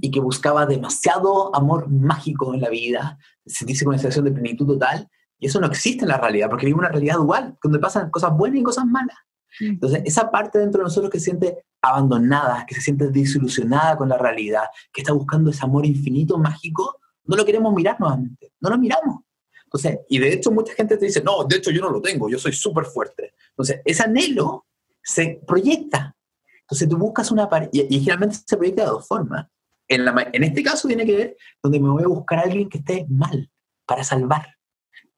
y 0.00 0.10
que 0.10 0.20
buscaba 0.20 0.66
demasiado 0.66 1.54
amor 1.54 1.88
mágico 1.88 2.54
en 2.54 2.60
la 2.60 2.68
vida, 2.68 3.18
sentirse 3.46 3.84
con 3.84 3.94
esa 3.94 4.02
sensación 4.02 4.24
de 4.24 4.32
plenitud 4.32 4.66
total. 4.66 5.08
Y 5.38 5.46
eso 5.46 5.60
no 5.60 5.68
existe 5.68 6.04
en 6.04 6.08
la 6.08 6.18
realidad, 6.18 6.50
porque 6.50 6.66
vive 6.66 6.78
una 6.78 6.88
realidad 6.88 7.16
dual, 7.16 7.56
donde 7.62 7.78
pasan 7.78 8.10
cosas 8.10 8.32
buenas 8.36 8.60
y 8.60 8.62
cosas 8.64 8.86
malas. 8.86 9.16
Mm. 9.60 9.66
Entonces, 9.66 10.02
esa 10.04 10.30
parte 10.30 10.58
dentro 10.58 10.80
de 10.80 10.84
nosotros 10.84 11.10
que 11.10 11.18
se 11.18 11.26
siente 11.26 11.64
abandonada, 11.80 12.66
que 12.66 12.74
se 12.74 12.80
siente 12.80 13.08
desilusionada 13.08 13.96
con 13.96 14.08
la 14.08 14.18
realidad, 14.18 14.64
que 14.92 15.02
está 15.02 15.12
buscando 15.12 15.50
ese 15.50 15.64
amor 15.64 15.86
infinito, 15.86 16.38
mágico, 16.38 16.98
no 17.24 17.36
lo 17.36 17.44
queremos 17.44 17.72
mirar 17.72 18.00
nuevamente, 18.00 18.52
no 18.60 18.70
lo 18.70 18.78
miramos. 18.78 19.20
Entonces, 19.68 19.98
y 20.08 20.18
de 20.18 20.32
hecho 20.32 20.50
mucha 20.50 20.72
gente 20.72 20.96
te 20.96 21.04
dice, 21.04 21.22
no, 21.22 21.44
de 21.44 21.56
hecho 21.56 21.70
yo 21.70 21.82
no 21.82 21.90
lo 21.90 22.00
tengo, 22.00 22.30
yo 22.30 22.38
soy 22.38 22.54
súper 22.54 22.86
fuerte. 22.86 23.34
Entonces, 23.50 23.82
ese 23.84 24.02
anhelo 24.02 24.66
se 25.02 25.42
proyecta. 25.46 26.16
Entonces 26.62 26.88
tú 26.88 26.96
buscas 26.96 27.30
una 27.30 27.50
pareja, 27.50 27.70
y, 27.72 27.94
y, 27.94 28.00
generalmente 28.00 28.38
se 28.46 28.56
proyecta 28.56 28.84
de 28.84 28.88
dos 28.88 29.06
formas. 29.06 29.46
En, 29.86 30.06
la, 30.06 30.30
en 30.32 30.42
este 30.42 30.62
caso 30.62 30.88
tiene 30.88 31.04
que 31.04 31.16
ver 31.16 31.36
donde 31.62 31.80
me 31.80 31.90
voy 31.90 32.02
a 32.02 32.08
buscar 32.08 32.38
a 32.38 32.42
alguien 32.42 32.68
que 32.70 32.78
esté 32.78 33.06
mal 33.10 33.50
para 33.84 34.02
salvar. 34.04 34.56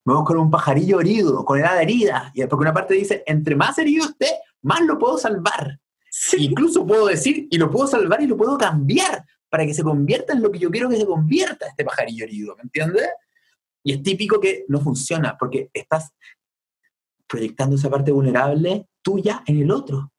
Me 0.05 0.15
voy 0.15 0.17
a 0.17 0.21
buscar 0.23 0.37
un 0.39 0.51
pajarillo 0.51 1.01
herido, 1.01 1.45
con 1.45 1.61
edad 1.61 1.81
herida, 1.81 2.33
y 2.35 2.45
porque 2.47 2.63
una 2.63 2.75
parte 2.75 2.95
dice, 2.95 3.23
entre 3.27 3.55
más 3.55 3.79
herido 3.79 4.07
esté, 4.07 4.41
más 4.63 4.81
lo 4.81 4.99
puedo 4.99 5.17
salvar. 5.17 5.79
Incluso 6.39 6.85
puedo 6.85 7.07
decir, 7.07 7.47
y 7.51 7.57
lo 7.57 7.71
puedo 7.71 7.87
salvar 7.87 8.21
y 8.21 8.27
lo 8.27 8.37
puedo 8.37 8.59
cambiar 8.59 9.25
para 9.49 9.65
que 9.65 9.75
se 9.75 9.85
convierta 9.85 10.33
en 10.33 10.43
lo 10.43 10.51
que 10.51 10.59
yo 10.59 10.71
quiero 10.71 10.89
que 10.89 10.97
se 10.97 11.07
convierta 11.07 11.69
este 11.69 11.85
pajarillo 11.85 12.25
herido, 12.25 12.57
¿me 12.57 12.63
entiendes? 12.63 13.09
Y 13.83 13.93
es 13.93 14.03
típico 14.03 14.41
que 14.41 14.65
no 14.69 14.81
funciona 14.81 15.37
porque 15.39 15.71
estás 15.73 16.13
proyectando 17.27 17.77
esa 17.77 17.91
parte 17.91 18.13
vulnerable 18.13 18.89
tuya 19.03 19.43
en 19.47 19.59
el 19.59 19.71
otro. 19.71 20.13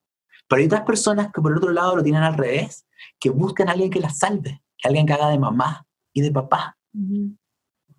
Pero 0.47 0.59
hay 0.59 0.65
otras 0.65 0.81
personas 0.81 1.31
que 1.31 1.41
por 1.41 1.51
el 1.51 1.57
otro 1.57 1.71
lado 1.71 1.95
lo 1.95 2.03
tienen 2.03 2.23
al 2.23 2.37
revés, 2.37 2.85
que 3.19 3.29
buscan 3.29 3.69
a 3.69 3.73
alguien 3.73 3.89
que 3.89 3.99
las 3.99 4.17
salve, 4.17 4.61
que 4.77 4.87
alguien 4.87 5.05
que 5.05 5.13
haga 5.13 5.29
de 5.29 5.39
mamá 5.39 5.85
y 6.13 6.21
de 6.21 6.31
papá. 6.31 6.77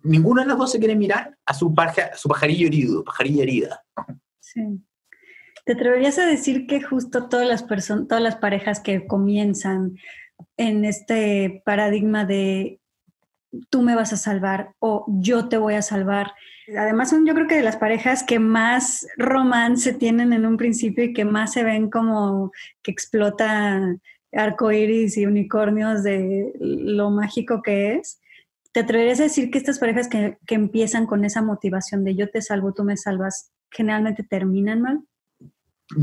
Ninguno 0.03 0.41
de 0.41 0.47
los 0.47 0.57
dos 0.57 0.71
se 0.71 0.79
quiere 0.79 0.95
mirar 0.95 1.37
a 1.45 1.53
su, 1.53 1.73
su 2.15 2.29
pajarillo 2.29 2.67
herido, 2.67 3.03
pajarilla 3.03 3.43
herida. 3.43 3.83
Sí. 4.39 4.83
¿Te 5.65 5.73
atreverías 5.73 6.19
a 6.19 6.25
decir 6.25 6.67
que 6.67 6.81
justo 6.81 7.29
todas 7.29 7.47
las, 7.47 7.65
todas 7.65 8.21
las 8.21 8.35
parejas 8.35 8.81
que 8.81 9.07
comienzan 9.07 9.95
en 10.57 10.83
este 10.83 11.61
paradigma 11.65 12.25
de 12.25 12.81
tú 13.69 13.81
me 13.81 13.95
vas 13.95 14.13
a 14.13 14.17
salvar 14.17 14.73
o 14.79 15.05
yo 15.07 15.47
te 15.49 15.57
voy 15.57 15.75
a 15.75 15.81
salvar. 15.81 16.33
Además 16.77 17.09
son 17.09 17.25
yo 17.25 17.33
creo 17.33 17.47
que 17.47 17.55
de 17.55 17.63
las 17.63 17.77
parejas 17.77 18.23
que 18.23 18.39
más 18.39 19.07
romance 19.17 19.93
tienen 19.93 20.33
en 20.33 20.45
un 20.45 20.57
principio 20.57 21.03
y 21.03 21.13
que 21.13 21.25
más 21.25 21.53
se 21.53 21.63
ven 21.63 21.89
como 21.89 22.51
que 22.81 22.91
explota 22.91 23.97
arcoíris 24.31 25.17
y 25.17 25.25
unicornios 25.25 26.03
de 26.03 26.53
lo 26.59 27.11
mágico 27.11 27.61
que 27.61 27.95
es. 27.95 28.19
¿Te 28.71 28.79
atreverías 28.79 29.19
a 29.19 29.23
decir 29.23 29.51
que 29.51 29.59
estas 29.59 29.77
parejas 29.77 30.07
que, 30.07 30.39
que 30.47 30.55
empiezan 30.55 31.05
con 31.05 31.25
esa 31.25 31.41
motivación 31.43 32.03
de 32.03 32.15
yo 32.15 32.29
te 32.29 32.41
salvo, 32.41 32.73
tú 32.73 32.83
me 32.83 32.97
salvas, 32.97 33.51
generalmente 33.69 34.23
terminan 34.23 34.81
mal? 34.81 35.01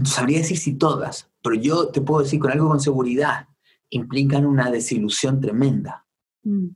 Sabría 0.04 0.38
decir 0.38 0.58
si 0.58 0.76
todas, 0.76 1.30
pero 1.42 1.56
yo 1.56 1.88
te 1.88 2.00
puedo 2.00 2.22
decir 2.22 2.38
con 2.38 2.52
algo 2.52 2.68
con 2.68 2.80
seguridad, 2.80 3.48
implican 3.88 4.46
una 4.46 4.70
desilusión 4.70 5.40
tremenda. 5.40 6.06
Mm. 6.44 6.68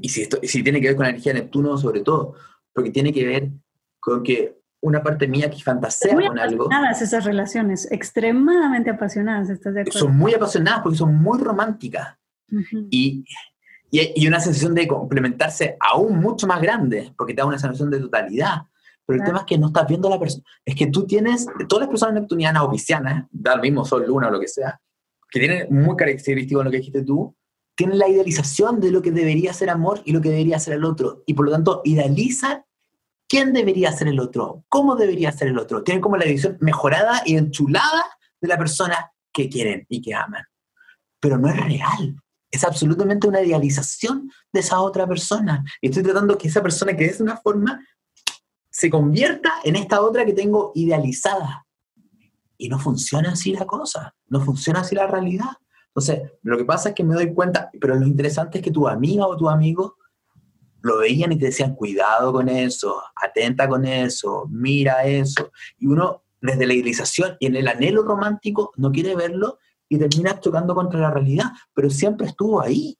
Y 0.00 0.08
si, 0.08 0.22
esto, 0.22 0.38
si 0.42 0.62
tiene 0.62 0.80
que 0.80 0.88
ver 0.88 0.96
con 0.96 1.04
la 1.04 1.10
energía 1.10 1.32
de 1.32 1.40
Neptuno, 1.40 1.76
sobre 1.76 2.00
todo, 2.00 2.34
porque 2.72 2.90
tiene 2.90 3.12
que 3.12 3.26
ver 3.26 3.50
con 3.98 4.22
que 4.22 4.60
una 4.80 5.02
parte 5.02 5.26
mía 5.26 5.50
que 5.50 5.60
fantasea 5.60 6.14
con 6.14 6.38
algo. 6.38 6.64
apasionadas 6.66 7.02
esas 7.02 7.24
relaciones, 7.24 7.90
extremadamente 7.90 8.90
apasionadas, 8.90 9.50
¿estás 9.50 9.74
de 9.74 9.80
acuerdo? 9.82 9.98
Son 9.98 10.16
muy 10.16 10.34
apasionadas 10.34 10.82
porque 10.82 10.98
son 10.98 11.14
muy 11.16 11.38
románticas. 11.38 12.16
y, 12.90 13.24
y, 13.90 14.12
y, 14.14 14.28
una 14.28 14.38
sensación 14.38 14.74
de 14.74 14.86
complementarse 14.86 15.76
aún 15.80 16.20
mucho 16.20 16.46
más 16.46 16.60
grande, 16.60 17.12
porque 17.16 17.34
te 17.34 17.40
da 17.40 17.46
una 17.46 17.58
sensación 17.58 17.90
de 17.90 17.98
totalidad. 17.98 18.62
Pero 19.04 19.20
el 19.20 19.24
tema 19.24 19.38
es 19.38 19.44
que 19.44 19.58
no 19.58 19.68
estás 19.68 19.86
viendo 19.86 20.08
a 20.08 20.12
la 20.12 20.18
persona. 20.18 20.44
Es 20.64 20.74
que 20.74 20.88
tú 20.88 21.06
tienes, 21.06 21.46
todas 21.68 21.82
las 21.82 21.88
personas 21.88 22.14
neptunianas 22.20 22.62
o 22.62 22.70
piscianas, 22.70 23.26
da 23.30 23.56
mismo 23.56 23.84
sol, 23.84 24.04
luna 24.06 24.28
o 24.28 24.30
lo 24.30 24.40
que 24.40 24.48
sea, 24.48 24.80
que 25.30 25.38
tienen 25.38 25.66
muy 25.70 25.96
característico 25.96 26.60
en 26.60 26.64
lo 26.64 26.70
que 26.70 26.78
dijiste 26.78 27.02
tú, 27.02 27.34
tienen 27.76 27.98
la 27.98 28.08
idealización 28.08 28.80
de 28.80 28.90
lo 28.90 29.02
que 29.02 29.12
debería 29.12 29.52
ser 29.52 29.70
amor 29.70 30.02
y 30.04 30.12
lo 30.12 30.20
que 30.20 30.30
debería 30.30 30.58
ser 30.58 30.74
el 30.74 30.84
otro. 30.84 31.22
Y 31.26 31.34
por 31.34 31.44
lo 31.44 31.52
tanto, 31.52 31.82
idealizan 31.84 32.64
quién 33.28 33.52
debería 33.52 33.92
ser 33.92 34.08
el 34.08 34.18
otro, 34.18 34.64
cómo 34.68 34.96
debería 34.96 35.30
ser 35.30 35.48
el 35.48 35.58
otro. 35.58 35.84
Tienen 35.84 36.00
como 36.00 36.16
la 36.16 36.24
visión 36.24 36.56
mejorada 36.60 37.22
y 37.24 37.36
enchulada 37.36 38.04
de 38.40 38.48
la 38.48 38.56
persona 38.56 39.12
que 39.32 39.48
quieren 39.48 39.84
y 39.88 40.00
que 40.00 40.14
aman. 40.14 40.44
Pero 41.20 41.36
no 41.38 41.48
es 41.48 41.56
real. 41.56 42.16
Es 42.50 42.64
absolutamente 42.64 43.28
una 43.28 43.42
idealización 43.42 44.30
de 44.52 44.60
esa 44.60 44.80
otra 44.80 45.06
persona. 45.06 45.62
Y 45.82 45.88
estoy 45.88 46.02
tratando 46.02 46.38
que 46.38 46.48
esa 46.48 46.62
persona 46.62 46.96
que 46.96 47.04
es 47.04 47.20
una 47.20 47.36
forma 47.36 47.84
se 48.70 48.88
convierta 48.88 49.52
en 49.64 49.76
esta 49.76 50.00
otra 50.00 50.24
que 50.24 50.32
tengo 50.32 50.72
idealizada. 50.74 51.66
Y 52.56 52.70
no 52.70 52.78
funciona 52.78 53.32
así 53.32 53.52
la 53.52 53.66
cosa, 53.66 54.14
no 54.28 54.40
funciona 54.40 54.80
así 54.80 54.94
la 54.94 55.06
realidad. 55.06 55.50
Entonces, 55.96 56.30
lo 56.42 56.58
que 56.58 56.66
pasa 56.66 56.90
es 56.90 56.94
que 56.94 57.02
me 57.02 57.14
doy 57.14 57.32
cuenta, 57.32 57.70
pero 57.80 57.94
lo 57.94 58.06
interesante 58.06 58.58
es 58.58 58.64
que 58.64 58.70
tu 58.70 58.86
amiga 58.86 59.26
o 59.26 59.34
tu 59.34 59.48
amigo 59.48 59.96
lo 60.82 60.98
veían 60.98 61.32
y 61.32 61.38
te 61.38 61.46
decían, 61.46 61.74
cuidado 61.74 62.34
con 62.34 62.50
eso, 62.50 63.02
atenta 63.14 63.66
con 63.66 63.86
eso, 63.86 64.46
mira 64.50 65.04
eso. 65.04 65.50
Y 65.78 65.86
uno, 65.86 66.24
desde 66.38 66.66
la 66.66 66.74
idealización 66.74 67.38
y 67.40 67.46
en 67.46 67.56
el 67.56 67.66
anhelo 67.66 68.02
romántico, 68.02 68.72
no 68.76 68.92
quiere 68.92 69.16
verlo 69.16 69.58
y 69.88 69.96
termina 69.96 70.38
chocando 70.38 70.74
contra 70.74 71.00
la 71.00 71.10
realidad, 71.10 71.46
pero 71.72 71.88
siempre 71.88 72.26
estuvo 72.26 72.60
ahí. 72.60 72.98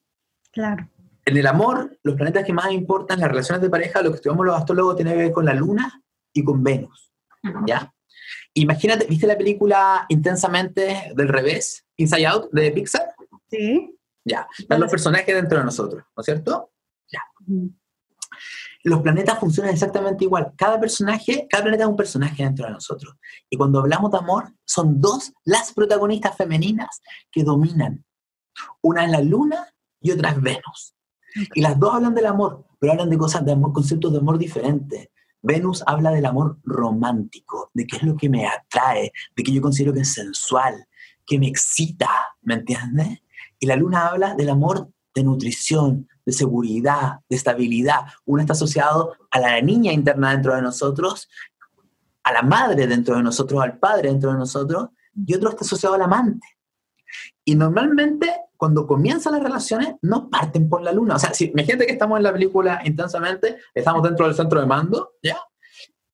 Claro. 0.50 0.88
En 1.26 1.36
el 1.36 1.46
amor, 1.46 1.98
los 2.02 2.14
planetas 2.14 2.44
que 2.44 2.54
más 2.54 2.72
importan, 2.72 3.20
las 3.20 3.28
relaciones 3.28 3.60
de 3.60 3.68
pareja, 3.68 4.00
lo 4.00 4.08
que 4.08 4.16
estudiamos 4.16 4.46
los 4.46 4.56
astrólogos 4.56 4.96
tiene 4.96 5.10
que 5.10 5.18
ver 5.18 5.32
con 5.32 5.44
la 5.44 5.52
luna 5.52 6.02
y 6.32 6.42
con 6.42 6.62
Venus. 6.62 7.12
¿Ya? 7.66 7.92
Imagínate, 8.58 9.06
¿viste 9.06 9.26
la 9.26 9.36
película 9.36 10.06
Intensamente 10.08 11.12
del 11.14 11.28
revés? 11.28 11.84
Inside 11.96 12.26
Out 12.26 12.50
de 12.52 12.70
Pixar. 12.70 13.14
Sí. 13.50 13.94
Ya, 14.24 14.48
están 14.58 14.80
los 14.80 14.90
personajes 14.90 15.34
dentro 15.34 15.58
de 15.58 15.64
nosotros, 15.64 16.02
¿no 16.16 16.20
es 16.20 16.24
cierto? 16.24 16.72
Ya. 17.12 17.20
Los 18.82 19.02
planetas 19.02 19.38
funcionan 19.38 19.72
exactamente 19.72 20.24
igual. 20.24 20.52
Cada 20.56 20.80
personaje, 20.80 21.46
cada 21.50 21.64
planeta 21.64 21.84
es 21.84 21.90
un 21.90 21.96
personaje 21.96 22.42
dentro 22.42 22.66
de 22.66 22.72
nosotros. 22.72 23.14
Y 23.50 23.58
cuando 23.58 23.80
hablamos 23.80 24.10
de 24.10 24.18
amor, 24.18 24.54
son 24.64 25.00
dos 25.00 25.32
las 25.44 25.72
protagonistas 25.74 26.34
femeninas 26.36 27.02
que 27.30 27.44
dominan. 27.44 28.04
Una 28.80 29.04
es 29.04 29.10
la 29.10 29.20
luna 29.20 29.68
y 30.00 30.12
otra 30.12 30.30
es 30.30 30.40
Venus. 30.40 30.94
Y 31.54 31.60
las 31.60 31.78
dos 31.78 31.94
hablan 31.94 32.14
del 32.14 32.26
amor, 32.26 32.66
pero 32.80 32.92
hablan 32.92 33.10
de 33.10 33.18
cosas 33.18 33.44
de 33.44 33.52
amor, 33.52 33.74
conceptos 33.74 34.12
de 34.12 34.18
amor 34.18 34.38
diferentes. 34.38 35.08
Venus 35.42 35.82
habla 35.86 36.10
del 36.10 36.26
amor 36.26 36.58
romántico, 36.64 37.70
de 37.74 37.86
qué 37.86 37.96
es 37.96 38.02
lo 38.02 38.16
que 38.16 38.28
me 38.28 38.46
atrae, 38.46 39.12
de 39.36 39.42
que 39.42 39.52
yo 39.52 39.62
considero 39.62 39.92
que 39.92 40.00
es 40.00 40.12
sensual, 40.12 40.86
que 41.24 41.38
me 41.38 41.48
excita, 41.48 42.10
¿me 42.42 42.54
entiendes? 42.54 43.22
Y 43.58 43.66
la 43.66 43.76
luna 43.76 44.08
habla 44.08 44.34
del 44.34 44.50
amor 44.50 44.90
de 45.14 45.24
nutrición, 45.24 46.08
de 46.24 46.32
seguridad, 46.32 47.20
de 47.28 47.36
estabilidad. 47.36 48.00
Uno 48.24 48.40
está 48.42 48.52
asociado 48.52 49.14
a 49.30 49.40
la 49.40 49.60
niña 49.62 49.92
interna 49.92 50.32
dentro 50.32 50.54
de 50.54 50.62
nosotros, 50.62 51.28
a 52.22 52.32
la 52.32 52.42
madre 52.42 52.86
dentro 52.86 53.16
de 53.16 53.22
nosotros, 53.22 53.62
al 53.62 53.78
padre 53.78 54.08
dentro 54.08 54.32
de 54.32 54.38
nosotros, 54.38 54.88
y 55.14 55.34
otro 55.34 55.50
está 55.50 55.64
asociado 55.64 55.94
al 55.94 56.02
amante. 56.02 56.46
Y 57.44 57.54
normalmente, 57.54 58.30
cuando 58.56 58.86
comienzan 58.86 59.34
las 59.34 59.42
relaciones, 59.42 59.94
no 60.02 60.28
parten 60.28 60.68
por 60.68 60.82
la 60.82 60.92
luna. 60.92 61.16
O 61.16 61.18
sea, 61.18 61.32
si, 61.34 61.46
imagínate 61.46 61.86
que 61.86 61.92
estamos 61.92 62.16
en 62.18 62.22
la 62.22 62.32
película 62.32 62.80
intensamente, 62.84 63.58
estamos 63.74 64.02
dentro 64.02 64.26
del 64.26 64.34
centro 64.34 64.60
de 64.60 64.66
mando, 64.66 65.14
¿ya? 65.22 65.38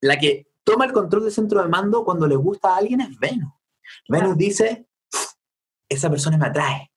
La 0.01 0.18
que 0.18 0.49
toma 0.64 0.84
el 0.84 0.93
control 0.93 1.24
del 1.24 1.32
centro 1.32 1.62
de 1.62 1.68
mando 1.68 2.05
cuando 2.05 2.26
le 2.26 2.36
gusta 2.36 2.74
a 2.74 2.78
alguien 2.78 3.01
es 3.01 3.18
Venus. 3.18 3.53
Venus 4.09 4.36
dice, 4.36 4.86
esa 5.88 6.11
persona 6.11 6.38
me 6.38 6.47
atrae. 6.47 6.90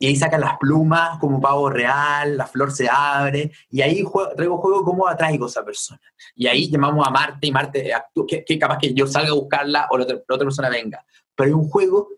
Y 0.00 0.06
ahí 0.06 0.16
sacan 0.16 0.40
las 0.40 0.56
plumas 0.58 1.18
como 1.18 1.40
pavo 1.40 1.68
real, 1.68 2.36
la 2.36 2.46
flor 2.46 2.70
se 2.70 2.88
abre, 2.88 3.50
y 3.68 3.82
ahí 3.82 4.04
traigo 4.36 4.58
juego 4.58 4.84
cómo 4.84 5.08
atraigo 5.08 5.46
a 5.46 5.48
esa 5.48 5.64
persona. 5.64 6.00
Y 6.36 6.46
ahí 6.46 6.70
llamamos 6.70 7.04
a 7.06 7.10
Marte 7.10 7.48
y 7.48 7.50
Marte 7.50 7.92
actúa, 7.92 8.24
que, 8.26 8.58
capaz 8.58 8.78
que 8.78 8.94
yo 8.94 9.08
salga 9.08 9.30
a 9.30 9.34
buscarla 9.34 9.88
o 9.90 9.98
la 9.98 10.04
otra, 10.04 10.38
persona 10.38 10.68
venga. 10.68 11.04
Pero 11.34 11.48
hay 11.48 11.52
un 11.52 11.68
juego, 11.68 12.08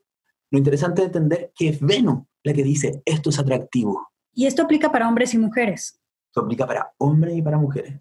lo 0.51 0.59
interesante 0.59 1.03
de 1.03 1.07
entender 1.07 1.53
que 1.55 1.68
es 1.68 1.80
Venus 1.80 2.24
la 2.42 2.53
que 2.53 2.62
dice, 2.62 3.03
esto 3.05 3.30
es 3.30 3.38
atractivo. 3.38 4.09
¿Y 4.32 4.46
esto 4.46 4.62
aplica 4.62 4.90
para 4.90 5.09
hombres 5.09 5.34
y 5.34 5.38
mujeres? 5.38 6.01
Esto 6.28 6.40
aplica 6.40 6.66
para 6.66 6.92
hombres 6.98 7.36
y 7.36 7.42
para 7.42 7.59
mujeres. 7.59 8.01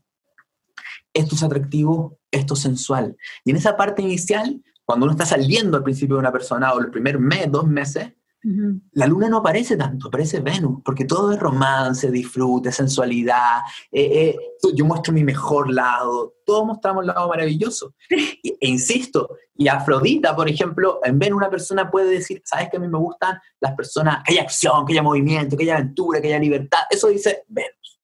esto 1.13 1.35
es 1.35 1.43
atractivo, 1.43 2.19
esto 2.31 2.53
es 2.53 2.59
sensual. 2.59 3.17
Y 3.43 3.51
en 3.51 3.57
esa 3.57 3.75
parte 3.75 4.01
inicial, 4.01 4.63
cuando 4.85 5.05
uno 5.05 5.13
está 5.13 5.25
saliendo 5.25 5.77
al 5.77 5.83
principio 5.83 6.15
de 6.15 6.21
una 6.21 6.31
persona 6.31 6.73
o 6.73 6.79
el 6.79 6.91
primer 6.91 7.19
mes, 7.19 7.51
dos 7.51 7.67
meses, 7.67 8.13
la 8.41 9.05
luna 9.05 9.27
no 9.27 9.37
aparece 9.37 9.75
tanto, 9.75 10.07
aparece 10.07 10.39
Venus, 10.39 10.81
porque 10.83 11.03
todo 11.03 11.33
es 11.33 11.39
romance, 11.39 12.09
disfrute, 12.09 12.71
sensualidad. 12.71 13.61
Eh, 13.91 14.29
eh, 14.29 14.39
yo 14.73 14.85
muestro 14.85 15.13
mi 15.13 15.25
mejor 15.25 15.71
lado, 15.73 16.35
todos 16.45 16.65
mostramos 16.65 17.03
el 17.03 17.07
lado 17.07 17.27
maravilloso. 17.27 17.93
E, 18.61 18.67
insisto, 18.67 19.37
y 19.55 19.67
Afrodita, 19.67 20.35
por 20.35 20.49
ejemplo, 20.49 20.99
en 21.03 21.19
Venus 21.19 21.37
una 21.37 21.49
persona 21.49 21.89
puede 21.89 22.09
decir, 22.09 22.41
¿sabes 22.45 22.69
que 22.69 22.77
a 22.77 22.79
mí 22.79 22.87
me 22.87 22.97
gustan 22.97 23.39
las 23.59 23.73
personas, 23.73 24.23
que 24.25 24.33
haya 24.33 24.43
acción, 24.43 24.85
que 24.85 24.93
haya 24.93 25.03
movimiento, 25.03 25.55
que 25.55 25.63
haya 25.63 25.75
aventura, 25.75 26.21
que 26.21 26.27
haya 26.27 26.39
libertad? 26.39 26.79
Eso 26.89 27.07
dice 27.07 27.43
Venus. 27.47 28.01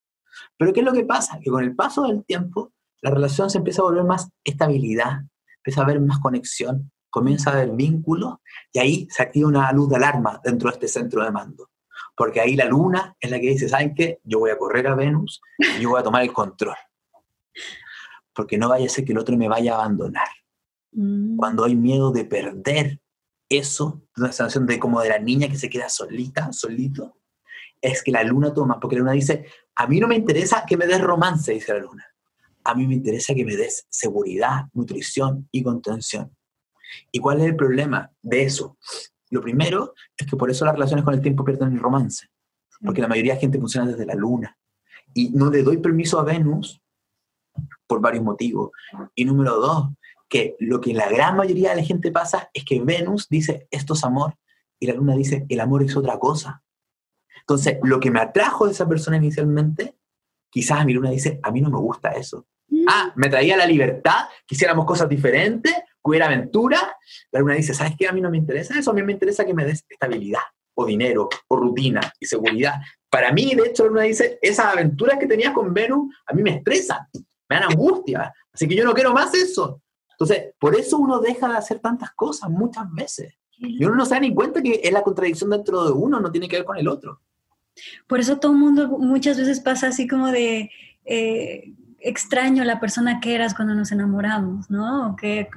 Pero 0.57 0.73
¿qué 0.73 0.81
es 0.81 0.85
lo 0.85 0.93
que 0.93 1.03
pasa? 1.03 1.39
Que 1.41 1.49
con 1.49 1.63
el 1.63 1.75
paso 1.75 2.03
del 2.03 2.23
tiempo, 2.25 2.73
la 3.01 3.11
relación 3.11 3.49
se 3.49 3.57
empieza 3.57 3.81
a 3.81 3.85
volver 3.85 4.03
más 4.03 4.29
estabilidad, 4.43 5.23
empieza 5.57 5.81
a 5.81 5.83
haber 5.83 5.99
más 5.99 6.19
conexión, 6.19 6.91
comienza 7.15 7.49
a 7.49 7.53
haber 7.53 7.69
vínculos 7.71 8.39
y 8.73 8.79
ahí 8.79 9.07
se 9.09 9.23
activa 9.23 9.47
una 9.47 9.71
luz 9.71 9.87
de 9.87 9.95
alarma 9.95 10.41
dentro 10.43 10.69
de 10.69 10.73
este 10.73 10.89
centro 10.89 11.23
de 11.23 11.31
mando. 11.31 11.69
Porque 12.13 12.41
ahí 12.41 12.57
la 12.57 12.65
luna 12.65 13.15
es 13.21 13.31
la 13.31 13.39
que 13.39 13.51
dice, 13.51 13.69
¿saben 13.69 13.95
qué? 13.95 14.19
Yo 14.25 14.39
voy 14.39 14.51
a 14.51 14.57
correr 14.57 14.85
a 14.87 14.95
Venus 14.95 15.39
y 15.57 15.81
yo 15.81 15.91
voy 15.91 16.01
a 16.01 16.03
tomar 16.03 16.23
el 16.23 16.33
control. 16.33 16.75
Porque 18.33 18.57
no 18.57 18.67
vaya 18.67 18.85
a 18.85 18.89
ser 18.89 19.05
que 19.05 19.13
el 19.13 19.17
otro 19.17 19.37
me 19.37 19.47
vaya 19.47 19.75
a 19.75 19.75
abandonar. 19.75 20.27
Mm. 20.91 21.37
Cuando 21.37 21.63
hay 21.63 21.77
miedo 21.77 22.11
de 22.11 22.25
perder 22.25 22.99
eso, 23.47 24.01
una 24.17 24.33
sensación 24.33 24.65
de 24.65 24.77
como 24.77 24.99
de 24.99 25.07
la 25.07 25.19
niña 25.19 25.47
que 25.47 25.57
se 25.57 25.69
queda 25.69 25.87
solita, 25.87 26.51
solito, 26.51 27.17
es 27.79 28.03
que 28.03 28.11
la 28.11 28.23
luna 28.23 28.53
toma, 28.53 28.77
porque 28.77 28.97
la 28.97 29.03
luna 29.03 29.13
dice, 29.13 29.45
a 29.73 29.87
mí 29.87 30.01
no 30.01 30.09
me 30.09 30.15
interesa 30.15 30.65
que 30.67 30.75
me 30.75 30.85
des 30.85 30.99
romance, 30.99 31.53
dice 31.53 31.71
la 31.71 31.79
luna. 31.79 32.05
A 32.65 32.75
mí 32.75 32.85
me 32.85 32.95
interesa 32.95 33.33
que 33.33 33.45
me 33.45 33.55
des 33.55 33.85
seguridad, 33.87 34.65
nutrición 34.73 35.47
y 35.49 35.63
contención. 35.63 36.35
¿Y 37.11 37.19
cuál 37.19 37.39
es 37.39 37.45
el 37.45 37.55
problema 37.55 38.11
de 38.21 38.43
eso? 38.43 38.77
Lo 39.29 39.41
primero 39.41 39.93
es 40.17 40.27
que 40.27 40.37
por 40.37 40.49
eso 40.49 40.65
las 40.65 40.73
relaciones 40.73 41.03
con 41.03 41.13
el 41.13 41.21
tiempo 41.21 41.43
pierden 41.43 41.73
el 41.73 41.79
romance, 41.79 42.27
porque 42.83 43.01
la 43.01 43.07
mayoría 43.07 43.33
de 43.33 43.39
gente 43.39 43.59
funciona 43.59 43.87
desde 43.87 44.05
la 44.05 44.15
luna. 44.15 44.57
Y 45.13 45.29
no 45.29 45.49
le 45.49 45.63
doy 45.63 45.77
permiso 45.77 46.19
a 46.19 46.23
Venus 46.23 46.81
por 47.87 48.01
varios 48.01 48.23
motivos. 48.23 48.71
Y 49.15 49.25
número 49.25 49.55
dos, 49.55 49.89
que 50.27 50.55
lo 50.59 50.81
que 50.81 50.93
la 50.93 51.09
gran 51.09 51.37
mayoría 51.37 51.71
de 51.71 51.77
la 51.77 51.83
gente 51.83 52.11
pasa 52.11 52.49
es 52.53 52.65
que 52.65 52.81
Venus 52.81 53.29
dice 53.29 53.67
esto 53.71 53.93
es 53.93 54.03
amor 54.03 54.35
y 54.79 54.87
la 54.87 54.93
luna 54.93 55.15
dice 55.15 55.45
el 55.49 55.59
amor 55.59 55.83
es 55.83 55.95
otra 55.95 56.19
cosa. 56.19 56.63
Entonces, 57.41 57.77
lo 57.83 57.99
que 57.99 58.09
me 58.09 58.19
atrajo 58.19 58.65
de 58.65 58.71
esa 58.71 58.87
persona 58.87 59.17
inicialmente, 59.17 59.95
quizás 60.49 60.79
a 60.79 60.85
mi 60.85 60.93
luna 60.93 61.11
dice, 61.11 61.39
a 61.43 61.51
mí 61.51 61.61
no 61.61 61.69
me 61.69 61.77
gusta 61.77 62.09
eso. 62.11 62.47
Mm. 62.69 62.85
Ah, 62.89 63.13
me 63.15 63.29
traía 63.29 63.55
la 63.55 63.67
libertad, 63.67 64.25
quisiéramos 64.47 64.85
cosas 64.85 65.07
diferentes, 65.07 65.75
aventura, 66.23 66.97
la 67.31 67.39
luna 67.39 67.55
dice, 67.55 67.73
¿sabes 67.73 67.93
qué? 67.97 68.07
A 68.07 68.11
mí 68.11 68.21
no 68.21 68.29
me 68.29 68.37
interesa 68.37 68.77
eso, 68.77 68.91
a 68.91 68.93
mí 68.93 69.03
me 69.03 69.13
interesa 69.13 69.45
que 69.45 69.53
me 69.53 69.65
des 69.65 69.83
estabilidad, 69.89 70.41
o 70.75 70.85
dinero, 70.85 71.29
o 71.47 71.55
rutina, 71.55 72.01
y 72.19 72.25
seguridad. 72.25 72.75
Para 73.09 73.31
mí, 73.31 73.55
de 73.55 73.67
hecho, 73.67 73.83
la 73.83 73.89
luna 73.89 74.01
dice, 74.03 74.39
esas 74.41 74.67
aventuras 74.67 75.17
que 75.19 75.27
tenías 75.27 75.53
con 75.53 75.73
Venus, 75.73 76.13
a 76.25 76.33
mí 76.33 76.43
me 76.43 76.57
estresan, 76.57 76.99
me 77.49 77.55
dan 77.55 77.71
angustia, 77.71 78.33
así 78.51 78.67
que 78.67 78.75
yo 78.75 78.83
no 78.83 78.93
quiero 78.93 79.13
más 79.13 79.33
eso. 79.33 79.81
Entonces, 80.11 80.53
por 80.59 80.75
eso 80.75 80.97
uno 80.97 81.19
deja 81.19 81.49
de 81.49 81.57
hacer 81.57 81.79
tantas 81.79 82.11
cosas 82.13 82.49
muchas 82.49 82.85
veces. 82.93 83.33
Y 83.57 83.83
uno 83.85 83.95
no 83.95 84.05
se 84.05 84.15
da 84.15 84.19
ni 84.19 84.33
cuenta 84.33 84.61
que 84.61 84.81
es 84.83 84.91
la 84.91 85.03
contradicción 85.03 85.49
dentro 85.49 85.85
de 85.85 85.91
uno, 85.91 86.19
no 86.19 86.31
tiene 86.31 86.47
que 86.47 86.57
ver 86.57 86.65
con 86.65 86.77
el 86.77 86.87
otro. 86.87 87.21
Por 88.07 88.19
eso 88.19 88.37
todo 88.37 88.53
el 88.53 88.57
mundo 88.57 88.87
muchas 88.99 89.37
veces 89.37 89.59
pasa 89.59 89.87
así 89.87 90.07
como 90.07 90.27
de, 90.31 90.71
eh, 91.05 91.73
extraño 92.05 92.63
la 92.63 92.79
persona 92.79 93.19
que 93.19 93.33
eras 93.33 93.55
cuando 93.55 93.73
nos 93.73 93.91
enamoramos, 93.91 94.69
¿no? 94.69 95.15
que, 95.19 95.49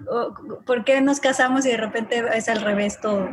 ¿Por 0.65 0.83
qué 0.83 1.01
nos 1.03 1.21
casamos 1.21 1.67
y 1.67 1.69
de 1.69 1.77
repente 1.77 2.25
es 2.35 2.49
al 2.49 2.63
revés 2.63 3.01
todo? 3.01 3.29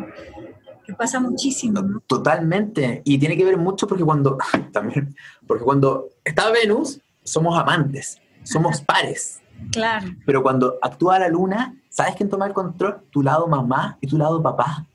Que 0.85 0.93
pasa 0.93 1.19
muchísimo. 1.21 1.81
¿no? 1.81 2.01
Totalmente. 2.01 3.01
Y 3.05 3.17
tiene 3.17 3.37
que 3.37 3.45
ver 3.45 3.57
mucho 3.57 3.87
porque 3.87 4.03
cuando, 4.03 4.37
también, 4.73 5.15
porque 5.47 5.63
cuando 5.63 6.09
está 6.25 6.51
Venus, 6.51 6.99
somos 7.23 7.57
amantes, 7.57 8.21
somos 8.43 8.81
pares. 8.81 9.41
Claro. 9.71 10.07
Pero 10.25 10.43
cuando 10.43 10.77
actúa 10.81 11.17
la 11.17 11.29
luna, 11.29 11.73
¿sabes 11.89 12.15
quién 12.15 12.29
toma 12.29 12.45
el 12.47 12.53
control? 12.53 13.01
Tu 13.11 13.23
lado 13.23 13.47
mamá 13.47 13.97
y 14.01 14.07
tu 14.07 14.17
lado 14.17 14.43
papá. 14.43 14.85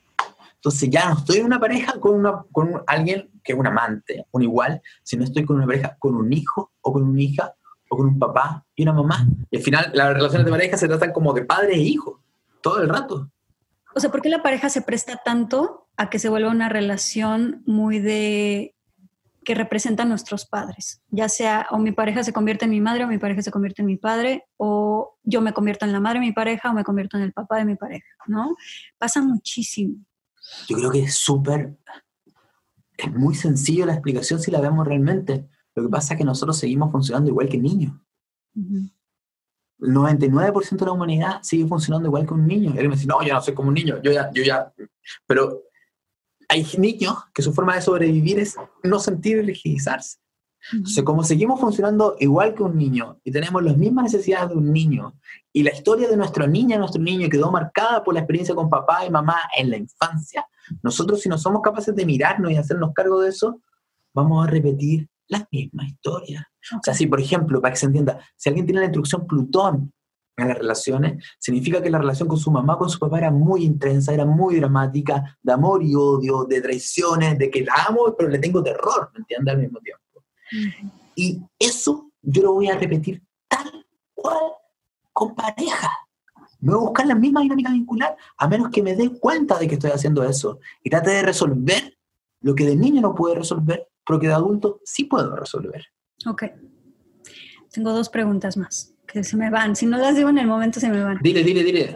Entonces 0.56 0.90
ya 0.90 1.08
no 1.08 1.16
estoy 1.16 1.38
en 1.38 1.46
una 1.46 1.58
pareja 1.58 1.98
con, 1.98 2.16
una, 2.16 2.44
con 2.52 2.82
alguien 2.86 3.30
que 3.42 3.54
es 3.54 3.58
un 3.58 3.66
amante, 3.66 4.26
un 4.30 4.42
igual, 4.42 4.82
sino 5.02 5.24
estoy 5.24 5.46
con 5.46 5.56
una 5.56 5.66
pareja 5.66 5.96
con 5.98 6.14
un 6.14 6.30
hijo 6.34 6.70
o 6.82 6.92
con 6.92 7.02
una 7.02 7.22
hija 7.22 7.54
o 7.90 7.96
con 7.96 8.06
un 8.06 8.18
papá 8.18 8.64
y 8.74 8.84
una 8.84 8.92
mamá. 8.92 9.26
Y 9.50 9.56
al 9.56 9.62
final 9.62 9.90
las 9.92 10.14
relaciones 10.14 10.46
de 10.46 10.50
pareja 10.50 10.76
se 10.76 10.88
tratan 10.88 11.12
como 11.12 11.32
de 11.32 11.44
padre 11.44 11.74
e 11.74 11.80
hijo, 11.80 12.22
todo 12.62 12.80
el 12.80 12.88
rato. 12.88 13.30
O 13.94 14.00
sea, 14.00 14.10
¿por 14.10 14.22
qué 14.22 14.28
la 14.28 14.42
pareja 14.42 14.68
se 14.70 14.82
presta 14.82 15.20
tanto 15.24 15.88
a 15.96 16.08
que 16.08 16.20
se 16.20 16.28
vuelva 16.28 16.50
una 16.50 16.68
relación 16.68 17.62
muy 17.66 17.98
de 17.98 18.76
que 19.44 19.54
representa 19.56 20.04
a 20.04 20.06
nuestros 20.06 20.46
padres? 20.46 21.02
Ya 21.08 21.28
sea 21.28 21.66
o 21.70 21.78
mi 21.78 21.90
pareja 21.90 22.22
se 22.22 22.32
convierte 22.32 22.66
en 22.66 22.70
mi 22.70 22.80
madre 22.80 23.04
o 23.04 23.08
mi 23.08 23.18
pareja 23.18 23.42
se 23.42 23.50
convierte 23.50 23.82
en 23.82 23.86
mi 23.86 23.96
padre 23.96 24.44
o 24.56 25.18
yo 25.24 25.40
me 25.40 25.52
convierto 25.52 25.84
en 25.84 25.92
la 25.92 25.98
madre 25.98 26.20
de 26.20 26.26
mi 26.26 26.32
pareja 26.32 26.70
o 26.70 26.74
me 26.74 26.84
convierto 26.84 27.16
en 27.16 27.24
el 27.24 27.32
papá 27.32 27.58
de 27.58 27.64
mi 27.64 27.74
pareja, 27.74 28.06
¿no? 28.28 28.54
Pasa 28.98 29.20
muchísimo. 29.20 29.96
Yo 30.68 30.76
creo 30.76 30.90
que 30.92 31.02
es 31.02 31.16
súper, 31.16 31.76
es 32.96 33.12
muy 33.12 33.34
sencillo 33.34 33.84
la 33.84 33.94
explicación 33.94 34.40
si 34.40 34.52
la 34.52 34.60
vemos 34.60 34.86
realmente. 34.86 35.48
Lo 35.80 35.88
que 35.88 35.92
pasa 35.92 36.14
es 36.14 36.18
que 36.18 36.24
nosotros 36.24 36.58
seguimos 36.58 36.92
funcionando 36.92 37.30
igual 37.30 37.48
que 37.48 37.58
niños. 37.58 37.94
El 38.54 39.94
99% 39.94 40.76
de 40.76 40.86
la 40.86 40.92
humanidad 40.92 41.38
sigue 41.42 41.66
funcionando 41.66 42.08
igual 42.08 42.26
que 42.26 42.34
un 42.34 42.46
niño. 42.46 42.72
Y 42.74 42.78
él 42.78 42.88
me 42.88 42.94
dice, 42.94 43.06
no, 43.06 43.22
yo 43.22 43.32
no 43.32 43.40
soy 43.40 43.54
como 43.54 43.68
un 43.68 43.74
niño, 43.74 44.00
yo 44.02 44.12
ya, 44.12 44.30
yo 44.32 44.42
ya. 44.42 44.72
Pero 45.26 45.62
hay 46.48 46.66
niños 46.78 47.16
que 47.32 47.42
su 47.42 47.52
forma 47.52 47.74
de 47.74 47.82
sobrevivir 47.82 48.38
es 48.38 48.56
no 48.82 48.98
sentir 48.98 49.38
y 49.38 49.42
legitimizarse. 49.44 50.18
Entonces, 50.72 51.02
como 51.04 51.24
seguimos 51.24 51.58
funcionando 51.58 52.16
igual 52.20 52.54
que 52.54 52.62
un 52.62 52.76
niño 52.76 53.18
y 53.24 53.32
tenemos 53.32 53.62
las 53.62 53.78
mismas 53.78 54.04
necesidades 54.04 54.50
de 54.50 54.56
un 54.56 54.70
niño, 54.70 55.14
y 55.52 55.62
la 55.62 55.72
historia 55.72 56.06
de 56.06 56.16
nuestra 56.16 56.46
niña, 56.46 56.76
nuestro 56.76 57.00
niño 57.00 57.30
quedó 57.30 57.50
marcada 57.50 58.04
por 58.04 58.12
la 58.12 58.20
experiencia 58.20 58.54
con 58.54 58.68
papá 58.68 59.06
y 59.06 59.10
mamá 59.10 59.36
en 59.56 59.70
la 59.70 59.78
infancia, 59.78 60.46
nosotros 60.82 61.22
si 61.22 61.28
no 61.28 61.38
somos 61.38 61.62
capaces 61.62 61.94
de 61.96 62.04
mirarnos 62.04 62.52
y 62.52 62.56
hacernos 62.56 62.92
cargo 62.92 63.20
de 63.20 63.30
eso, 63.30 63.60
vamos 64.12 64.46
a 64.46 64.50
repetir 64.50 65.08
la 65.30 65.48
misma 65.50 65.86
historia. 65.86 66.46
O 66.76 66.80
sea, 66.82 66.92
si 66.92 67.06
por 67.06 67.20
ejemplo, 67.20 67.60
para 67.60 67.72
que 67.72 67.80
se 67.80 67.86
entienda, 67.86 68.20
si 68.36 68.48
alguien 68.48 68.66
tiene 68.66 68.80
la 68.80 68.86
instrucción 68.86 69.26
Plutón 69.26 69.92
en 70.36 70.48
las 70.48 70.58
relaciones, 70.58 71.24
significa 71.38 71.82
que 71.82 71.90
la 71.90 71.98
relación 71.98 72.28
con 72.28 72.38
su 72.38 72.50
mamá, 72.50 72.76
con 72.76 72.90
su 72.90 72.98
papá 72.98 73.18
era 73.18 73.30
muy 73.30 73.64
intensa, 73.64 74.12
era 74.12 74.24
muy 74.24 74.56
dramática, 74.56 75.38
de 75.42 75.52
amor 75.52 75.82
y 75.82 75.94
odio, 75.94 76.44
de 76.44 76.60
traiciones, 76.60 77.38
de 77.38 77.50
que 77.50 77.64
la 77.64 77.74
amo, 77.88 78.14
pero 78.16 78.28
le 78.28 78.38
tengo 78.38 78.62
terror, 78.62 79.10
¿me 79.14 79.20
entiendes? 79.20 79.54
Al 79.54 79.60
mismo 79.60 79.78
tiempo. 79.80 80.24
Y 81.14 81.40
eso 81.58 82.10
yo 82.22 82.42
lo 82.42 82.54
voy 82.54 82.68
a 82.68 82.76
repetir 82.76 83.22
tal 83.48 83.86
cual 84.14 84.52
con 85.12 85.34
pareja. 85.34 85.90
Me 86.58 86.72
voy 86.72 86.82
a 86.82 86.86
buscar 86.86 87.06
la 87.06 87.14
misma 87.14 87.40
dinámica 87.40 87.70
vincular, 87.70 88.16
a 88.36 88.48
menos 88.48 88.70
que 88.70 88.82
me 88.82 88.96
dé 88.96 89.10
cuenta 89.18 89.58
de 89.58 89.68
que 89.68 89.74
estoy 89.74 89.90
haciendo 89.90 90.24
eso 90.24 90.58
y 90.82 90.90
trate 90.90 91.10
de 91.10 91.22
resolver 91.22 91.96
lo 92.42 92.54
que 92.54 92.64
de 92.64 92.76
niño 92.76 93.00
no 93.00 93.14
puede 93.14 93.34
resolver 93.36 93.89
pero 94.10 94.18
que 94.18 94.26
de 94.26 94.32
adulto 94.32 94.80
sí 94.84 95.04
puedo 95.04 95.36
resolver. 95.36 95.86
Ok. 96.26 96.42
Tengo 97.70 97.92
dos 97.92 98.08
preguntas 98.08 98.56
más 98.56 98.92
que 99.06 99.22
se 99.22 99.36
me 99.36 99.50
van. 99.50 99.76
Si 99.76 99.86
no 99.86 99.98
las 99.98 100.16
digo 100.16 100.30
en 100.30 100.38
el 100.38 100.48
momento, 100.48 100.80
se 100.80 100.88
me 100.88 101.00
van. 101.00 101.20
Dile, 101.22 101.44
dile, 101.44 101.62
dile. 101.62 101.94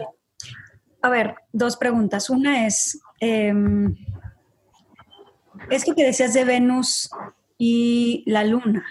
A 1.01 1.09
ver, 1.09 1.35
dos 1.51 1.75
preguntas. 1.75 2.29
Una 2.29 2.67
es, 2.67 3.01
eh, 3.19 3.53
esto 5.69 5.93
que 5.93 6.05
decías 6.05 6.33
de 6.33 6.45
Venus 6.45 7.09
y 7.57 8.23
la 8.27 8.45
luna. 8.45 8.85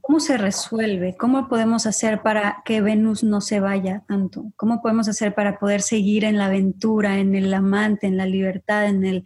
¿Cómo 0.00 0.18
se 0.18 0.38
resuelve? 0.38 1.14
¿Cómo 1.18 1.48
podemos 1.48 1.86
hacer 1.86 2.22
para 2.22 2.62
que 2.64 2.80
Venus 2.80 3.22
no 3.22 3.42
se 3.42 3.60
vaya 3.60 4.02
tanto? 4.08 4.50
¿Cómo 4.56 4.80
podemos 4.80 5.08
hacer 5.08 5.34
para 5.34 5.58
poder 5.58 5.82
seguir 5.82 6.24
en 6.24 6.38
la 6.38 6.46
aventura, 6.46 7.18
en 7.18 7.34
el 7.34 7.52
amante, 7.52 8.06
en 8.06 8.16
la 8.16 8.24
libertad, 8.24 8.86
en 8.86 9.04
el, 9.04 9.24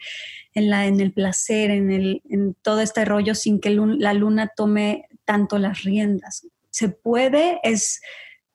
en 0.54 0.70
la, 0.70 0.86
en 0.86 1.00
el 1.00 1.12
placer, 1.12 1.70
en, 1.70 1.92
el, 1.92 2.22
en 2.28 2.54
todo 2.54 2.80
este 2.80 3.04
rollo 3.04 3.36
sin 3.36 3.60
que 3.60 3.70
la 3.70 4.14
luna 4.14 4.50
tome 4.56 5.06
tanto 5.24 5.58
las 5.58 5.84
riendas? 5.84 6.46
¿Se 6.70 6.88
puede? 6.88 7.60
¿Es, 7.62 8.00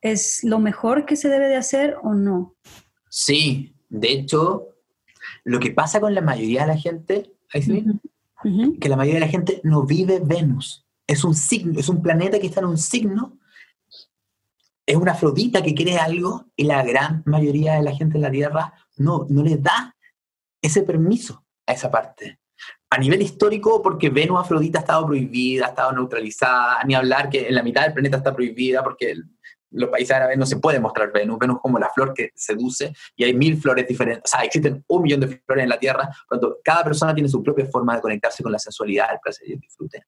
¿Es 0.02 0.44
lo 0.44 0.60
mejor 0.60 1.06
que 1.06 1.16
se 1.16 1.30
debe 1.30 1.48
de 1.48 1.56
hacer 1.56 1.96
o 2.04 2.14
no? 2.14 2.56
Sí, 3.10 3.76
de 3.88 4.12
hecho, 4.12 4.68
lo 5.46 5.60
que 5.60 5.72
pasa 5.72 6.02
con 6.02 6.14
la 6.14 6.22
mayoría 6.22 6.62
de 6.62 6.68
la 6.68 6.78
gente, 6.78 7.32
que 7.50 8.90
la 8.90 8.98
mayoría 8.98 9.22
de 9.22 9.26
la 9.26 9.32
gente 9.32 9.62
no 9.64 9.86
vive 9.86 10.20
Venus 10.22 10.86
es 11.08 11.24
un 11.24 11.36
signo, 11.36 11.80
es 11.80 11.90
un 11.90 12.02
planeta 12.02 12.40
que 12.40 12.48
está 12.48 12.62
en 12.62 12.68
un 12.68 12.78
signo, 12.78 13.40
es 14.86 14.96
una 14.96 15.12
Afrodita 15.14 15.62
que 15.62 15.74
quiere 15.76 15.98
algo 15.98 16.52
y 16.56 16.64
la 16.64 16.84
gran 16.84 17.24
mayoría 17.26 17.76
de 17.76 17.84
la 17.84 17.96
gente 17.96 18.18
en 18.18 18.24
la 18.24 18.32
Tierra 18.32 18.74
no, 18.98 19.26
no 19.30 19.44
le 19.44 19.58
da 19.58 19.96
ese 20.62 20.84
permiso 20.84 21.46
a 21.66 21.74
esa 21.74 21.90
parte. 21.90 22.40
a 22.90 22.98
nivel 22.98 23.22
histórico, 23.22 23.82
porque 23.82 24.10
Venus 24.10 24.42
Afrodita 24.42 24.80
ha 24.80 24.82
estado 24.82 25.06
prohibida, 25.06 25.68
ha 25.68 25.70
estado 25.70 25.94
neutralizada, 25.94 26.84
ni 26.86 26.94
hablar 26.94 27.30
que 27.30 27.48
en 27.48 27.56
la 27.56 27.64
mitad 27.64 27.84
del 27.84 27.94
planeta 27.94 28.18
está 28.18 28.36
prohibida, 28.36 28.84
porque 28.84 29.16
los 29.72 29.90
países 29.90 30.14
árabes 30.14 30.38
no 30.38 30.46
se 30.46 30.58
puede 30.58 30.80
mostrar 30.80 31.12
Venus, 31.14 31.40
Venus 31.40 31.60
como 31.62 31.80
la 31.80 31.90
flor 31.90 32.14
que 32.14 32.32
seduce, 32.36 32.94
y 33.16 33.24
hay 33.24 33.34
mil 33.34 33.58
flores 33.58 33.88
diferentes, 33.88 34.30
o 34.34 34.36
sea, 34.36 34.46
existen 34.46 34.84
un 34.88 35.02
millón 35.04 35.22
de 35.22 35.28
flores 35.28 35.64
en 35.64 35.70
la 35.70 35.80
Tierra, 35.80 36.10
cuando 36.28 36.58
cada 36.62 36.84
persona 36.84 37.14
tiene 37.14 37.30
su 37.30 37.42
propia 37.42 37.66
forma 37.68 37.96
de 37.96 38.02
conectarse 38.02 38.44
con 38.44 38.52
la 38.52 38.60
sensualidad, 38.60 39.14
el 39.14 39.20
placer 39.20 39.48
y 39.48 39.54
el 39.54 39.60
disfrute. 39.60 40.04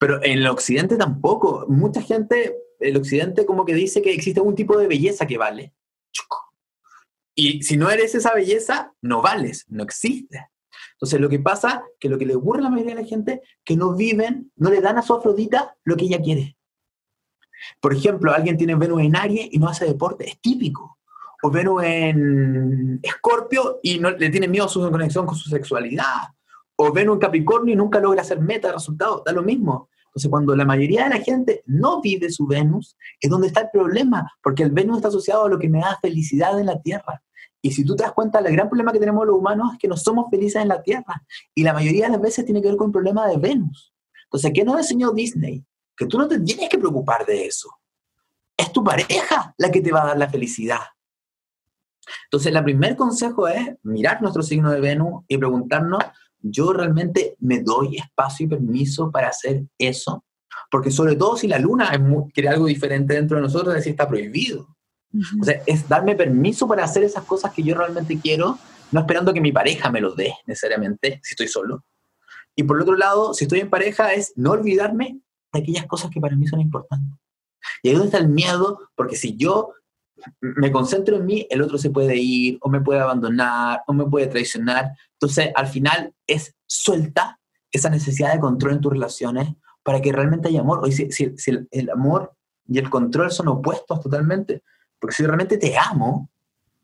Pero 0.00 0.16
en 0.24 0.38
el 0.38 0.46
occidente 0.46 0.96
tampoco, 0.96 1.66
mucha 1.68 2.00
gente, 2.00 2.56
el 2.78 2.96
occidente 2.96 3.44
como 3.44 3.66
que 3.66 3.74
dice 3.74 4.00
que 4.00 4.14
existe 4.14 4.40
un 4.40 4.54
tipo 4.54 4.78
de 4.78 4.86
belleza 4.86 5.26
que 5.26 5.36
vale. 5.36 5.74
Y 7.34 7.62
si 7.62 7.76
no 7.76 7.90
eres 7.90 8.14
esa 8.14 8.32
belleza, 8.32 8.94
no 9.02 9.20
vales, 9.20 9.66
no 9.68 9.82
existe. 9.82 10.48
Entonces 10.94 11.20
lo 11.20 11.28
que 11.28 11.38
pasa, 11.38 11.84
que 11.98 12.08
lo 12.08 12.16
que 12.16 12.24
le 12.24 12.34
ocurre 12.34 12.60
a 12.60 12.62
la 12.62 12.70
mayoría 12.70 12.94
de 12.94 13.02
la 13.02 13.06
gente, 13.06 13.42
que 13.62 13.76
no 13.76 13.94
viven, 13.94 14.50
no 14.56 14.70
le 14.70 14.80
dan 14.80 14.96
a 14.96 15.02
su 15.02 15.12
Afrodita 15.12 15.76
lo 15.84 15.96
que 15.96 16.06
ella 16.06 16.22
quiere. 16.22 16.56
Por 17.78 17.92
ejemplo, 17.92 18.32
alguien 18.32 18.56
tiene 18.56 18.76
Venus 18.76 19.02
en 19.02 19.16
Aries 19.16 19.48
y 19.52 19.58
no 19.58 19.68
hace 19.68 19.84
deporte, 19.84 20.26
es 20.26 20.40
típico. 20.40 20.98
O 21.42 21.50
Venus 21.50 21.82
en 21.84 23.00
Escorpio 23.02 23.80
y 23.82 23.98
no, 23.98 24.10
le 24.12 24.30
tiene 24.30 24.48
miedo 24.48 24.64
a 24.64 24.68
su 24.70 24.80
conexión 24.90 25.26
con 25.26 25.36
su 25.36 25.50
sexualidad. 25.50 26.28
O 26.76 26.90
Venus 26.90 27.16
en 27.16 27.20
Capricornio 27.20 27.74
y 27.74 27.76
nunca 27.76 28.00
logra 28.00 28.22
hacer 28.22 28.40
meta, 28.40 28.72
resultado, 28.72 29.22
da 29.26 29.32
lo 29.32 29.42
mismo. 29.42 29.89
Entonces, 30.10 30.30
cuando 30.30 30.56
la 30.56 30.64
mayoría 30.64 31.04
de 31.04 31.10
la 31.10 31.24
gente 31.24 31.62
no 31.66 32.00
vive 32.00 32.30
su 32.30 32.46
Venus, 32.46 32.96
es 33.20 33.30
donde 33.30 33.46
está 33.46 33.60
el 33.60 33.68
problema, 33.72 34.30
porque 34.42 34.64
el 34.64 34.70
Venus 34.70 34.96
está 34.96 35.08
asociado 35.08 35.44
a 35.44 35.48
lo 35.48 35.58
que 35.58 35.68
me 35.68 35.80
da 35.80 35.98
felicidad 36.02 36.58
en 36.58 36.66
la 36.66 36.80
Tierra. 36.80 37.22
Y 37.62 37.72
si 37.72 37.84
tú 37.84 37.94
te 37.94 38.02
das 38.02 38.12
cuenta, 38.12 38.38
el 38.38 38.52
gran 38.52 38.68
problema 38.68 38.92
que 38.92 38.98
tenemos 38.98 39.26
los 39.26 39.36
humanos 39.36 39.72
es 39.74 39.78
que 39.78 39.88
no 39.88 39.96
somos 39.96 40.30
felices 40.30 40.62
en 40.62 40.68
la 40.68 40.82
Tierra. 40.82 41.22
Y 41.54 41.62
la 41.62 41.72
mayoría 41.72 42.06
de 42.06 42.12
las 42.12 42.20
veces 42.20 42.44
tiene 42.44 42.60
que 42.60 42.68
ver 42.68 42.76
con 42.76 42.88
el 42.88 42.92
problema 42.92 43.28
de 43.28 43.36
Venus. 43.36 43.94
Entonces, 44.24 44.50
¿qué 44.54 44.64
nos 44.64 44.78
enseñó 44.78 45.12
Disney? 45.12 45.64
que 46.00 46.06
tú 46.06 46.16
no 46.16 46.26
te 46.26 46.40
tienes 46.40 46.70
que 46.70 46.78
preocupar 46.78 47.26
de 47.26 47.44
eso. 47.44 47.68
Es 48.56 48.72
tu 48.72 48.82
pareja 48.82 49.54
la 49.58 49.70
que 49.70 49.82
te 49.82 49.92
va 49.92 50.02
a 50.02 50.06
dar 50.06 50.18
la 50.18 50.30
felicidad. 50.30 50.80
Entonces, 52.24 52.54
el 52.54 52.64
primer 52.64 52.96
consejo 52.96 53.46
es 53.46 53.76
mirar 53.82 54.22
nuestro 54.22 54.42
signo 54.42 54.70
de 54.70 54.80
Venus 54.80 55.24
y 55.28 55.36
preguntarnos, 55.36 56.02
¿yo 56.42 56.72
realmente 56.72 57.36
me 57.40 57.60
doy 57.60 57.96
espacio 57.96 58.46
y 58.46 58.48
permiso 58.48 59.10
para 59.10 59.28
hacer 59.28 59.64
eso? 59.78 60.24
Porque 60.70 60.90
sobre 60.90 61.16
todo 61.16 61.36
si 61.36 61.48
la 61.48 61.58
luna 61.58 61.90
quiere 62.32 62.48
algo 62.48 62.66
diferente 62.66 63.14
dentro 63.14 63.36
de 63.36 63.42
nosotros, 63.42 63.74
es 63.74 63.80
decir, 63.80 63.92
está 63.92 64.08
prohibido. 64.08 64.76
O 65.40 65.44
sea, 65.44 65.60
es 65.66 65.88
darme 65.88 66.14
permiso 66.14 66.68
para 66.68 66.84
hacer 66.84 67.02
esas 67.02 67.24
cosas 67.24 67.52
que 67.52 67.62
yo 67.62 67.74
realmente 67.74 68.18
quiero, 68.20 68.58
no 68.92 69.00
esperando 69.00 69.34
que 69.34 69.40
mi 69.40 69.50
pareja 69.50 69.90
me 69.90 70.00
lo 70.00 70.14
dé 70.14 70.34
necesariamente, 70.46 71.20
si 71.22 71.32
estoy 71.32 71.48
solo. 71.48 71.84
Y 72.54 72.62
por 72.62 72.80
otro 72.80 72.96
lado, 72.96 73.34
si 73.34 73.44
estoy 73.44 73.60
en 73.60 73.70
pareja, 73.70 74.12
es 74.12 74.32
no 74.36 74.52
olvidarme 74.52 75.20
de 75.52 75.60
aquellas 75.60 75.86
cosas 75.86 76.10
que 76.10 76.20
para 76.20 76.36
mí 76.36 76.46
son 76.46 76.60
importantes. 76.60 77.18
Y 77.82 77.88
ahí 77.88 77.94
donde 77.94 78.08
está 78.08 78.18
el 78.18 78.28
miedo, 78.28 78.88
porque 78.94 79.16
si 79.16 79.36
yo 79.36 79.72
me 80.40 80.70
concentro 80.72 81.16
en 81.16 81.26
mí, 81.26 81.46
el 81.50 81.62
otro 81.62 81.78
se 81.78 81.90
puede 81.90 82.16
ir, 82.16 82.58
o 82.60 82.68
me 82.68 82.80
puede 82.80 83.00
abandonar, 83.00 83.82
o 83.86 83.92
me 83.92 84.04
puede 84.06 84.26
traicionar. 84.26 84.92
Entonces, 85.14 85.50
al 85.54 85.66
final 85.66 86.14
es 86.26 86.54
suelta 86.66 87.38
esa 87.72 87.90
necesidad 87.90 88.32
de 88.32 88.40
control 88.40 88.74
en 88.74 88.80
tus 88.80 88.92
relaciones 88.92 89.54
para 89.82 90.00
que 90.00 90.12
realmente 90.12 90.48
haya 90.48 90.60
amor. 90.60 90.80
Hoy, 90.82 90.92
si, 90.92 91.34
el, 91.70 91.90
amor 91.90 92.34
y 92.66 92.78
el 92.78 92.90
control 92.90 93.30
son 93.30 93.48
opuestos 93.48 94.00
totalmente, 94.00 94.62
porque 94.98 95.16
si 95.16 95.24
realmente 95.24 95.56
te 95.56 95.76
amo, 95.76 96.30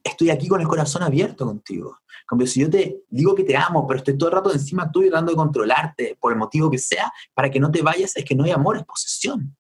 estoy 0.03 0.31
aquí 0.31 0.49
con 0.49 0.61
el 0.61 0.69
corazón 0.69 1.03
abierto 1.03 1.47
contigo. 1.47 1.99
Como 2.27 2.47
si 2.47 2.61
yo 2.61 2.71
te 2.71 3.03
digo 3.09 3.35
que 3.35 3.45
te 3.45 3.57
amo, 3.57 3.87
pero 3.87 3.99
estoy 3.99 4.17
todo 4.17 4.31
el 4.31 4.37
rato 4.37 4.53
encima 4.53 4.91
tuyo 4.91 5.11
tratando 5.11 5.33
de 5.33 5.37
controlarte 5.37 6.19
por 6.21 6.33
el 6.33 6.39
motivo 6.39 6.71
que 6.71 6.79
sea, 6.79 7.13
para 7.35 7.51
que 7.51 7.61
no 7.61 7.71
te 7.71 7.83
vayas, 7.83 8.17
es 8.17 8.25
que 8.25 8.35
no 8.35 8.45
hay 8.45 8.51
amor, 8.51 8.77
es 8.77 8.85
posesión. 8.85 9.57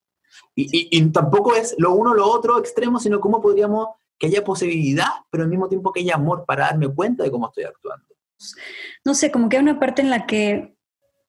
Y, 0.58 1.10
tampoco 1.10 1.54
es 1.54 1.74
lo 1.78 1.94
uno 1.94 2.14
lo 2.14 2.26
otro 2.26 2.58
extremo, 2.58 2.98
sino 2.98 3.20
cómo 3.20 3.42
podríamos 3.42 3.88
que 4.18 4.28
haya 4.28 4.42
posibilidad, 4.42 5.08
pero 5.30 5.44
al 5.44 5.50
mismo 5.50 5.68
tiempo 5.68 5.92
que 5.92 6.00
haya 6.00 6.14
amor 6.14 6.44
para 6.46 6.64
darme 6.64 6.88
cuenta 6.88 7.22
de 7.22 7.30
cómo 7.30 7.48
estoy 7.48 7.64
actuando. 7.64 8.06
No 9.04 9.14
sé, 9.14 9.30
como 9.30 9.50
que 9.50 9.58
hay 9.58 9.62
una 9.62 9.78
parte 9.78 10.00
en 10.00 10.08
la 10.08 10.24
que 10.24 10.74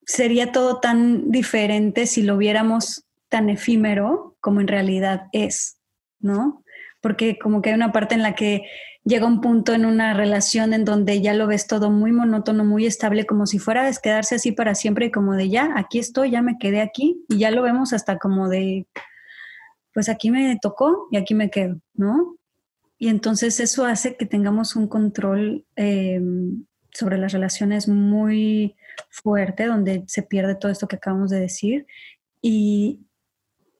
sería 0.05 0.53
todo 0.53 0.79
tan 0.79 1.29
diferente 1.29 2.07
si 2.07 2.23
lo 2.23 2.37
viéramos 2.37 3.03
tan 3.27 3.49
efímero 3.49 4.37
como 4.39 4.61
en 4.61 4.69
realidad 4.69 5.27
es, 5.33 5.77
¿no? 6.19 6.63
Porque 7.01 7.37
como 7.37 7.61
que 7.61 7.69
hay 7.69 7.75
una 7.75 7.91
parte 7.91 8.15
en 8.15 8.21
la 8.21 8.33
que 8.33 8.63
llega 9.03 9.27
un 9.27 9.41
punto 9.41 9.73
en 9.73 9.85
una 9.85 10.13
relación 10.13 10.73
en 10.73 10.85
donde 10.85 11.21
ya 11.21 11.33
lo 11.33 11.47
ves 11.47 11.67
todo 11.67 11.91
muy 11.91 12.13
monótono, 12.13 12.63
muy 12.63 12.85
estable, 12.85 13.25
como 13.25 13.45
si 13.45 13.59
fuera 13.59 13.87
a 13.87 13.91
quedarse 13.91 14.35
así 14.35 14.53
para 14.53 14.75
siempre 14.75 15.07
y 15.07 15.11
como 15.11 15.33
de 15.33 15.49
ya, 15.49 15.73
aquí 15.75 15.99
estoy, 15.99 16.31
ya 16.31 16.41
me 16.41 16.57
quedé 16.57 16.79
aquí 16.79 17.25
y 17.27 17.39
ya 17.39 17.51
lo 17.51 17.61
vemos 17.61 17.91
hasta 17.91 18.17
como 18.17 18.47
de, 18.47 18.87
pues 19.97 20.09
aquí 20.09 20.29
me 20.29 20.59
tocó 20.61 21.07
y 21.09 21.17
aquí 21.17 21.33
me 21.33 21.49
quedo, 21.49 21.81
¿no? 21.95 22.37
Y 22.99 23.07
entonces 23.07 23.59
eso 23.59 23.83
hace 23.83 24.15
que 24.15 24.27
tengamos 24.27 24.75
un 24.75 24.87
control 24.87 25.65
eh, 25.75 26.21
sobre 26.91 27.17
las 27.17 27.33
relaciones 27.33 27.87
muy 27.87 28.75
fuerte, 29.09 29.65
donde 29.65 30.03
se 30.05 30.21
pierde 30.21 30.53
todo 30.53 30.71
esto 30.71 30.87
que 30.87 30.97
acabamos 30.97 31.31
de 31.31 31.39
decir. 31.39 31.87
Y, 32.43 33.07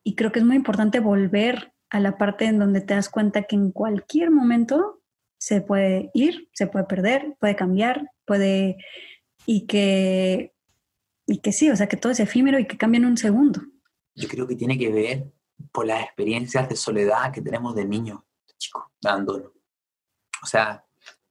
y 0.04 0.16
creo 0.16 0.32
que 0.32 0.40
es 0.40 0.46
muy 0.46 0.56
importante 0.56 1.00
volver 1.02 1.72
a 1.92 2.00
la 2.00 2.18
parte 2.18 2.46
en 2.46 2.58
donde 2.58 2.82
te 2.82 2.96
das 2.96 3.10
cuenta 3.10 3.44
que 3.44 3.56
en 3.56 3.70
cualquier 3.70 4.32
momento 4.32 5.04
se 5.38 5.62
puede 5.62 6.10
ir, 6.16 6.50
se 6.52 6.66
puede 6.66 6.86
perder, 6.86 7.36
puede 7.40 7.56
cambiar, 7.56 8.10
puede... 8.26 8.78
y 9.46 9.68
que, 9.68 10.52
y 11.28 11.42
que 11.42 11.52
sí, 11.52 11.70
o 11.70 11.76
sea, 11.76 11.88
que 11.88 11.98
todo 11.98 12.12
es 12.12 12.20
efímero 12.20 12.58
y 12.58 12.66
que 12.66 12.76
cambia 12.76 12.98
en 12.98 13.06
un 13.06 13.18
segundo. 13.18 13.62
Yo 14.16 14.28
creo 14.28 14.48
que 14.48 14.56
tiene 14.56 14.80
que 14.80 14.92
ver 14.92 15.37
por 15.78 15.86
las 15.86 16.02
experiencias 16.02 16.68
de 16.68 16.76
soledad 16.76 17.32
que 17.32 17.40
tenemos 17.40 17.76
de 17.76 17.86
niño, 17.86 18.26
de 18.48 18.56
chico, 18.58 18.92
de 19.00 19.10
abandono. 19.10 19.54
O 20.42 20.48
sea, 20.48 20.84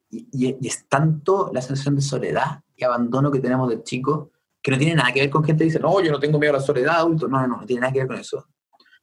y, 0.09 0.57
es 0.64 0.86
tanto 0.88 1.51
la 1.53 1.61
sensación 1.61 1.97
de 1.97 2.01
soledad 2.01 2.62
y 2.76 2.84
abandono 2.84 3.32
que 3.32 3.40
tenemos 3.40 3.68
de 3.68 3.82
chico 3.82 4.30
que 4.62 4.70
no 4.70 4.78
tiene 4.78 4.94
nada 4.94 5.12
que 5.12 5.18
ver 5.18 5.30
con 5.30 5.42
gente 5.42 5.64
que 5.64 5.70
dice, 5.70 5.80
no, 5.80 6.01
yo 6.01 6.12
no 6.12 6.20
tengo 6.20 6.38
miedo 6.38 6.55
a 6.55 6.59
la 6.59 6.62
soledad 6.62 6.94
adulto. 6.94 7.26
No, 7.26 7.40
no, 7.40 7.49
no, 7.49 7.57
no 7.57 7.66
tiene 7.66 7.80
nada 7.80 7.92
que 7.92 7.99
ver 7.99 8.07
con 8.07 8.18
eso. 8.18 8.47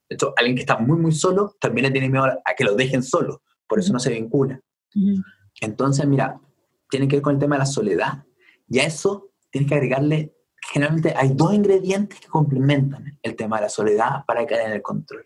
De 0.08 0.16
hecho, 0.16 0.34
alguien 0.38 0.56
que 0.56 0.62
está 0.62 0.78
muy, 0.78 0.98
muy 0.98 1.12
solo 1.12 1.58
también 1.60 1.92
tiene 1.92 2.08
miedo 2.08 2.24
a 2.24 2.54
que 2.56 2.64
lo 2.64 2.76
dejen 2.76 3.04
solo, 3.04 3.42
por 3.68 3.80
eso 3.80 3.92
no 3.92 4.00
se 4.00 4.12
vincula. 4.12 4.62
Entonces, 5.60 6.08
mira, 6.08 6.40
tiene 6.90 7.06
que 7.10 7.18
ver 7.18 7.24
con 7.24 7.34
el 7.34 7.40
tema 7.42 7.56
de 7.56 7.60
la 7.60 7.66
soledad. 7.66 8.24
Y 8.70 8.80
a 8.80 8.86
eso 8.86 9.34
tienes 9.50 9.68
que 9.68 9.76
agregarle, 9.76 10.38
generalmente 10.72 11.14
hay 11.18 11.34
dos 11.34 11.54
ingredientes 11.54 12.22
que 12.22 12.30
complementan 12.30 13.20
el 13.22 13.36
tema 13.36 13.58
de 13.58 13.64
la 13.64 13.70
soledad 13.70 14.24
para 14.26 14.46
caer 14.46 14.68
en 14.68 14.72
el 14.72 14.82
control. 14.82 15.26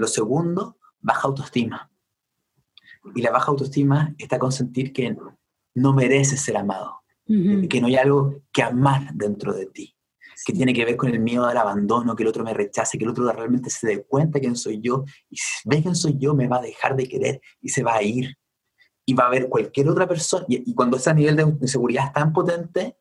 Lo 0.00 0.06
segundo, 0.06 0.78
baja 0.98 1.28
autoestima. 1.28 1.90
Y 3.14 3.20
la 3.20 3.30
baja 3.30 3.50
autoestima 3.50 4.14
está 4.16 4.38
con 4.38 4.50
sentir 4.50 4.94
que 4.94 5.14
no 5.74 5.92
mereces 5.92 6.40
ser 6.40 6.56
amado, 6.56 7.02
que 7.26 7.80
no 7.82 7.86
hay 7.86 7.96
algo 7.96 8.40
que 8.50 8.62
amar 8.62 9.12
dentro 9.12 9.52
de 9.52 9.66
ti, 9.66 9.94
que 10.46 10.54
tiene 10.54 10.72
que 10.72 10.86
ver 10.86 10.96
con 10.96 11.10
el 11.10 11.20
miedo 11.20 11.44
al 11.44 11.56
abandono, 11.58 12.16
que 12.16 12.22
el 12.22 12.30
otro 12.30 12.44
me 12.44 12.54
rechace, 12.54 12.96
que 12.96 13.04
el 13.04 13.10
otro 13.10 13.30
realmente 13.30 13.68
se 13.68 13.86
dé 13.86 14.04
cuenta 14.04 14.40
quién 14.40 14.56
soy 14.56 14.80
yo, 14.80 15.04
y 15.28 15.36
si 15.36 15.68
ve 15.68 15.82
quién 15.82 15.94
soy 15.94 16.16
yo, 16.18 16.34
me 16.34 16.48
va 16.48 16.56
a 16.56 16.62
dejar 16.62 16.96
de 16.96 17.06
querer 17.06 17.42
y 17.60 17.68
se 17.68 17.82
va 17.82 17.96
a 17.96 18.02
ir 18.02 18.38
y 19.04 19.12
va 19.12 19.24
a 19.24 19.26
haber 19.26 19.50
cualquier 19.50 19.86
otra 19.90 20.08
persona, 20.08 20.46
y, 20.48 20.74
cuando 20.74 20.96
ese 20.96 21.12
nivel 21.12 21.36
de 21.36 21.42
inseguridad 21.42 22.06
es 22.06 22.12
tan 22.14 22.32
potente, 22.32 22.96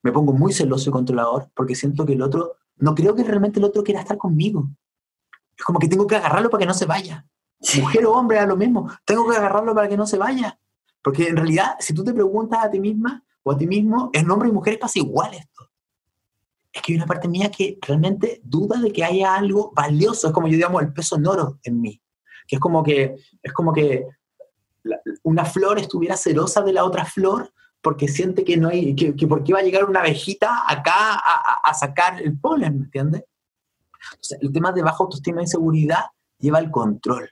me 0.00 0.12
pongo 0.12 0.32
muy 0.32 0.52
celoso 0.52 0.90
y 0.90 0.92
controlador 0.92 1.50
porque 1.56 1.74
siento 1.74 2.06
que 2.06 2.12
el 2.12 2.22
otro, 2.22 2.54
no 2.76 2.94
creo 2.94 3.16
que 3.16 3.24
realmente 3.24 3.58
el 3.58 3.64
otro 3.64 3.82
quiera 3.82 4.00
estar 4.00 4.16
conmigo. 4.16 4.68
Es 5.56 5.64
como 5.64 5.78
que 5.78 5.88
tengo 5.88 6.06
que 6.06 6.16
agarrarlo 6.16 6.50
para 6.50 6.60
que 6.60 6.66
no 6.66 6.74
se 6.74 6.86
vaya. 6.86 7.26
Mujer 7.80 8.06
o 8.06 8.12
hombre, 8.12 8.38
es 8.38 8.46
lo 8.46 8.56
mismo. 8.56 8.90
Tengo 9.04 9.28
que 9.28 9.36
agarrarlo 9.36 9.74
para 9.74 9.88
que 9.88 9.96
no 9.96 10.06
se 10.06 10.18
vaya. 10.18 10.58
Porque 11.02 11.28
en 11.28 11.36
realidad, 11.36 11.76
si 11.78 11.94
tú 11.94 12.04
te 12.04 12.12
preguntas 12.12 12.64
a 12.64 12.70
ti 12.70 12.80
misma 12.80 13.24
o 13.42 13.52
a 13.52 13.56
ti 13.56 13.66
mismo, 13.66 14.10
en 14.12 14.30
hombre 14.30 14.48
y 14.48 14.52
mujer 14.52 14.78
pasa 14.78 14.98
igual 14.98 15.34
esto. 15.34 15.70
Es 16.72 16.82
que 16.82 16.92
hay 16.92 16.96
una 16.96 17.06
parte 17.06 17.28
mía 17.28 17.50
que 17.50 17.78
realmente 17.80 18.40
duda 18.42 18.80
de 18.80 18.92
que 18.92 19.04
haya 19.04 19.34
algo 19.34 19.72
valioso. 19.74 20.26
Es 20.26 20.32
como 20.32 20.48
yo 20.48 20.54
digamos 20.54 20.82
el 20.82 20.92
peso 20.92 21.16
en 21.16 21.26
oro 21.26 21.58
en 21.62 21.80
mí. 21.80 22.02
Que 22.46 22.56
es 22.56 22.60
como 22.60 22.82
que, 22.82 23.16
es 23.42 23.52
como 23.52 23.72
que 23.72 24.06
una 25.22 25.44
flor 25.44 25.78
estuviera 25.78 26.16
celosa 26.16 26.62
de 26.62 26.72
la 26.72 26.84
otra 26.84 27.04
flor 27.04 27.52
porque 27.84 28.08
siente 28.08 28.44
que 28.44 28.56
no 28.56 28.68
hay, 28.68 28.96
que, 28.96 29.14
que 29.14 29.26
porque 29.26 29.52
va 29.52 29.58
a 29.60 29.62
llegar 29.62 29.84
una 29.84 30.00
abejita 30.00 30.64
acá 30.66 31.20
a, 31.62 31.74
sacar 31.74 32.20
el 32.20 32.38
polen, 32.38 32.78
¿me 32.78 32.84
entiendes? 32.86 33.24
El 34.40 34.52
tema 34.52 34.72
de 34.72 34.82
baja 34.82 34.98
autoestima 35.00 35.40
e 35.40 35.44
inseguridad 35.44 36.04
lleva 36.38 36.58
al 36.58 36.70
control 36.70 37.28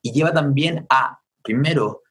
y 0.00 0.12
lleva 0.12 0.32
también 0.32 0.86
a, 0.88 1.20
primero, 1.42 2.02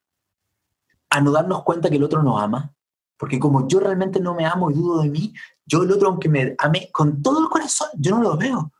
a 1.10 1.22
no 1.22 1.32
darnos 1.32 1.64
cuenta 1.64 1.89
que 1.89 1.97
el 1.97 2.04
otro 2.04 2.24
nos 2.24 2.41
ama, 2.41 2.74
porque 3.18 3.39
como 3.39 3.68
yo 3.68 3.80
realmente 3.80 4.20
no 4.20 4.34
me 4.34 4.45
amo 4.45 4.72
y 4.72 4.74
dudo 4.74 5.02
de 5.02 5.10
mí, 5.10 5.34
yo 5.66 5.84
el 5.84 5.91
otro, 5.91 6.10
aunque 6.10 6.30
me 6.30 6.56
ame 6.58 6.89
con 6.91 7.22
todo 7.22 7.39
el 7.39 7.49
corazón, 7.49 7.89
yo 7.97 8.12
no 8.12 8.22
lo 8.24 8.38
veo, 8.38 8.72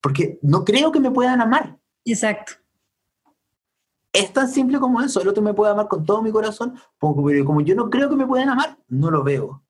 porque 0.00 0.38
no 0.42 0.64
creo 0.64 0.90
que 0.90 1.00
me 1.00 1.10
puedan 1.10 1.40
amar. 1.40 1.78
Exacto. 2.04 2.52
Es 4.12 4.32
tan 4.32 4.48
simple 4.48 4.80
como 4.80 5.00
eso. 5.00 5.20
El 5.20 5.28
otro 5.28 5.42
me 5.42 5.54
puede 5.54 5.72
amar 5.72 5.86
con 5.86 6.04
todo 6.04 6.22
mi 6.22 6.32
corazón, 6.32 6.74
pero 6.98 7.44
como 7.44 7.60
yo 7.60 7.74
no 7.74 7.90
creo 7.90 8.08
que 8.08 8.16
me 8.16 8.26
puedan 8.26 8.48
amar, 8.48 8.78
no 8.88 9.10
lo 9.10 9.22
veo. 9.22 9.62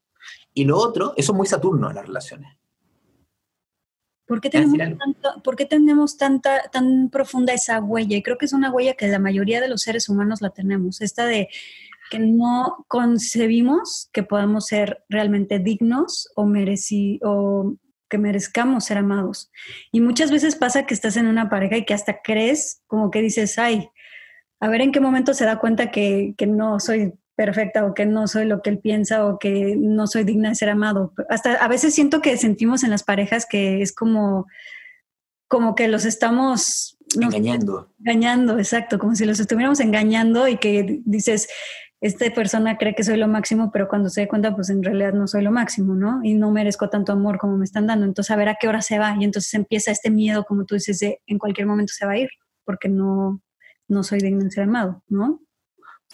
Y 0.54 0.64
lo 0.64 0.78
otro, 0.78 1.12
eso 1.16 1.32
es 1.32 1.36
muy 1.36 1.46
Saturno 1.46 1.90
en 1.90 1.96
las 1.96 2.06
relaciones. 2.06 2.56
¿Por 4.30 4.40
qué, 5.56 5.66
tenemos 5.66 6.16
tanta, 6.16 6.62
tan 6.70 7.10
profunda 7.10 7.52
esa 7.52 7.80
huella? 7.80 8.16
Y 8.16 8.22
creo 8.22 8.38
que 8.38 8.44
es 8.44 8.52
una 8.52 8.70
huella 8.70 8.94
que 8.94 9.08
la 9.08 9.18
mayoría 9.18 9.60
de 9.60 9.66
los 9.66 9.82
seres 9.82 10.08
humanos 10.08 10.40
la 10.40 10.50
tenemos. 10.50 11.00
Esta 11.00 11.26
de 11.26 11.48
que 12.12 12.20
no 12.20 12.84
concebimos 12.86 14.08
que 14.12 14.22
podamos 14.22 14.68
ser 14.68 15.02
realmente 15.08 15.58
dignos 15.58 16.30
o, 16.36 16.46
mereci 16.46 17.18
o 17.24 17.74
que 18.08 18.18
merezcamos 18.18 18.84
ser 18.84 18.98
amados. 18.98 19.50
Y 19.90 20.00
muchas 20.00 20.30
veces 20.30 20.54
pasa 20.54 20.86
que 20.86 20.94
estás 20.94 21.16
en 21.16 21.26
una 21.26 21.50
pareja 21.50 21.76
y 21.76 21.84
que 21.84 21.94
hasta 21.94 22.22
crees, 22.22 22.84
como 22.86 23.10
que 23.10 23.22
dices, 23.22 23.58
ay, 23.58 23.88
a 24.60 24.68
ver 24.68 24.82
en 24.82 24.92
qué 24.92 25.00
momento 25.00 25.34
se 25.34 25.44
da 25.44 25.58
cuenta 25.58 25.90
que, 25.90 26.34
que 26.38 26.46
no 26.46 26.78
soy 26.78 27.14
perfecta 27.40 27.86
o 27.86 27.94
que 27.94 28.04
no 28.04 28.28
soy 28.28 28.44
lo 28.44 28.60
que 28.60 28.68
él 28.68 28.80
piensa 28.80 29.24
o 29.24 29.38
que 29.38 29.74
no 29.74 30.06
soy 30.06 30.24
digna 30.24 30.50
de 30.50 30.56
ser 30.56 30.68
amado. 30.68 31.14
Hasta 31.30 31.54
a 31.54 31.68
veces 31.68 31.94
siento 31.94 32.20
que 32.20 32.36
sentimos 32.36 32.84
en 32.84 32.90
las 32.90 33.02
parejas 33.02 33.46
que 33.48 33.80
es 33.80 33.94
como, 33.94 34.46
como 35.48 35.74
que 35.74 35.88
los 35.88 36.04
estamos 36.04 36.98
engañando. 37.18 37.94
Engañando, 37.98 38.58
exacto, 38.58 38.98
como 38.98 39.14
si 39.14 39.24
los 39.24 39.40
estuviéramos 39.40 39.80
engañando 39.80 40.48
y 40.48 40.58
que 40.58 41.00
dices, 41.06 41.48
esta 42.02 42.30
persona 42.34 42.76
cree 42.76 42.94
que 42.94 43.04
soy 43.04 43.16
lo 43.16 43.26
máximo, 43.26 43.70
pero 43.72 43.88
cuando 43.88 44.10
se 44.10 44.20
da 44.20 44.28
cuenta, 44.28 44.54
pues 44.54 44.68
en 44.68 44.82
realidad 44.82 45.14
no 45.14 45.26
soy 45.26 45.40
lo 45.42 45.50
máximo, 45.50 45.94
¿no? 45.94 46.20
Y 46.22 46.34
no 46.34 46.50
merezco 46.50 46.90
tanto 46.90 47.12
amor 47.12 47.38
como 47.38 47.56
me 47.56 47.64
están 47.64 47.86
dando. 47.86 48.04
Entonces, 48.04 48.32
a 48.32 48.36
ver 48.36 48.50
a 48.50 48.58
qué 48.60 48.68
hora 48.68 48.82
se 48.82 48.98
va. 48.98 49.16
Y 49.18 49.24
entonces 49.24 49.54
empieza 49.54 49.90
este 49.90 50.10
miedo, 50.10 50.44
como 50.44 50.66
tú 50.66 50.74
dices, 50.74 50.98
de 50.98 51.22
en 51.26 51.38
cualquier 51.38 51.66
momento 51.66 51.94
se 51.96 52.04
va 52.04 52.12
a 52.12 52.18
ir, 52.18 52.28
porque 52.66 52.90
no, 52.90 53.40
no 53.88 54.02
soy 54.02 54.18
digno 54.20 54.44
de 54.44 54.50
ser 54.50 54.64
amado, 54.64 55.02
¿no? 55.08 55.40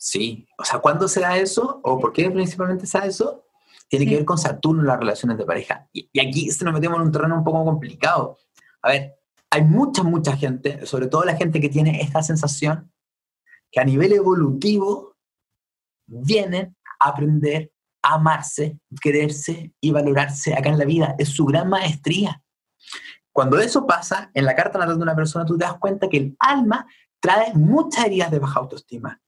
Sí, 0.06 0.46
o 0.56 0.64
sea, 0.64 0.78
¿cuándo 0.78 1.08
se 1.08 1.18
da 1.18 1.36
eso? 1.36 1.80
¿O 1.82 1.98
por 1.98 2.12
qué 2.12 2.30
principalmente 2.30 2.86
se 2.86 2.96
da 2.96 3.06
eso? 3.06 3.44
Tiene 3.88 4.06
que 4.06 4.14
ver 4.14 4.24
con 4.24 4.38
Saturno 4.38 4.82
en 4.82 4.86
las 4.86 5.00
relaciones 5.00 5.36
de 5.36 5.44
pareja. 5.44 5.88
Y, 5.92 6.08
aquí 6.20 6.48
se 6.52 6.64
nos 6.64 6.72
metemos 6.72 7.00
en 7.00 7.06
un 7.06 7.10
terreno 7.10 7.36
un 7.36 7.42
poco 7.42 7.64
complicado. 7.64 8.38
A 8.82 8.90
ver, 8.90 9.16
hay 9.50 9.62
mucha, 9.62 10.04
mucha 10.04 10.36
gente, 10.36 10.86
sobre 10.86 11.08
todo 11.08 11.24
la 11.24 11.34
gente 11.34 11.60
que 11.60 11.68
tiene 11.68 12.00
esta 12.02 12.22
sensación, 12.22 12.92
que 13.68 13.80
a 13.80 13.84
nivel 13.84 14.12
evolutivo 14.12 15.16
vienen 16.06 16.76
a 17.00 17.08
aprender 17.08 17.72
a 18.00 18.14
amarse, 18.14 18.78
quererse 19.02 19.74
y 19.80 19.90
valorarse 19.90 20.54
acá 20.54 20.68
en 20.68 20.78
la 20.78 20.84
vida. 20.84 21.16
Es 21.18 21.30
su 21.30 21.46
gran 21.46 21.68
maestría. 21.68 22.40
Cuando 23.32 23.58
eso 23.58 23.88
pasa, 23.88 24.30
en 24.34 24.44
la 24.44 24.54
carta 24.54 24.78
natal 24.78 24.98
de 24.98 25.02
una 25.02 25.16
persona, 25.16 25.44
tú 25.44 25.58
te 25.58 25.64
das 25.64 25.78
cuenta 25.80 26.08
que 26.08 26.18
el 26.18 26.36
alma 26.38 26.86
trae 27.18 27.52
muchas 27.54 28.04
heridas 28.04 28.30
de 28.30 28.38
baja 28.38 28.60
autoestima 28.60 29.20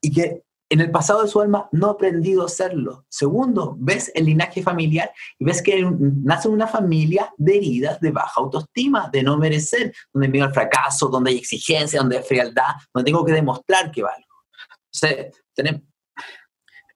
y 0.00 0.12
que 0.12 0.42
en 0.68 0.80
el 0.80 0.90
pasado 0.90 1.22
de 1.22 1.28
su 1.28 1.40
alma 1.40 1.68
no 1.70 1.86
ha 1.86 1.92
aprendido 1.92 2.42
a 2.42 2.46
hacerlo. 2.46 3.04
Segundo, 3.08 3.76
ves 3.78 4.10
el 4.14 4.24
linaje 4.24 4.62
familiar 4.62 5.12
y 5.38 5.44
ves 5.44 5.62
que 5.62 5.88
nace 6.24 6.48
una 6.48 6.66
familia 6.66 7.32
de 7.36 7.56
heridas 7.56 8.00
de 8.00 8.10
baja 8.10 8.40
autoestima, 8.40 9.08
de 9.12 9.22
no 9.22 9.36
merecer, 9.36 9.94
donde 10.12 10.28
miedo 10.28 10.46
al 10.46 10.54
fracaso, 10.54 11.08
donde 11.08 11.30
hay 11.30 11.38
exigencia, 11.38 12.00
donde 12.00 12.18
hay 12.18 12.24
frialdad, 12.24 12.74
donde 12.92 13.10
tengo 13.10 13.24
que 13.24 13.32
demostrar 13.32 13.92
que 13.92 14.02
valgo. 14.02 14.26
Tenemos, 15.54 15.82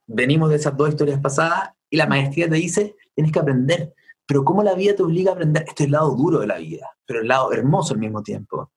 venimos 0.06 0.50
de 0.50 0.56
esas 0.56 0.76
dos 0.76 0.88
historias 0.88 1.20
pasadas 1.20 1.70
y 1.88 1.96
la 1.96 2.06
maestría 2.06 2.48
te 2.48 2.56
dice, 2.56 2.96
tienes 3.14 3.32
que 3.32 3.38
aprender. 3.38 3.94
Pero 4.26 4.44
¿cómo 4.44 4.62
la 4.62 4.74
vida 4.74 4.94
te 4.94 5.02
obliga 5.02 5.30
a 5.30 5.34
aprender? 5.34 5.64
Esto 5.66 5.82
es 5.82 5.86
el 5.86 5.92
lado 5.92 6.14
duro 6.16 6.40
de 6.40 6.46
la 6.46 6.58
vida, 6.58 6.90
pero 7.04 7.20
el 7.20 7.28
lado 7.28 7.52
hermoso 7.52 7.94
al 7.94 8.00
mismo 8.00 8.22
tiempo. 8.22 8.72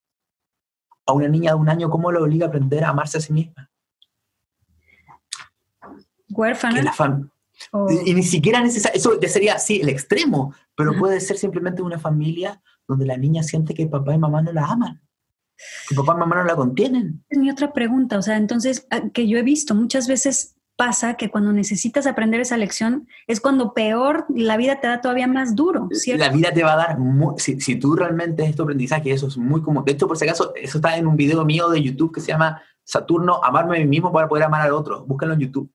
A 1.05 1.13
una 1.13 1.28
niña 1.28 1.51
de 1.51 1.57
un 1.57 1.69
año, 1.69 1.89
¿cómo 1.89 2.11
la 2.11 2.21
obliga 2.21 2.45
a 2.45 2.49
aprender 2.49 2.84
a 2.84 2.89
amarse 2.89 3.17
a 3.17 3.21
sí 3.21 3.34
misma? 3.34 3.69
Huérfana. 6.34 6.79
Y 8.05 8.13
ni 8.13 8.23
siquiera 8.23 8.61
necesario, 8.61 8.97
eso 8.97 9.19
sería 9.27 9.55
así 9.55 9.79
el 9.81 9.89
extremo, 9.89 10.53
pero 10.75 10.97
puede 10.97 11.19
ser 11.21 11.38
simplemente 11.38 11.81
una 11.81 11.99
familia 11.99 12.61
donde 12.88 13.05
la 13.05 13.17
niña 13.17 13.43
siente 13.43 13.73
que 13.73 13.88
papá 13.88 14.13
y 14.13 14.17
mamá 14.17 14.41
no 14.41 14.51
la 14.51 14.65
aman, 14.65 15.01
que 15.88 15.95
papá 15.95 16.13
y 16.15 16.19
mamá 16.19 16.38
no 16.38 16.43
la 16.43 16.55
contienen. 16.55 17.23
Es 17.29 17.38
mi 17.38 17.49
otra 17.49 17.71
pregunta, 17.71 18.17
o 18.17 18.21
sea, 18.21 18.38
entonces, 18.38 18.88
ah, 18.89 19.03
que 19.13 19.27
yo 19.27 19.38
he 19.38 19.43
visto 19.43 19.75
muchas 19.75 20.07
veces 20.07 20.55
pasa 20.75 21.13
que 21.13 21.29
cuando 21.29 21.53
necesitas 21.53 22.07
aprender 22.07 22.41
esa 22.41 22.57
lección 22.57 23.07
es 23.27 23.39
cuando 23.39 23.73
peor 23.73 24.25
la 24.29 24.57
vida 24.57 24.79
te 24.79 24.88
da 24.88 25.01
todavía 25.01 25.27
más 25.27 25.55
duro, 25.55 25.88
La 26.17 26.29
vida 26.29 26.51
te 26.51 26.63
va 26.63 26.73
a 26.73 26.77
dar, 26.77 26.97
si, 27.38 27.61
si, 27.61 27.75
tú 27.75 27.95
realmente 27.95 28.43
es 28.43 28.55
tu 28.55 28.63
aprendizaje, 28.63 29.11
eso 29.11 29.27
es 29.27 29.38
muy 29.38 29.61
como, 29.61 29.84
de 29.84 29.91
hecho, 29.91 30.07
por 30.07 30.17
si 30.17 30.25
acaso, 30.25 30.53
eso 30.55 30.79
está 30.79 30.97
en 30.97 31.05
un 31.05 31.15
video 31.15 31.45
mío 31.45 31.69
de 31.69 31.81
YouTube 31.81 32.13
que 32.13 32.21
se 32.21 32.29
llama 32.29 32.61
Saturno, 32.84 33.39
amarme 33.43 33.77
a 33.77 33.79
mí 33.81 33.86
mismo 33.86 34.11
para 34.11 34.27
poder 34.27 34.45
amar 34.45 34.61
al 34.61 34.73
otro, 34.73 35.05
búscalo 35.05 35.34
en 35.34 35.39
YouTube. 35.41 35.71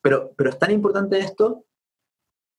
Pero, 0.00 0.32
pero 0.36 0.50
es 0.50 0.58
tan 0.58 0.70
importante 0.70 1.18
esto 1.18 1.64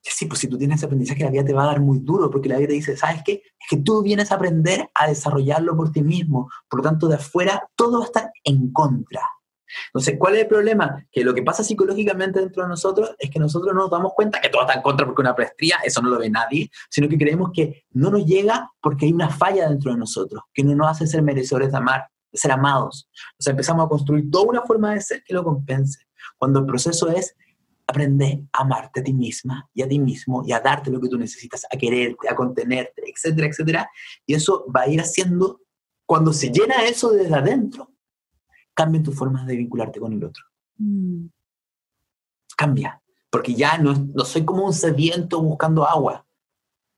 que 0.03 0.09
sí, 0.09 0.25
pues 0.25 0.39
si 0.39 0.47
tú 0.47 0.57
tienes 0.57 0.77
ese 0.77 0.85
aprendizaje, 0.87 1.23
la 1.23 1.29
vida 1.29 1.45
te 1.45 1.53
va 1.53 1.63
a 1.63 1.67
dar 1.67 1.79
muy 1.79 1.99
duro, 1.99 2.31
porque 2.31 2.49
la 2.49 2.57
vida 2.57 2.69
te 2.69 2.73
dice, 2.73 2.97
¿sabes 2.97 3.21
qué? 3.23 3.33
Es 3.33 3.67
que 3.69 3.77
tú 3.77 4.01
vienes 4.01 4.31
a 4.31 4.35
aprender 4.35 4.89
a 4.95 5.07
desarrollarlo 5.07 5.75
por 5.75 5.91
ti 5.91 6.01
mismo. 6.01 6.49
Por 6.67 6.79
lo 6.79 6.83
tanto, 6.83 7.07
de 7.07 7.15
afuera 7.15 7.69
todo 7.75 7.99
va 7.99 8.05
a 8.05 8.07
estar 8.07 8.31
en 8.43 8.71
contra. 8.71 9.21
Entonces, 9.87 10.15
¿cuál 10.17 10.35
es 10.35 10.41
el 10.41 10.47
problema? 10.47 11.05
Que 11.11 11.23
lo 11.23 11.33
que 11.33 11.43
pasa 11.43 11.63
psicológicamente 11.63 12.39
dentro 12.39 12.63
de 12.63 12.69
nosotros 12.69 13.15
es 13.17 13.29
que 13.29 13.39
nosotros 13.39 13.73
no 13.73 13.81
nos 13.81 13.91
damos 13.91 14.13
cuenta 14.13 14.41
que 14.41 14.49
todo 14.49 14.61
está 14.61 14.73
en 14.73 14.81
contra 14.81 15.05
porque 15.05 15.21
una 15.21 15.35
prestría, 15.35 15.77
eso 15.83 16.01
no 16.01 16.09
lo 16.09 16.19
ve 16.19 16.29
nadie, 16.29 16.69
sino 16.89 17.07
que 17.07 17.17
creemos 17.17 17.51
que 17.53 17.85
no 17.91 18.09
nos 18.09 18.25
llega 18.25 18.69
porque 18.81 19.05
hay 19.05 19.13
una 19.13 19.29
falla 19.29 19.69
dentro 19.69 19.91
de 19.91 19.97
nosotros, 19.97 20.43
que 20.53 20.63
no 20.63 20.75
nos 20.75 20.89
hace 20.89 21.07
ser 21.07 21.21
merecedores 21.21 21.71
de 21.71 21.77
amar, 21.77 22.07
de 22.31 22.37
ser 22.37 22.51
amados. 22.51 23.09
O 23.39 23.43
sea, 23.43 23.51
empezamos 23.51 23.85
a 23.85 23.89
construir 23.89 24.29
toda 24.29 24.45
una 24.45 24.61
forma 24.63 24.93
de 24.93 25.01
ser 25.01 25.23
que 25.23 25.33
lo 25.33 25.43
compense. 25.43 26.05
Cuando 26.41 26.61
el 26.61 26.65
proceso 26.65 27.07
es 27.11 27.35
aprender 27.85 28.39
a 28.51 28.61
amarte 28.63 29.01
a 29.01 29.03
ti 29.03 29.13
misma 29.13 29.69
y 29.75 29.83
a 29.83 29.87
ti 29.87 29.99
mismo 29.99 30.43
y 30.43 30.51
a 30.51 30.59
darte 30.59 30.89
lo 30.89 30.99
que 30.99 31.07
tú 31.07 31.15
necesitas, 31.15 31.67
a 31.71 31.77
quererte, 31.77 32.27
a 32.27 32.35
contenerte, 32.35 33.03
etcétera, 33.07 33.45
etcétera. 33.45 33.91
Y 34.25 34.33
eso 34.33 34.65
va 34.75 34.81
a 34.81 34.87
ir 34.87 34.99
haciendo, 34.99 35.61
cuando 36.03 36.33
se 36.33 36.49
llena 36.49 36.83
eso 36.85 37.11
desde 37.11 37.35
adentro, 37.35 37.91
cambia 38.73 39.03
tu 39.03 39.11
forma 39.11 39.45
de 39.45 39.55
vincularte 39.55 39.99
con 39.99 40.13
el 40.13 40.23
otro. 40.23 40.43
Mm. 40.77 41.27
Cambia, 42.57 42.99
porque 43.29 43.53
ya 43.53 43.77
no, 43.77 43.93
no 43.93 44.25
soy 44.25 44.43
como 44.43 44.65
un 44.65 44.73
sediento 44.73 45.43
buscando 45.43 45.87
agua, 45.87 46.25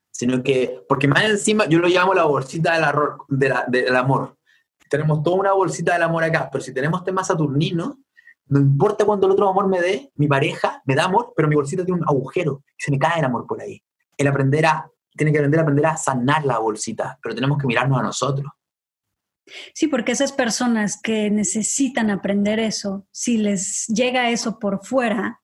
sino 0.09 0.41
que, 0.41 0.85
porque 0.87 1.09
más 1.09 1.25
encima 1.25 1.67
yo 1.67 1.79
lo 1.79 1.89
llamo 1.89 2.13
la 2.13 2.23
bolsita 2.23 2.79
del, 3.27 3.83
del 3.83 3.95
amor. 3.97 4.37
Tenemos 4.89 5.21
toda 5.21 5.35
una 5.35 5.51
bolsita 5.51 5.91
del 5.91 6.03
amor 6.03 6.23
acá, 6.23 6.47
pero 6.49 6.63
si 6.63 6.73
tenemos 6.73 7.03
temas 7.03 7.27
saturninos, 7.27 7.97
no 8.47 8.59
importa 8.59 9.05
cuando 9.05 9.27
el 9.27 9.33
otro 9.33 9.49
amor 9.49 9.67
me 9.67 9.81
dé, 9.81 10.11
mi 10.15 10.27
pareja 10.27 10.81
me 10.85 10.95
da 10.95 11.05
amor, 11.05 11.33
pero 11.35 11.47
mi 11.47 11.55
bolsita 11.55 11.85
tiene 11.85 12.01
un 12.01 12.07
agujero, 12.07 12.63
se 12.77 12.91
me 12.91 12.99
cae 12.99 13.19
el 13.19 13.25
amor 13.25 13.47
por 13.47 13.61
ahí. 13.61 13.81
El 14.17 14.27
aprender 14.27 14.65
tiene 15.15 15.31
que 15.31 15.39
aprender 15.39 15.59
a 15.59 15.63
aprender 15.63 15.85
a 15.85 15.97
sanar 15.97 16.45
la 16.45 16.59
bolsita, 16.59 17.19
pero 17.21 17.35
tenemos 17.35 17.57
que 17.57 17.67
mirarnos 17.67 17.99
a 17.99 18.03
nosotros. 18.03 18.51
Sí, 19.73 19.87
porque 19.87 20.13
esas 20.13 20.31
personas 20.31 20.99
que 21.01 21.29
necesitan 21.29 22.09
aprender 22.09 22.59
eso, 22.59 23.07
si 23.11 23.37
les 23.37 23.87
llega 23.87 24.29
eso 24.29 24.59
por 24.59 24.85
fuera, 24.85 25.41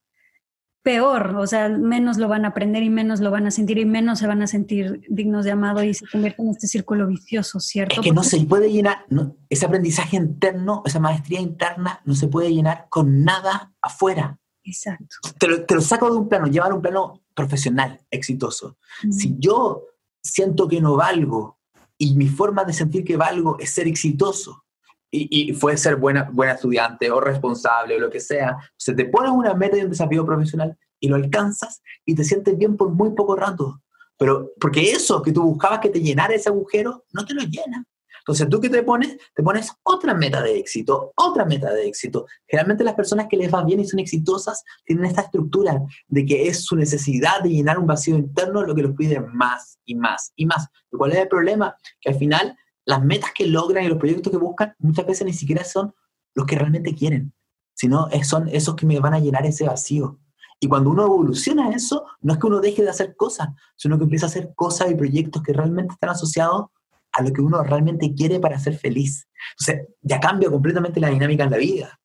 peor, 0.89 1.35
o 1.35 1.45
sea, 1.45 1.69
menos 1.69 2.17
lo 2.17 2.27
van 2.27 2.45
a 2.45 2.47
aprender 2.47 2.81
y 2.81 2.89
menos 2.89 3.19
lo 3.19 3.29
van 3.29 3.45
a 3.45 3.51
sentir 3.51 3.77
y 3.77 3.85
menos 3.85 4.17
se 4.17 4.25
van 4.25 4.41
a 4.41 4.47
sentir 4.47 5.05
dignos 5.07 5.45
de 5.45 5.51
amado 5.51 5.83
y 5.83 5.93
se 5.93 6.07
convierte 6.07 6.41
en 6.41 6.49
este 6.49 6.65
círculo 6.65 7.05
vicioso, 7.05 7.59
¿cierto? 7.59 8.01
Es 8.01 8.07
que 8.07 8.11
no 8.11 8.23
se 8.23 8.39
puede 8.41 8.71
llenar, 8.71 9.05
ese 9.49 9.67
aprendizaje 9.67 10.17
interno, 10.17 10.81
esa 10.87 10.99
maestría 10.99 11.41
interna, 11.41 12.01
no 12.05 12.15
se 12.15 12.27
puede 12.27 12.51
llenar 12.51 12.87
con 12.89 13.23
nada 13.23 13.71
afuera. 13.83 14.39
Exacto. 14.63 15.15
Te 15.37 15.75
lo, 15.75 15.81
saco 15.81 16.09
de 16.09 16.17
un 16.17 16.27
plano, 16.27 16.47
llevar 16.47 16.73
un 16.73 16.81
plano 16.81 17.21
profesional, 17.35 18.01
exitoso. 18.09 18.79
Si 19.11 19.35
yo 19.37 19.83
siento 20.23 20.67
que 20.67 20.81
no 20.81 20.95
valgo 20.95 21.59
y 21.99 22.15
mi 22.15 22.27
forma 22.29 22.63
de 22.63 22.73
sentir 22.73 23.03
que 23.03 23.15
valgo 23.15 23.59
es 23.59 23.69
ser 23.69 23.87
exitoso, 23.87 24.65
y, 25.11 25.51
y 25.51 25.53
fue 25.53 25.77
ser 25.77 25.95
buena, 25.95 26.29
buena 26.31 26.53
estudiante 26.53 27.09
o 27.11 27.19
responsable 27.19 27.95
o 27.95 27.99
lo 27.99 28.09
que 28.09 28.19
sea, 28.19 28.57
se 28.77 28.93
te 28.93 29.05
pones 29.05 29.31
una 29.31 29.53
meta 29.53 29.77
y 29.77 29.81
un 29.81 29.89
desafío 29.89 30.25
profesional 30.25 30.77
y 30.99 31.07
lo 31.07 31.15
alcanzas 31.15 31.81
y 32.05 32.15
te 32.15 32.23
sientes 32.23 32.57
bien 32.57 32.77
por 32.77 32.89
muy 32.89 33.11
poco 33.11 33.35
rato. 33.35 33.81
Pero 34.17 34.51
porque 34.59 34.91
eso 34.91 35.21
que 35.21 35.31
tú 35.31 35.43
buscabas 35.43 35.79
que 35.79 35.89
te 35.89 36.01
llenara 36.01 36.35
ese 36.35 36.49
agujero, 36.49 37.05
no 37.13 37.25
te 37.25 37.33
lo 37.33 37.41
llena. 37.41 37.85
Entonces, 38.19 38.49
¿tú 38.49 38.59
qué 38.59 38.69
te 38.69 38.83
pones? 38.83 39.17
Te 39.33 39.41
pones 39.41 39.71
otra 39.81 40.13
meta 40.13 40.41
de 40.43 40.59
éxito, 40.59 41.13
otra 41.15 41.45
meta 41.45 41.73
de 41.73 41.87
éxito. 41.87 42.27
Generalmente 42.47 42.83
las 42.83 42.93
personas 42.93 43.27
que 43.27 43.37
les 43.37 43.51
va 43.51 43.63
bien 43.63 43.79
y 43.79 43.87
son 43.87 43.99
exitosas 43.99 44.63
tienen 44.85 45.05
esta 45.05 45.21
estructura 45.21 45.81
de 46.07 46.25
que 46.25 46.47
es 46.47 46.63
su 46.65 46.75
necesidad 46.75 47.41
de 47.41 47.49
llenar 47.49 47.79
un 47.79 47.87
vacío 47.87 48.17
interno 48.17 48.61
lo 48.61 48.75
que 48.75 48.83
los 48.83 48.95
pide 48.95 49.19
más 49.19 49.79
y 49.85 49.95
más 49.95 50.31
y 50.35 50.45
más. 50.45 50.67
¿Cuál 50.91 51.13
es 51.13 51.19
el 51.19 51.27
problema? 51.27 51.75
Que 52.01 52.09
al 52.11 52.17
final 52.17 52.55
las 52.89 53.05
metas 53.05 53.29
que 53.35 53.45
logran 53.45 53.83
y 53.83 53.87
los 53.87 53.99
proyectos 53.99 54.31
que 54.31 54.37
buscan 54.39 54.73
muchas 54.79 55.05
veces 55.05 55.23
ni 55.23 55.33
siquiera 55.33 55.63
son 55.63 55.93
los 56.33 56.47
que 56.47 56.55
realmente 56.55 56.95
quieren, 56.95 57.33
sino 57.75 58.07
son 58.23 58.47
esos 58.47 58.75
que 58.75 58.87
me 58.87 58.99
van 58.99 59.13
a 59.13 59.19
llenar 59.19 59.45
ese 59.45 59.65
vacío. 59.65 60.19
Y 60.59 60.67
cuando 60.67 60.89
uno 60.89 61.05
evoluciona 61.05 61.69
eso, 61.69 62.07
no 62.21 62.33
es 62.33 62.39
que 62.39 62.47
uno 62.47 62.59
deje 62.59 62.81
de 62.81 62.89
hacer 62.89 63.15
cosas, 63.15 63.49
sino 63.75 63.99
que 63.99 64.05
empieza 64.05 64.25
a 64.25 64.29
hacer 64.29 64.53
cosas 64.55 64.89
y 64.89 64.95
proyectos 64.95 65.43
que 65.43 65.53
realmente 65.53 65.93
están 65.93 66.09
asociados 66.09 66.69
a 67.11 67.21
lo 67.21 67.31
que 67.31 67.41
uno 67.41 67.61
realmente 67.61 68.11
quiere 68.15 68.39
para 68.39 68.57
ser 68.57 68.75
feliz. 68.75 69.27
Entonces, 69.51 69.87
ya 70.01 70.19
cambia 70.19 70.49
completamente 70.49 70.99
la 70.99 71.09
dinámica 71.09 71.43
en 71.43 71.51
la 71.51 71.57
vida. 71.57 71.99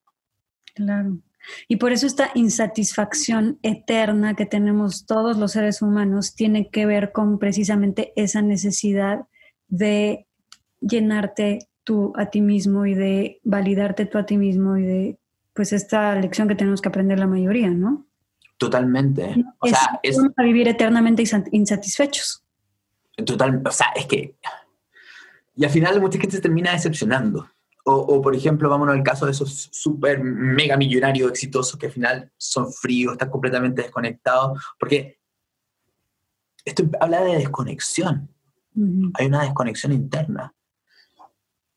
Claro. 0.75 1.17
Y 1.67 1.77
por 1.77 1.93
eso 1.93 2.07
esta 2.07 2.31
insatisfacción 2.35 3.59
eterna 3.63 4.35
que 4.35 4.45
tenemos 4.45 5.07
todos 5.07 5.39
los 5.39 5.53
seres 5.53 5.81
humanos 5.81 6.35
tiene 6.35 6.69
que 6.69 6.85
ver 6.85 7.11
con 7.13 7.39
precisamente 7.39 8.13
esa 8.17 8.43
necesidad 8.43 9.27
de 9.69 10.27
llenarte 10.87 11.69
tú 11.85 12.13
a 12.17 12.27
ti 12.27 12.41
mismo 12.41 12.87
y 12.87 12.95
de 12.95 13.41
validarte 13.45 14.07
tú 14.07 14.19
a 14.19 14.27
ti 14.27 14.37
mismo 14.37 14.77
y 14.77 14.83
de 14.83 15.19
pues 15.53 15.73
esta 15.73 16.15
lección 16.17 16.49
que 16.49 16.55
tenemos 16.55 16.81
que 16.81 16.89
aprender 16.89 17.19
la 17.19 17.27
mayoría, 17.27 17.71
¿no? 17.71 18.07
Totalmente. 18.59 19.35
O 19.59 19.67
sea, 19.67 20.01
es, 20.03 20.19
a 20.19 20.43
vivir 20.43 20.69
eternamente 20.69 21.23
insatisfechos. 21.53 22.43
Total, 23.25 23.63
o 23.65 23.71
sea, 23.71 23.89
es 23.95 24.07
que 24.07 24.35
y 25.57 25.65
al 25.65 25.71
final 25.71 26.01
mucha 26.01 26.19
gente 26.19 26.37
se 26.37 26.43
termina 26.43 26.73
decepcionando. 26.73 27.49
O, 27.87 28.23
por 28.23 28.35
ejemplo, 28.35 28.71
vámonos 28.71 28.95
al 28.95 29.03
caso 29.03 29.27
de 29.27 29.33
esos 29.33 29.69
súper 29.71 30.19
mega 30.19 30.75
millonarios 30.75 31.31
exitosos 31.31 31.79
que 31.79 31.87
al 31.87 31.93
final 31.93 32.33
son 32.39 32.73
fríos, 32.73 33.13
están 33.13 33.29
completamente 33.29 33.83
desconectados, 33.83 34.59
porque 34.81 35.19
esto 36.65 36.85
habla 36.99 37.21
de 37.21 37.37
desconexión. 37.37 38.31
Hay 39.13 39.27
una 39.27 39.43
desconexión 39.43 39.93
interna. 39.93 40.55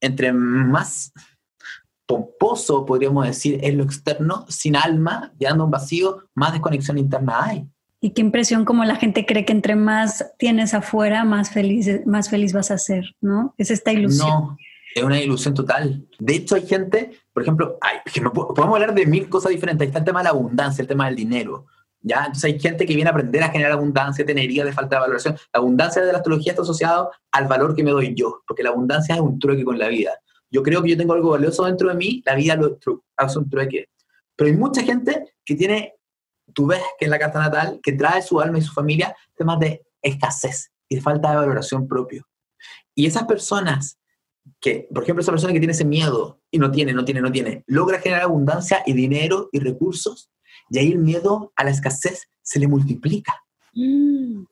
Entre 0.02 0.32
más 0.34 1.12
pomposo, 2.06 2.86
podríamos 2.86 3.26
decir, 3.26 3.60
es 3.62 3.74
lo 3.76 3.84
externo, 3.84 4.46
sin 4.48 4.76
alma, 4.76 5.34
llenando 5.38 5.66
un 5.66 5.72
vacío, 5.72 6.30
más 6.34 6.54
desconexión 6.54 6.98
interna 6.98 7.44
hay. 7.44 7.68
Y 8.00 8.12
qué 8.12 8.22
impresión 8.22 8.64
como 8.64 8.86
la 8.86 8.96
gente 8.96 9.26
cree 9.26 9.44
que 9.44 9.52
entre 9.52 9.76
más 9.76 10.26
tienes 10.38 10.74
afuera, 10.74 11.26
más 11.26 11.50
feliz, 11.52 12.06
más 12.06 12.30
feliz 12.30 12.54
vas 12.54 12.72
a 12.72 12.78
ser, 12.78 13.16
¿no? 13.22 13.56
Es 13.58 13.72
esta 13.72 13.92
ilusión. 13.92 14.30
No, 14.30 14.58
es 14.96 15.04
una 15.04 15.20
ilusión 15.20 15.54
total. 15.54 16.08
De 16.20 16.36
hecho, 16.36 16.56
hay 16.56 16.66
gente, 16.66 17.12
por 17.34 17.44
ejemplo, 17.44 17.78
podemos 18.34 18.76
hablar 18.76 18.94
de 18.94 19.06
mil 19.06 19.28
cosas 19.30 19.52
diferentes. 19.52 19.82
Ahí 19.82 19.88
está 19.88 20.00
el 20.00 20.06
tema 20.06 20.20
de 20.20 20.26
la 20.26 20.30
abundancia, 20.30 20.82
el 20.82 20.88
tema 20.88 21.08
del 21.08 21.16
dinero. 21.16 21.66
¿Ya? 22.08 22.20
Entonces 22.26 22.46
hay 22.46 22.60
gente 22.60 22.86
que 22.86 22.96
viene 22.96 23.10
a 23.10 23.12
aprender 23.12 23.44
a 23.44 23.50
generar 23.50 23.74
abundancia, 23.74 24.26
tenería 24.26 24.64
de 24.66 24.72
falta 24.72 24.96
de 24.96 25.02
valoración. 25.02 25.36
La 25.54 25.60
abundancia 25.60 26.02
de 26.02 26.12
la 26.12 26.20
astrología 26.20 26.54
está 26.54 26.64
asociado 26.64 27.12
al 27.32 27.48
valor 27.48 27.76
que 27.76 27.84
me 27.84 27.92
doy 27.92 28.14
yo, 28.16 28.42
porque 28.48 28.64
la 28.64 28.70
abundancia 28.70 29.16
es 29.16 29.22
un 29.22 29.40
trueque 29.40 29.64
con 29.64 29.78
la 29.78 29.88
vida. 29.88 30.12
Yo 30.50 30.64
creo 30.64 30.82
que 30.82 30.90
yo 30.90 30.98
tengo 30.98 31.14
algo 31.14 31.32
valioso 31.32 31.66
dentro 31.66 31.90
de 31.90 31.96
mí, 31.96 32.24
la 32.26 32.36
vida 32.36 32.56
lo 32.56 32.78
hace 33.18 33.40
un 33.40 33.50
trueque. 33.50 33.90
Pero 34.36 34.50
hay 34.50 34.56
mucha 34.56 34.84
gente 34.84 35.36
que 35.44 35.56
tiene 35.56 35.98
tú 36.54 36.66
ves 36.66 36.82
que 36.98 37.06
en 37.06 37.12
la 37.12 37.20
carta 37.20 37.40
natal, 37.40 37.80
que 37.84 37.94
trae 37.94 38.22
su 38.22 38.40
alma 38.40 38.58
y 38.58 38.62
su 38.62 38.74
familia 38.74 39.16
temas 39.36 39.60
de 39.60 39.86
escasez 40.02 40.72
y 40.90 41.00
falta 41.00 41.30
de 41.32 41.38
valoración 41.38 41.88
propio. 41.88 42.28
Y 42.96 43.06
esas 43.06 43.26
personas 43.26 44.00
que, 44.60 44.88
por 44.94 45.04
ejemplo, 45.04 45.22
esa 45.22 45.32
persona 45.32 45.54
que 45.54 45.60
tiene 45.60 45.74
ese 45.74 45.86
miedo 45.86 46.40
y 46.50 46.58
no 46.58 46.72
tiene, 46.72 46.94
no 46.94 47.04
tiene, 47.04 47.22
no 47.22 47.32
tiene, 47.32 47.64
logra 47.68 48.00
generar 48.00 48.24
abundancia 48.24 48.82
y 48.86 48.94
dinero 48.94 49.50
y 49.52 49.60
recursos, 49.60 50.32
y 50.70 50.80
ahí 50.80 50.92
el 50.92 51.00
miedo 51.00 51.52
a 51.56 51.64
la 51.64 51.72
escasez 51.72 52.30
se 52.42 52.60
le 52.60 52.68
multiplica. 52.68 53.44
Mm. 53.74 54.44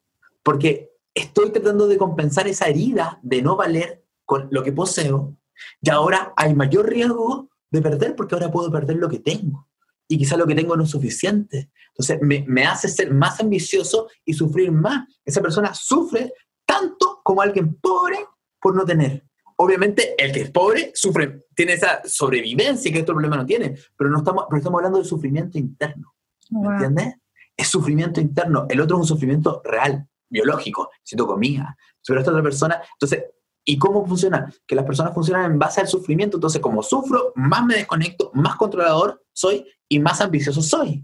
Porque 0.43 0.91
estoy 1.13 1.51
tratando 1.51 1.88
de 1.88 1.97
compensar 1.97 2.47
esa 2.47 2.68
herida 2.68 3.20
de 3.24 3.41
no 3.41 3.55
valer 3.55 4.03
con 4.26 4.47
lo 4.51 4.63
que 4.63 4.72
poseo, 4.72 5.36
y 5.82 5.89
ahora 5.89 6.34
hay 6.36 6.53
mayor 6.53 6.89
riesgo 6.89 7.49
de 7.70 7.82
perder 7.82 8.16
porque 8.16 8.36
ahora 8.36 8.51
puedo 8.51 8.72
perder 8.72 8.97
lo 8.97 9.09
que 9.09 9.20
tengo 9.20 9.68
y 10.07 10.18
quizá 10.18 10.38
lo 10.38 10.45
que 10.45 10.55
tengo 10.55 10.78
no 10.78 10.84
es 10.84 10.89
suficiente. 10.89 11.72
Entonces 11.89 12.20
me, 12.22 12.66
hace 12.66 12.88
ser 12.88 13.13
más 13.13 13.39
ambicioso 13.39 14.07
y 14.24 14.34
sufrir 14.34 14.72
más. 14.72 15.07
Esa 15.24 15.41
persona 15.41 15.74
sufre 15.74 16.34
tanto 16.66 17.22
como 17.24 17.41
alguien 17.41 17.76
pobre 17.76 18.18
por 18.61 18.76
no 18.76 18.86
tener. 18.86 19.26
Obviamente 19.58 20.16
el 20.18 20.32
que 20.32 20.41
es 20.41 20.51
pobre 20.51 20.91
sufre, 20.93 21.45
tiene 21.56 21.74
esa 21.74 22.01
sobrevivencia 22.06 22.91
que 22.91 22.99
este 22.99 23.12
problema 23.12 23.38
no 23.38 23.45
tiene, 23.45 23.76
pero 23.95 24.10
no 24.10 24.18
estamos, 24.18 24.45
pero 24.49 24.58
estamos 24.58 24.80
hablando 24.80 24.99
de 24.99 25.06
sufrimiento 25.06 25.58
interno. 25.58 26.14
¿Me 26.49 26.68
entiendes? 26.70 27.16
Es 27.56 27.70
sufrimiento 27.70 28.20
interno. 28.20 28.66
El 28.70 28.82
otro 28.82 28.97
es 28.97 29.01
un 29.01 29.08
sufrimiento 29.08 29.62
real, 29.64 30.08
biológico, 30.30 30.89
siento 31.03 31.26
comida. 31.26 31.78
Pero 32.06 32.20
esta 32.20 32.32
otra 32.32 32.43
persona, 32.43 32.82
entonces 32.93 33.26
¿Y 33.68 33.80
cómo 33.80 34.06
funciona? 34.06 34.53
Que 34.68 34.76
las 34.76 34.86
personas 34.86 35.14
funcionan 35.14 35.51
en 35.51 35.60
base 35.60 35.82
al 35.82 35.88
sufrimiento. 35.88 36.38
Entonces, 36.38 36.62
como 36.62 36.84
sufro, 36.84 37.34
más 37.36 37.66
me 37.66 37.76
desconecto, 37.76 38.30
más 38.36 38.56
controlador 38.58 39.24
soy 39.34 39.66
y 39.89 39.97
más 39.97 40.22
ambicioso 40.22 40.62
soy. 40.62 41.03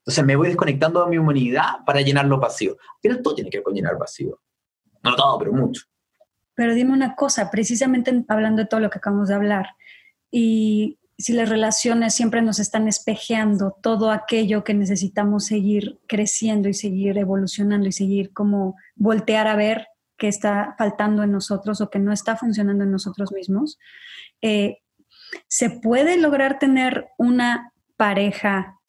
Entonces, 0.00 0.24
me 0.24 0.36
voy 0.36 0.48
desconectando 0.48 1.02
de 1.02 1.10
mi 1.10 1.16
humanidad 1.16 1.78
para 1.86 2.02
llenar 2.02 2.26
lo 2.26 2.38
vacío. 2.38 2.76
Pero 3.00 3.22
todo 3.22 3.34
tiene 3.34 3.48
que 3.48 3.58
ver 3.58 3.64
con 3.64 3.74
llenar 3.74 3.98
vacío. 3.98 4.38
No 5.02 5.16
todo, 5.16 5.38
pero 5.38 5.52
mucho. 5.54 5.84
Pero 6.54 6.74
dime 6.74 6.92
una 6.92 7.14
cosa, 7.14 7.50
precisamente 7.50 8.24
hablando 8.28 8.62
de 8.62 8.68
todo 8.68 8.80
lo 8.80 8.90
que 8.90 8.98
acabamos 8.98 9.28
de 9.28 9.34
hablar, 9.34 9.66
y 10.30 10.98
si 11.18 11.32
las 11.32 11.48
relaciones 11.48 12.14
siempre 12.14 12.42
nos 12.42 12.58
están 12.58 12.88
espejeando 12.88 13.76
todo 13.80 14.10
aquello 14.10 14.64
que 14.64 14.74
necesitamos 14.74 15.46
seguir 15.46 16.00
creciendo 16.08 16.68
y 16.68 16.74
seguir 16.74 17.16
evolucionando 17.18 17.86
y 17.86 17.92
seguir 17.92 18.32
como 18.32 18.76
voltear 18.96 19.46
a 19.46 19.56
ver 19.56 19.86
que 20.16 20.28
está 20.28 20.74
faltando 20.78 21.22
en 21.22 21.32
nosotros 21.32 21.80
o 21.80 21.90
que 21.90 21.98
no 21.98 22.12
está 22.12 22.36
funcionando 22.36 22.84
en 22.84 22.90
nosotros 22.90 23.32
mismos, 23.32 23.78
eh, 24.40 24.78
se 25.48 25.70
puede 25.70 26.16
lograr 26.16 26.58
tener 26.58 27.08
una 27.18 27.72
pareja 27.96 28.80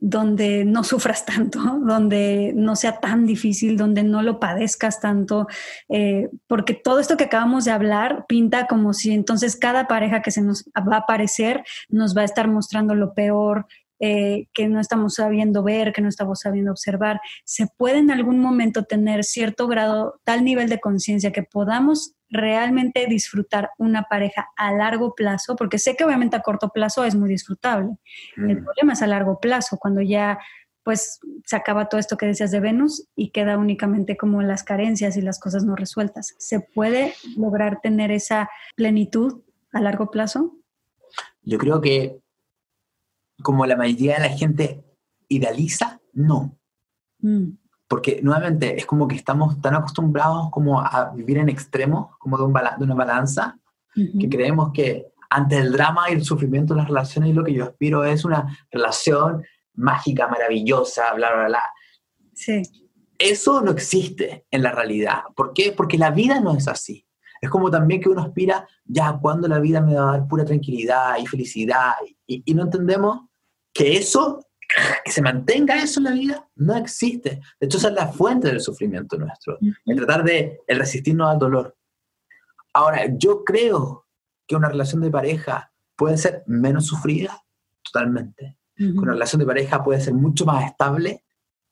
donde 0.00 0.64
no 0.64 0.82
sufras 0.82 1.24
tanto, 1.24 1.60
donde 1.86 2.52
no 2.54 2.74
sea 2.74 2.98
tan 3.00 3.26
difícil, 3.26 3.76
donde 3.76 4.02
no 4.02 4.22
lo 4.22 4.40
padezcas 4.40 5.00
tanto, 5.00 5.46
eh, 5.88 6.28
porque 6.46 6.74
todo 6.74 6.98
esto 6.98 7.16
que 7.16 7.24
acabamos 7.24 7.66
de 7.66 7.70
hablar 7.70 8.24
pinta 8.26 8.66
como 8.66 8.94
si 8.94 9.12
entonces 9.12 9.56
cada 9.56 9.86
pareja 9.86 10.22
que 10.22 10.30
se 10.30 10.42
nos 10.42 10.64
va 10.76 10.96
a 10.96 11.00
aparecer 11.00 11.62
nos 11.88 12.16
va 12.16 12.22
a 12.22 12.24
estar 12.24 12.48
mostrando 12.48 12.94
lo 12.94 13.12
peor, 13.14 13.66
eh, 14.02 14.46
que 14.54 14.66
no 14.66 14.80
estamos 14.80 15.16
sabiendo 15.16 15.62
ver, 15.62 15.92
que 15.92 16.00
no 16.00 16.08
estamos 16.08 16.40
sabiendo 16.40 16.70
observar, 16.70 17.20
se 17.44 17.66
puede 17.76 17.98
en 17.98 18.10
algún 18.10 18.38
momento 18.38 18.84
tener 18.84 19.24
cierto 19.24 19.68
grado, 19.68 20.20
tal 20.24 20.42
nivel 20.42 20.70
de 20.70 20.80
conciencia 20.80 21.32
que 21.32 21.42
podamos 21.42 22.14
realmente 22.30 23.06
disfrutar 23.06 23.70
una 23.78 24.04
pareja 24.04 24.48
a 24.56 24.72
largo 24.72 25.14
plazo, 25.14 25.56
porque 25.56 25.78
sé 25.78 25.96
que 25.96 26.04
obviamente 26.04 26.36
a 26.36 26.42
corto 26.42 26.70
plazo 26.70 27.04
es 27.04 27.14
muy 27.14 27.28
disfrutable. 27.28 27.96
El 28.36 28.62
problema 28.62 28.92
es 28.92 29.02
a 29.02 29.06
largo 29.06 29.40
plazo, 29.40 29.78
cuando 29.78 30.00
ya 30.00 30.38
pues 30.82 31.20
se 31.44 31.56
acaba 31.56 31.88
todo 31.88 32.00
esto 32.00 32.16
que 32.16 32.26
decías 32.26 32.50
de 32.50 32.60
Venus 32.60 33.06
y 33.14 33.30
queda 33.30 33.58
únicamente 33.58 34.16
como 34.16 34.42
las 34.42 34.62
carencias 34.62 35.16
y 35.16 35.20
las 35.20 35.38
cosas 35.38 35.64
no 35.64 35.76
resueltas. 35.76 36.34
¿Se 36.38 36.60
puede 36.60 37.14
lograr 37.36 37.80
tener 37.82 38.10
esa 38.10 38.48
plenitud 38.76 39.42
a 39.72 39.80
largo 39.80 40.10
plazo? 40.10 40.56
Yo 41.42 41.58
creo 41.58 41.80
que 41.80 42.18
como 43.42 43.66
la 43.66 43.76
mayoría 43.76 44.16
de 44.16 44.28
la 44.28 44.36
gente 44.36 44.84
idealiza, 45.28 46.00
no. 46.12 46.58
Mm. 47.20 47.52
Porque 47.90 48.20
nuevamente 48.22 48.78
es 48.78 48.86
como 48.86 49.08
que 49.08 49.16
estamos 49.16 49.60
tan 49.60 49.74
acostumbrados 49.74 50.48
como 50.52 50.80
a 50.80 51.10
vivir 51.12 51.38
en 51.38 51.48
extremos, 51.48 52.16
como 52.18 52.38
de, 52.38 52.44
un 52.44 52.52
de 52.52 52.84
una 52.84 52.94
balanza, 52.94 53.58
que 53.92 54.28
creemos 54.28 54.70
que 54.72 55.08
ante 55.28 55.58
el 55.58 55.72
drama 55.72 56.08
y 56.08 56.12
el 56.12 56.22
sufrimiento 56.22 56.72
de 56.72 56.82
las 56.82 56.88
relaciones 56.88 57.34
lo 57.34 57.42
que 57.42 57.52
yo 57.52 57.64
aspiro 57.64 58.04
es 58.04 58.24
una 58.24 58.56
relación 58.70 59.42
mágica, 59.74 60.28
maravillosa, 60.28 61.12
bla, 61.14 61.34
bla, 61.34 61.46
bla. 61.48 61.62
Sí. 62.32 62.62
Eso 63.18 63.60
no 63.60 63.72
existe 63.72 64.46
en 64.52 64.62
la 64.62 64.70
realidad. 64.70 65.22
¿Por 65.34 65.52
qué? 65.52 65.72
Porque 65.76 65.98
la 65.98 66.12
vida 66.12 66.38
no 66.38 66.56
es 66.56 66.68
así. 66.68 67.04
Es 67.40 67.50
como 67.50 67.72
también 67.72 68.00
que 68.00 68.08
uno 68.08 68.22
aspira, 68.22 68.68
ya, 68.84 69.18
cuando 69.20 69.48
la 69.48 69.58
vida 69.58 69.80
me 69.80 69.96
va 69.96 70.10
a 70.10 70.12
dar 70.18 70.28
pura 70.28 70.44
tranquilidad 70.44 71.18
y 71.18 71.26
felicidad? 71.26 71.94
Y, 72.24 72.44
y 72.44 72.54
no 72.54 72.62
entendemos 72.62 73.22
que 73.72 73.96
eso, 73.96 74.46
que 75.04 75.10
se 75.10 75.22
mantenga 75.22 75.82
eso 75.82 76.00
en 76.00 76.04
la 76.04 76.12
vida, 76.12 76.48
no 76.56 76.76
existe. 76.76 77.40
De 77.58 77.66
hecho, 77.66 77.78
esa 77.78 77.88
es 77.88 77.94
la 77.94 78.08
fuente 78.08 78.48
del 78.48 78.60
sufrimiento 78.60 79.16
nuestro, 79.16 79.58
el 79.60 79.96
tratar 79.96 80.24
de 80.24 80.60
el 80.66 80.78
resistirnos 80.78 81.30
al 81.30 81.38
dolor. 81.38 81.76
Ahora, 82.72 83.06
yo 83.16 83.44
creo 83.44 84.06
que 84.46 84.56
una 84.56 84.68
relación 84.68 85.00
de 85.00 85.10
pareja 85.10 85.72
puede 85.96 86.16
ser 86.16 86.44
menos 86.46 86.86
sufrida, 86.86 87.42
totalmente. 87.82 88.58
Una 88.78 89.12
relación 89.12 89.40
de 89.40 89.46
pareja 89.46 89.84
puede 89.84 90.00
ser 90.00 90.14
mucho 90.14 90.46
más 90.46 90.64
estable, 90.64 91.22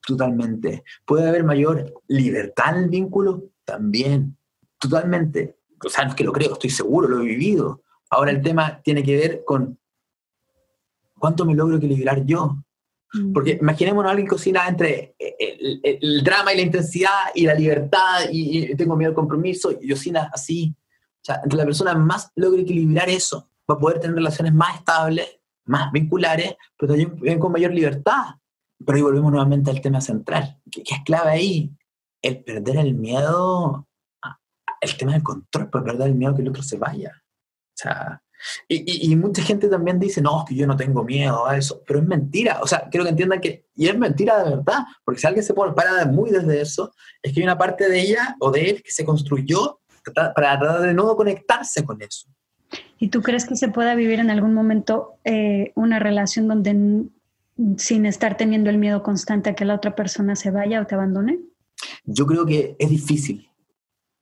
totalmente. 0.06 0.84
Puede 1.06 1.26
haber 1.26 1.42
mayor 1.42 1.94
libertad 2.06 2.76
en 2.76 2.84
el 2.84 2.90
vínculo, 2.90 3.44
también, 3.64 4.36
totalmente. 4.78 5.58
O 5.82 5.88
sea, 5.88 6.04
no 6.04 6.10
es 6.10 6.16
que 6.16 6.24
lo 6.24 6.32
creo, 6.32 6.52
estoy 6.52 6.68
seguro, 6.68 7.08
lo 7.08 7.22
he 7.22 7.26
vivido. 7.26 7.82
Ahora 8.10 8.30
el 8.30 8.42
tema 8.42 8.82
tiene 8.82 9.02
que 9.02 9.16
ver 9.16 9.42
con 9.44 9.78
¿cuánto 11.18 11.44
me 11.44 11.54
logro 11.54 11.76
equilibrar 11.76 12.24
yo? 12.24 12.58
Porque 13.32 13.58
imaginémonos 13.60 14.08
a 14.08 14.10
alguien 14.10 14.26
que 14.26 14.34
cocina 14.34 14.68
entre 14.68 15.14
el, 15.18 16.22
drama 16.22 16.52
y 16.52 16.56
la 16.56 16.62
intensidad 16.62 17.30
y 17.34 17.46
la 17.46 17.54
libertad 17.54 18.26
y, 18.30 18.74
tengo 18.76 18.96
miedo 18.96 19.10
al 19.10 19.14
compromiso 19.14 19.72
y 19.72 19.88
cocina 19.88 20.30
así. 20.32 20.74
O 20.78 21.24
sea, 21.24 21.40
entre 21.42 21.58
la 21.58 21.64
persona 21.64 21.94
más 21.94 22.30
logre 22.34 22.62
equilibrar 22.62 23.08
eso, 23.08 23.50
va 23.70 23.76
a 23.76 23.78
poder 23.78 23.98
tener 23.98 24.16
relaciones 24.16 24.52
más 24.52 24.76
estables, 24.76 25.40
más 25.64 25.90
vinculares, 25.90 26.54
pero 26.76 26.94
también 26.94 27.38
con 27.38 27.52
mayor 27.52 27.72
libertad. 27.72 28.34
Pero 28.84 28.96
ahí 28.96 29.02
volvemos 29.02 29.32
nuevamente 29.32 29.70
al 29.70 29.80
tema 29.80 30.00
central, 30.00 30.60
que, 30.70 30.82
es 30.82 31.02
clave 31.04 31.30
ahí, 31.30 31.72
el 32.22 32.44
perder 32.44 32.76
el 32.76 32.94
miedo, 32.94 33.88
el 34.80 34.96
tema 34.96 35.12
del 35.12 35.22
control, 35.22 35.70
por 35.70 35.82
perder 35.82 36.08
el 36.08 36.14
miedo 36.14 36.34
que 36.34 36.42
el 36.42 36.48
otro 36.48 36.62
se 36.62 36.76
vaya. 36.76 37.12
O 37.16 37.74
sea, 37.74 38.22
Y, 38.68 39.10
y, 39.10 39.16
mucha 39.16 39.42
gente 39.42 39.68
también 39.68 39.98
dice, 39.98 40.20
no, 40.20 40.40
es 40.40 40.48
que 40.48 40.54
yo 40.54 40.66
no 40.66 40.76
tengo 40.76 41.04
miedo 41.04 41.46
a 41.46 41.56
eso, 41.56 41.82
pero 41.86 42.00
es 42.00 42.06
mentira. 42.06 42.60
O 42.62 42.66
sea, 42.66 42.88
quiero 42.90 43.04
que 43.04 43.10
entiendan 43.10 43.40
que, 43.40 43.66
y 43.74 43.88
es 43.88 43.98
mentira 43.98 44.42
de 44.42 44.50
verdad, 44.50 44.84
porque 45.04 45.20
si 45.20 45.26
alguien 45.26 45.44
se 45.44 45.54
pone 45.54 45.72
para 45.72 46.06
muy 46.06 46.30
desde 46.30 46.60
eso, 46.60 46.92
es 47.22 47.32
que 47.32 47.40
hay 47.40 47.44
una 47.44 47.58
parte 47.58 47.88
de 47.88 48.00
ella 48.00 48.36
o 48.40 48.50
de 48.50 48.70
él 48.70 48.82
que 48.82 48.90
se 48.90 49.04
construyó 49.04 49.80
para 50.14 50.32
tratar 50.34 50.80
de 50.80 50.94
no 50.94 51.14
conectarse 51.16 51.84
con 51.84 52.00
eso. 52.02 52.28
¿Y 52.98 53.08
tú 53.08 53.22
crees 53.22 53.46
que 53.46 53.56
se 53.56 53.68
pueda 53.68 53.94
vivir 53.94 54.20
en 54.20 54.30
algún 54.30 54.54
momento 54.54 55.18
eh, 55.24 55.72
una 55.74 55.98
relación 55.98 56.48
donde 56.48 57.06
sin 57.76 58.06
estar 58.06 58.36
teniendo 58.36 58.70
el 58.70 58.78
miedo 58.78 59.02
constante 59.02 59.50
a 59.50 59.54
que 59.54 59.64
la 59.64 59.74
otra 59.74 59.94
persona 59.94 60.36
se 60.36 60.50
vaya 60.50 60.80
o 60.80 60.86
te 60.86 60.94
abandone? 60.94 61.38
Yo 62.04 62.26
creo 62.26 62.46
que 62.46 62.76
es 62.78 62.90
difícil. 62.90 63.48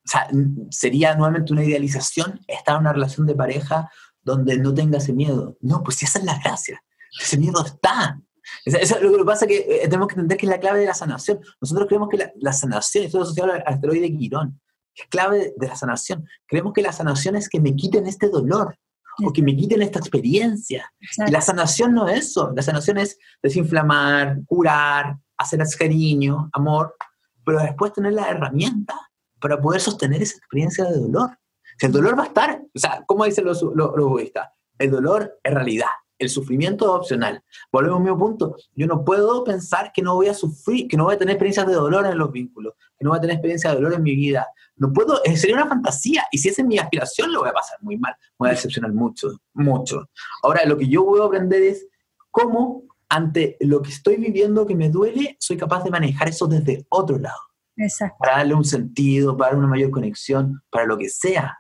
O 0.05 0.09
sea, 0.09 0.29
sería 0.71 1.17
nuevamente 1.17 1.53
una 1.53 1.65
idealización 1.65 2.41
estar 2.47 2.77
en 2.77 2.83
una 2.83 2.93
relación 2.93 3.27
de 3.27 3.35
pareja 3.35 3.91
donde 4.27 4.59
no 4.59 4.75
tenga 4.75 4.99
ese 4.99 5.13
miedo. 5.13 5.57
No, 5.61 5.85
pues 5.85 6.03
esa 6.03 6.19
es 6.19 6.25
la 6.25 6.39
gracia. 6.41 6.83
Ese 7.23 7.39
miedo 7.39 7.65
está. 7.65 8.21
Eso, 8.65 9.01
lo 9.01 9.19
que 9.19 9.25
pasa 9.25 9.45
es 9.45 9.49
que 9.49 9.85
eh, 9.85 9.89
tenemos 9.89 10.09
que 10.09 10.15
entender 10.15 10.37
que 10.37 10.47
es 10.47 10.51
la 10.51 10.59
clave 10.59 10.81
de 10.81 10.87
la 10.87 10.95
sanación. 10.95 11.39
Nosotros 11.61 11.87
creemos 11.87 12.09
que 12.09 12.33
la, 12.35 12.53
sanación, 12.53 13.05
esto 13.05 13.19
es 13.19 13.23
asociado 13.23 13.53
al 13.53 13.63
asteroide 13.65 14.13
Quirón, 14.19 14.61
es 14.95 15.07
clave 15.09 15.55
de 15.57 15.69
la 15.69 15.77
sanación. 15.77 16.27
Creemos 16.47 16.73
que 16.73 16.83
la 16.83 16.93
sanación 16.93 17.37
es 17.37 17.49
que 17.49 17.61
me 17.61 17.77
quiten 17.77 18.07
este 18.07 18.29
dolor 18.29 18.77
o 19.25 19.33
que 19.33 19.43
me 19.43 19.57
quiten 19.57 19.81
esta 19.81 20.01
experiencia. 20.01 20.93
Y 21.27 21.31
la 21.31 21.41
sanación 21.41 21.95
no 21.95 22.09
es 22.09 22.27
eso. 22.27 22.53
La 22.55 22.63
sanación 22.63 22.99
es 22.99 23.19
desinflamar, 23.43 24.41
curar, 24.45 25.19
hacer 25.39 25.63
cariño, 25.79 26.51
amor, 26.53 26.97
pero 27.45 27.61
después 27.61 27.93
tener 27.93 28.13
la 28.13 28.29
herramienta 28.29 28.95
para 29.41 29.61
poder 29.61 29.81
sostener 29.81 30.21
esa 30.21 30.37
experiencia 30.39 30.85
de 30.85 30.99
dolor. 30.99 31.39
Si 31.79 31.87
el 31.87 31.93
dolor 31.93 32.19
va 32.19 32.25
a 32.25 32.27
estar, 32.27 32.63
o 32.75 32.79
sea, 32.79 33.05
¿cómo 33.07 33.25
dicen 33.25 33.45
los, 33.45 33.63
los, 33.63 33.95
budistas? 33.95 34.49
El 34.79 34.91
dolor 34.91 35.39
es 35.43 35.55
realidad, 35.55 35.89
el 36.19 36.29
sufrimiento 36.29 36.87
es 36.87 36.91
opcional. 36.91 37.43
Volvemos 37.71 38.01
a 38.01 38.03
mi 38.03 38.19
punto. 38.19 38.57
Yo 38.75 38.87
no 38.87 39.05
puedo 39.05 39.45
pensar 39.45 39.93
que 39.93 40.03
no 40.03 40.15
voy 40.15 40.29
a 40.29 40.35
sufrir, 40.35 40.89
que 40.89 40.97
no 40.97 41.05
voy 41.05 41.15
a 41.15 41.19
tener 41.19 41.35
experiencias 41.35 41.67
de 41.67 41.75
dolor 41.75 42.07
en 42.07 42.17
los 42.17 42.33
vínculos, 42.33 42.75
que 42.99 43.05
no 43.05 43.11
voy 43.11 43.19
a 43.19 43.21
tener 43.21 43.35
experiencias 43.35 43.73
de 43.73 43.81
dolor 43.81 43.95
en 43.95 44.03
mi 44.03 44.15
vida. 44.15 44.47
No 44.77 44.93
puedo, 44.93 45.23
eh, 45.25 45.37
sería 45.37 45.57
una 45.57 45.69
fantasía. 45.69 46.25
Y 46.31 46.39
si 46.39 46.49
esa 46.49 46.63
es 46.63 46.69
mi 46.69 46.79
aspiración, 46.79 47.33
lo 47.33 47.41
voy 47.41 47.51
a 47.51 47.53
pasar 47.53 47.79
muy 47.83 47.99
mal. 47.99 48.15
Me 48.19 48.35
voy 48.39 48.49
a 48.49 48.53
decepcionar 48.53 48.93
mucho, 48.93 49.29
mucho. 49.55 50.09
Ahora, 50.43 50.65
lo 50.65 50.79
que 50.79 50.89
yo 50.89 51.05
voy 51.05 51.21
a 51.21 51.25
aprender 51.25 51.63
es 51.63 51.87
cómo, 52.31 52.85
ante 53.09 53.57
lo 53.61 53.83
que 53.83 53.91
estoy 53.91 54.17
viviendo 54.17 54.67
que 54.67 54.75
me 54.75 54.91
duele, 54.91 55.37
soy 55.39 55.57
capaz 55.57 55.85
de 55.85 55.91
manejar 55.91 56.29
eso 56.29 56.47
desde 56.47 56.87
otro 56.89 57.19
lado. 57.19 57.39
Exacto. 57.77 58.17
Para 58.19 58.39
darle 58.39 58.55
un 58.55 58.65
sentido, 58.65 59.37
para 59.37 59.51
darle 59.51 59.61
una 59.61 59.69
mayor 59.69 59.91
conexión, 59.91 60.63
para 60.71 60.87
lo 60.87 60.97
que 60.97 61.09
sea. 61.09 61.59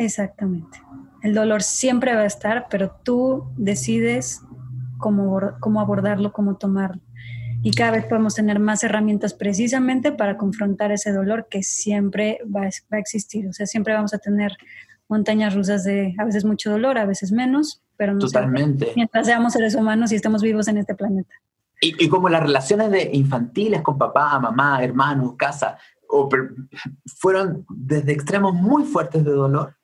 Exactamente. 0.00 0.80
El 1.22 1.34
dolor 1.34 1.62
siempre 1.62 2.14
va 2.14 2.22
a 2.22 2.26
estar, 2.26 2.68
pero 2.70 2.96
tú 3.02 3.44
decides 3.58 4.40
cómo, 4.96 5.38
cómo 5.60 5.80
abordarlo, 5.80 6.32
cómo 6.32 6.56
tomarlo. 6.56 7.02
Y 7.62 7.72
cada 7.72 7.90
vez 7.90 8.06
podemos 8.06 8.34
tener 8.34 8.58
más 8.58 8.82
herramientas 8.82 9.34
precisamente 9.34 10.10
para 10.10 10.38
confrontar 10.38 10.90
ese 10.90 11.12
dolor 11.12 11.48
que 11.50 11.62
siempre 11.62 12.38
va, 12.44 12.62
a 12.62 12.98
existir. 12.98 13.46
O 13.46 13.52
sea, 13.52 13.66
siempre 13.66 13.92
vamos 13.92 14.14
a 14.14 14.18
tener 14.18 14.56
montañas 15.06 15.54
rusas 15.54 15.84
de 15.84 16.14
a 16.18 16.24
veces 16.24 16.46
mucho 16.46 16.70
dolor, 16.70 16.96
a 16.96 17.04
veces 17.04 17.30
menos, 17.30 17.82
pero 17.98 18.14
no 18.14 18.20
Totalmente. 18.20 18.92
mientras 18.96 19.26
seamos 19.26 19.52
seres 19.52 19.74
humanos 19.74 20.12
y 20.12 20.14
estemos 20.14 20.40
vivos 20.40 20.66
en 20.68 20.78
este 20.78 20.94
planeta. 20.94 21.34
Y, 21.82 22.02
y, 22.02 22.08
como 22.08 22.30
las 22.30 22.42
relaciones 22.42 22.90
de 22.90 23.10
infantiles 23.12 23.82
con 23.82 23.98
papá, 23.98 24.38
mamá, 24.38 24.82
hermanos, 24.82 25.34
casa, 25.36 25.76
o, 26.08 26.28
fueron 27.16 27.66
desde 27.68 28.12
extremos 28.12 28.54
muy 28.54 28.84
fuertes 28.84 29.24
de 29.24 29.30
dolor, 29.30 29.76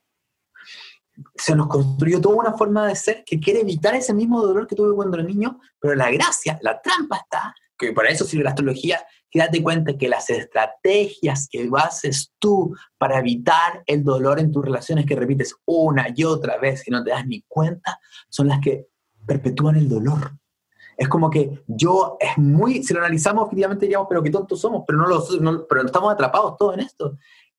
se 1.35 1.55
nos 1.55 1.69
construyó 1.69 2.21
toda 2.21 2.37
una 2.37 2.53
forma 2.55 2.87
de 2.87 2.97
ser 2.97 3.25
que 3.25 3.41
quiere 3.41 3.61
evitar 3.61 3.95
ese 3.95 4.15
mismo 4.15 4.41
dolor 4.41 4.67
que 4.67 4.77
tuve 4.77 4.95
cuando 4.95 5.17
era 5.17 5.27
niño, 5.27 5.61
pero 5.79 5.95
la 5.95 6.11
gracia, 6.11 6.59
la 6.63 6.81
trampa 6.81 7.17
está, 7.17 7.55
que 7.79 7.93
para 7.93 8.09
eso 8.11 8.25
sirve 8.25 8.45
la 8.45 8.51
astrología, 8.51 9.01
que 9.31 9.39
date 9.39 9.63
cuenta 9.63 9.97
que 9.97 10.09
las 10.09 10.31
estrategias 10.31 11.49
que 11.51 11.69
haces 11.77 12.33
tú 12.39 12.75
para 12.99 13.19
evitar 13.19 13.83
el 13.87 14.05
dolor 14.05 14.39
en 14.39 14.53
tus 14.53 14.65
relaciones 14.65 15.07
que 15.07 15.17
repites 15.17 15.55
una 15.65 16.07
y 16.15 16.25
otra 16.25 16.59
vez 16.59 16.87
y 16.87 16.91
no 16.91 17.03
te 17.03 17.11
das 17.11 17.27
ni 17.27 17.43
cuenta, 17.43 17.99
son 18.29 18.49
las 18.49 18.61
que 18.61 18.87
perpetúan 19.27 19.77
el 19.77 19.89
dolor. 19.89 20.33
Es 20.97 21.09
como 21.09 21.29
que 21.29 21.63
yo, 21.67 22.17
es 22.19 22.39
muy, 22.39 22.83
si 22.83 22.95
lo 22.95 23.01
analizamos 23.01 23.45
objetivamente 23.45 23.85
diríamos, 23.85 24.07
pero 24.09 24.23
qué 24.23 24.31
tontos 24.31 24.61
somos, 24.61 24.85
pero 24.87 24.99
no, 24.99 25.07
lo, 25.07 25.23
no, 25.41 25.67
pero 25.67 25.85
estamos 25.85 26.13
atrapados 26.13 26.57
todos 26.57 26.75
en 26.75 26.81
esto. 26.81 27.19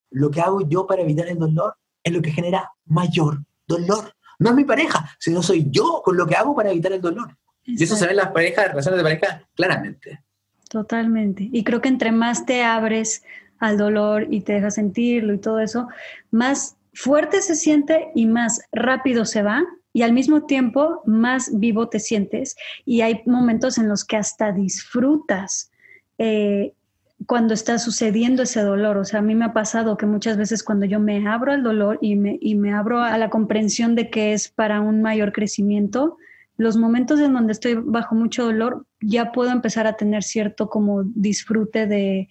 Lo 0.10 0.32
que 0.32 0.42
hago 0.42 0.62
yo 0.62 0.88
para 0.88 1.04
evitar 1.04 1.28
el 1.28 1.38
dolor 1.38 1.76
es 2.04 2.14
lo 2.14 2.22
que 2.22 2.32
genera 2.32 2.72
mayor 2.86 3.44
dolor. 3.68 4.14
No 4.40 4.50
es 4.50 4.56
mi 4.56 4.66
pareja, 4.66 5.10
sino 5.20 5.42
soy 5.44 5.68
yo 5.70 6.02
con 6.04 6.16
lo 6.16 6.26
que 6.26 6.36
hago 6.36 6.56
para 6.56 6.72
evitar 6.72 6.94
el 6.94 7.02
dolor. 7.02 7.36
Y 7.64 7.84
eso 7.84 7.96
se 7.96 8.06
ve 8.06 8.12
en 8.12 8.18
las 8.18 8.32
parejas, 8.32 8.70
relaciones 8.70 8.98
de 8.98 9.04
pareja, 9.04 9.44
claramente. 9.56 10.24
Totalmente. 10.70 11.50
Y 11.52 11.64
creo 11.64 11.82
que 11.82 11.90
entre 11.90 12.12
más 12.12 12.46
te 12.46 12.64
abres 12.64 13.24
al 13.60 13.78
dolor 13.78 14.28
y 14.30 14.42
te 14.42 14.54
dejas 14.54 14.76
sentirlo 14.76 15.34
y 15.34 15.40
todo 15.40 15.60
eso, 15.60 15.88
más 16.32 16.78
fuerte 16.94 17.42
se 17.42 17.56
siente 17.56 18.10
y 18.16 18.26
más 18.26 18.62
rápido 18.72 19.26
se 19.26 19.42
va 19.42 19.64
y 19.94 20.04
al 20.04 20.14
mismo 20.14 20.46
tiempo 20.46 21.02
más 21.06 21.50
vivo 21.54 21.90
te 21.90 22.00
sientes 22.00 22.56
y 22.86 23.02
hay 23.02 23.22
momentos 23.26 23.78
en 23.78 23.90
los 23.90 24.06
que 24.06 24.18
hasta 24.18 24.52
disfrutas 24.52 25.72
eh, 26.18 26.74
cuando 27.26 27.54
está 27.54 27.80
sucediendo 27.80 28.44
ese 28.44 28.62
dolor. 28.62 28.98
O 28.98 29.06
sea, 29.06 29.20
a 29.20 29.24
mí 29.24 29.36
me 29.36 29.46
ha 29.46 29.54
pasado 29.54 29.98
que 29.98 30.06
muchas 30.06 30.38
veces 30.38 30.64
cuando 30.64 30.86
yo 30.86 31.00
me 31.00 31.28
abro 31.28 31.52
al 31.52 31.64
dolor 31.64 31.98
y 32.02 32.16
me, 32.16 32.38
y 32.40 32.56
me 32.56 32.74
abro 32.74 33.02
a 33.02 33.18
la 33.18 33.30
comprensión 33.30 33.96
de 33.96 34.10
que 34.10 34.34
es 34.34 34.50
para 34.50 34.82
un 34.82 35.02
mayor 35.02 35.32
crecimiento, 35.32 36.18
los 36.58 36.78
momentos 36.78 37.20
en 37.20 37.34
donde 37.34 37.54
estoy 37.54 37.76
bajo 37.76 38.16
mucho 38.16 38.46
dolor, 38.46 38.86
ya 39.00 39.32
puedo 39.32 39.52
empezar 39.52 39.88
a 39.88 39.96
tener 39.96 40.24
cierto 40.24 40.70
como 40.70 41.04
disfrute 41.04 41.86
de, 41.86 42.30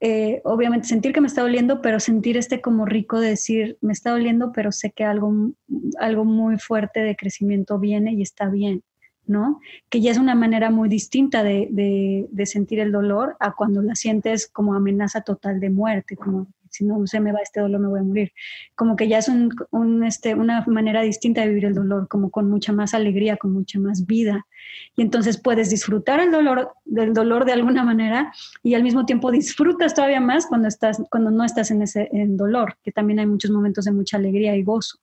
eh, 0.00 0.40
obviamente, 0.44 0.88
sentir 0.88 1.12
que 1.12 1.20
me 1.20 1.26
está 1.26 1.42
doliendo, 1.42 1.82
pero 1.82 2.00
sentir 2.00 2.36
este 2.36 2.60
como 2.60 2.86
rico 2.86 3.20
de 3.20 3.28
decir, 3.30 3.78
me 3.82 3.92
está 3.92 4.10
doliendo, 4.10 4.52
pero 4.52 4.72
sé 4.72 4.90
que 4.90 5.04
algo, 5.04 5.52
algo 6.00 6.24
muy 6.24 6.58
fuerte 6.58 7.00
de 7.00 7.14
crecimiento 7.14 7.78
viene 7.78 8.12
y 8.12 8.22
está 8.22 8.48
bien. 8.48 8.82
¿No? 9.26 9.60
Que 9.88 10.00
ya 10.00 10.10
es 10.10 10.18
una 10.18 10.34
manera 10.34 10.70
muy 10.70 10.88
distinta 10.88 11.42
de, 11.42 12.28
sentir 12.44 12.80
el 12.80 12.92
dolor 12.92 13.36
a 13.40 13.54
cuando 13.54 13.82
la 13.82 13.94
sientes 13.94 14.46
como 14.48 14.74
amenaza 14.74 15.20
total 15.22 15.60
de 15.60 15.70
muerte, 15.70 16.16
como 16.16 16.48
si 16.70 16.84
no 16.84 17.06
se 17.06 17.20
me 17.20 17.32
va 17.32 17.40
este 17.40 17.60
dolor 17.60 17.80
me 17.80 17.88
voy 17.88 18.00
a 18.00 18.02
morir. 18.02 18.32
Como 18.74 18.96
que 18.96 19.06
ya 19.06 19.18
es 19.18 19.28
un, 19.28 20.04
este, 20.04 20.34
una 20.34 20.64
manera 20.66 21.02
distinta 21.02 21.42
de 21.42 21.48
vivir 21.48 21.66
el 21.66 21.74
dolor, 21.74 22.08
como 22.08 22.30
con 22.30 22.48
mucha 22.48 22.72
más 22.72 22.94
alegría, 22.94 23.36
con 23.36 23.52
mucha 23.52 23.78
más 23.78 24.06
vida. 24.06 24.46
Y 24.96 25.02
entonces 25.02 25.38
puedes 25.38 25.68
disfrutar 25.70 26.20
el 26.20 26.32
dolor, 26.32 26.72
del 26.84 27.12
dolor 27.12 27.44
de 27.44 27.52
alguna 27.52 27.84
manera 27.84 28.32
y 28.62 28.74
al 28.74 28.82
mismo 28.82 29.04
tiempo 29.04 29.30
disfrutas 29.30 29.94
todavía 29.94 30.20
más 30.20 30.46
cuando, 30.46 30.66
estás, 30.68 31.02
cuando 31.10 31.30
no 31.30 31.44
estás 31.44 31.70
en 31.70 31.82
ese 31.82 32.08
en 32.12 32.36
dolor, 32.36 32.76
que 32.82 32.90
también 32.90 33.18
hay 33.18 33.26
muchos 33.26 33.50
momentos 33.50 33.84
de 33.84 33.92
mucha 33.92 34.16
alegría 34.16 34.56
y 34.56 34.62
gozo. 34.62 34.98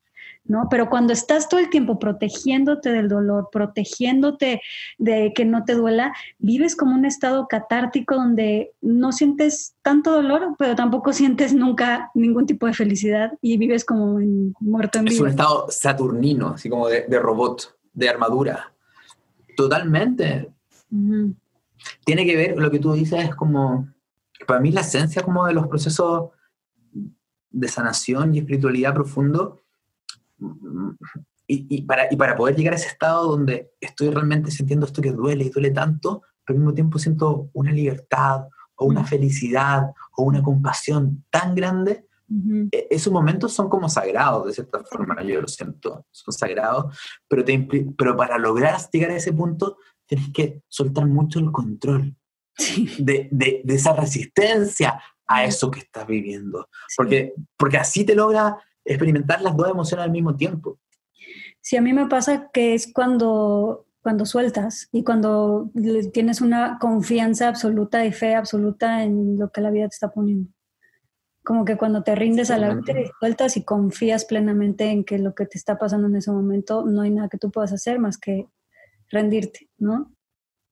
¿No? 0.50 0.68
Pero 0.70 0.90
cuando 0.90 1.14
estás 1.14 1.48
todo 1.48 1.60
el 1.60 1.70
tiempo 1.70 2.00
protegiéndote 2.00 2.92
del 2.92 3.08
dolor, 3.08 3.50
protegiéndote 3.52 4.62
de 4.98 5.32
que 5.34 5.46
no 5.46 5.64
te 5.64 5.76
duela, 5.76 6.12
vives 6.40 6.76
como 6.76 6.96
un 6.96 7.06
estado 7.06 7.48
catártico 7.48 8.16
donde 8.16 8.74
no 8.82 9.12
sientes 9.12 9.76
tanto 9.84 10.12
dolor, 10.12 10.56
pero 10.58 10.76
tampoco 10.76 11.14
sientes 11.14 11.54
nunca 11.54 12.10
ningún 12.16 12.48
tipo 12.48 12.66
de 12.66 12.74
felicidad 12.74 13.32
y 13.42 13.58
vives 13.58 13.86
como 13.86 14.20
en, 14.20 14.54
muerto 14.60 14.98
en 14.98 15.06
vida. 15.06 15.14
Es 15.14 15.22
un 15.22 15.30
estado 15.30 15.68
saturnino, 15.70 16.50
así 16.50 16.68
como 16.68 16.88
de, 16.88 17.06
robot, 17.20 17.78
de 17.94 18.10
armadura. 18.10 18.74
Totalmente. 19.56 20.50
Tiene 22.04 22.26
que 22.26 22.36
ver, 22.36 22.58
lo 22.58 22.72
que 22.72 22.80
tú 22.80 22.94
dices 22.94 23.24
es 23.24 23.36
como, 23.36 23.88
para 24.48 24.60
mí 24.60 24.72
la 24.72 24.82
esencia 24.82 25.22
como 25.22 25.46
de 25.46 25.54
los 25.54 25.68
procesos 25.68 26.32
de 27.52 27.68
sanación 27.68 28.34
y 28.34 28.40
espiritualidad 28.40 28.96
profundo 28.96 29.62
y, 31.48 31.82
para, 31.82 32.08
y 32.12 32.16
para 32.16 32.36
poder 32.36 32.56
llegar 32.56 32.74
a 32.74 32.78
ese 32.78 32.88
estado 32.88 33.28
donde 33.28 33.72
estoy 33.82 34.10
realmente 34.10 34.52
sintiendo 34.52 34.86
esto 34.86 35.02
que 35.02 35.12
duele 35.12 35.46
y 35.46 35.50
duele 35.50 35.72
tanto, 35.72 36.22
pero 36.46 36.56
al 36.56 36.60
mismo 36.60 36.74
tiempo 36.74 37.00
siento 37.00 37.50
una 37.54 37.72
libertad 37.72 38.48
o 38.76 38.86
una 38.86 39.04
felicidad 39.04 39.92
o 40.16 40.24
una 40.24 40.44
compasión 40.44 41.26
tan 41.30 41.56
grande, 41.56 42.06
e, 42.72 42.88
esos 42.92 43.12
momentos 43.12 43.54
son 43.54 43.68
como 43.68 43.90
sagrados, 43.90 44.46
de 44.46 44.54
cierta 44.54 44.84
forma, 44.84 45.22
yo 45.24 45.42
lo 45.42 45.48
siento, 45.48 46.06
son 46.12 46.34
sagrados, 46.34 46.96
pero, 47.28 47.44
pero 47.98 48.16
para 48.16 48.38
lograr 48.38 48.80
llegar 48.92 49.10
a 49.12 49.16
ese 49.16 49.34
punto 49.34 49.78
tienes 50.06 50.32
que 50.32 50.62
soltar 50.68 51.08
mucho 51.08 51.40
el 51.40 51.52
control 51.52 52.16
de, 53.00 53.28
de, 53.32 53.62
de, 53.64 53.76
esa 53.76 53.94
resistencia 53.94 55.02
a 55.26 55.46
eso 55.46 55.72
que 55.72 55.80
estás 55.80 56.06
viviendo, 56.06 56.68
porque, 56.96 57.34
porque 57.58 57.78
así 57.78 58.04
te 58.04 58.16
logra 58.16 58.58
experimentar 58.90 59.42
las 59.42 59.56
dos 59.56 59.70
emociones 59.70 60.06
al 60.06 60.12
mismo 60.12 60.36
tiempo. 60.36 60.80
Sí, 61.62 61.78
a 61.78 61.82
mí 61.82 61.94
me 61.94 62.08
pasa 62.08 62.50
que 62.52 62.74
es 62.74 62.92
cuando, 62.92 63.86
cuando 64.02 64.26
sueltas 64.26 64.90
y 64.92 65.04
cuando 65.04 65.72
tienes 66.14 66.42
una 66.42 66.78
confianza 66.80 67.48
absoluta 67.48 68.06
y 68.06 68.12
fe 68.12 68.36
absoluta 68.36 69.04
en 69.04 69.38
lo 69.38 69.52
que 69.52 69.62
la 69.62 69.72
vida 69.72 69.88
te 69.88 69.94
está 69.94 70.12
poniendo. 70.12 70.50
Como 71.44 71.66
que 71.66 71.78
cuando 71.78 72.04
te 72.04 72.16
rindes 72.16 72.52
a 72.52 72.58
la 72.58 72.76
vida 72.76 73.02
y 73.02 73.10
sueltas 73.20 73.58
y 73.58 73.64
confías 73.64 74.26
plenamente 74.26 74.90
en 74.92 75.04
que 75.04 75.18
lo 75.18 75.34
que 75.34 75.46
te 75.46 75.58
está 75.58 75.78
pasando 75.78 76.08
en 76.08 76.16
ese 76.16 76.32
momento, 76.32 76.86
no 76.86 77.02
hay 77.02 77.12
nada 77.12 77.30
que 77.30 77.38
tú 77.38 77.50
puedas 77.52 77.74
hacer 77.74 78.00
más 78.00 78.18
que 78.18 78.48
rendirte, 79.10 79.70
¿no? 79.78 80.14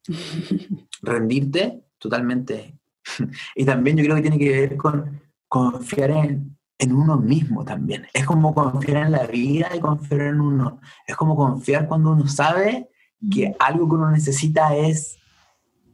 Rendirte 1.01 1.83
totalmente. 1.97 2.73
Y 3.55 3.65
también 3.65 3.97
yo 3.97 4.03
creo 4.03 4.15
que 4.17 4.21
tiene 4.21 4.37
que 4.37 4.49
ver 4.49 4.77
con 4.77 5.21
confiar 5.47 6.11
en, 6.11 6.56
en 6.79 6.93
uno 6.93 7.17
mismo 7.17 7.65
también. 7.65 8.07
Es 8.13 8.25
como 8.25 8.53
confiar 8.53 9.05
en 9.07 9.11
la 9.11 9.25
vida 9.25 9.69
y 9.75 9.79
confiar 9.79 10.21
en 10.21 10.41
uno. 10.41 10.79
Es 11.05 11.15
como 11.15 11.35
confiar 11.35 11.87
cuando 11.87 12.11
uno 12.11 12.27
sabe 12.27 12.89
que 13.31 13.55
algo 13.59 13.87
que 13.89 13.95
uno 13.95 14.11
necesita 14.11 14.75
es 14.75 15.17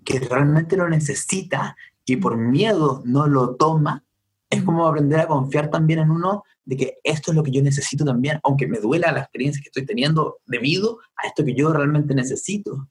que 0.03 0.19
realmente 0.19 0.75
lo 0.75 0.89
necesita 0.89 1.75
y 2.05 2.17
por 2.17 2.37
miedo 2.37 3.01
no 3.05 3.27
lo 3.27 3.55
toma. 3.55 4.03
Es 4.49 4.61
como 4.63 4.85
aprender 4.85 5.19
a 5.21 5.27
confiar 5.27 5.69
también 5.69 5.99
en 5.99 6.11
uno 6.11 6.43
de 6.65 6.77
que 6.77 6.97
esto 7.03 7.31
es 7.31 7.37
lo 7.37 7.43
que 7.43 7.51
yo 7.51 7.61
necesito 7.61 8.05
también, 8.05 8.39
aunque 8.43 8.67
me 8.67 8.79
duela 8.79 9.11
la 9.11 9.21
experiencia 9.21 9.61
que 9.61 9.69
estoy 9.69 9.85
teniendo 9.85 10.39
debido 10.45 10.99
a 11.15 11.27
esto 11.27 11.43
que 11.43 11.55
yo 11.55 11.73
realmente 11.73 12.13
necesito. 12.13 12.89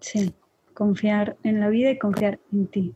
Sí, 0.00 0.34
confiar 0.74 1.36
en 1.42 1.60
la 1.60 1.68
vida 1.68 1.90
y 1.90 1.98
confiar 1.98 2.38
en 2.52 2.66
ti. 2.68 2.94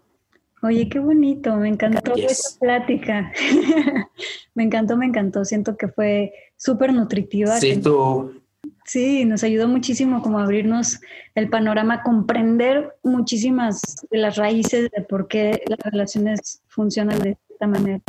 Oye, 0.65 0.89
qué 0.89 0.99
bonito, 0.99 1.55
me 1.57 1.69
encantó 1.69 2.15
esta 2.17 2.59
plática. 2.59 3.31
me 4.55 4.62
encantó, 4.62 4.97
me 4.97 5.05
encantó. 5.05 5.45
Siento 5.45 5.77
que 5.77 5.89
fue 5.89 6.33
súper 6.57 6.95
nutritiva. 6.95 7.61
Sí, 7.61 7.77
tú. 7.77 8.41
Sí, 8.87 9.27
nos 9.27 9.45
ayudó 9.45 9.69
muchísimo 9.69 10.23
como 10.23 10.39
abrirnos 10.39 11.03
el 11.35 11.51
panorama, 11.51 12.03
comprender 12.03 12.97
muchísimas 13.03 13.83
de 14.11 14.17
las 14.17 14.37
raíces 14.37 14.91
de 14.91 15.03
por 15.03 15.29
qué 15.29 15.62
las 15.67 15.79
relaciones 15.81 16.62
funcionan 16.67 17.19
de 17.19 17.37
esta 17.51 17.67
manera. 17.67 18.01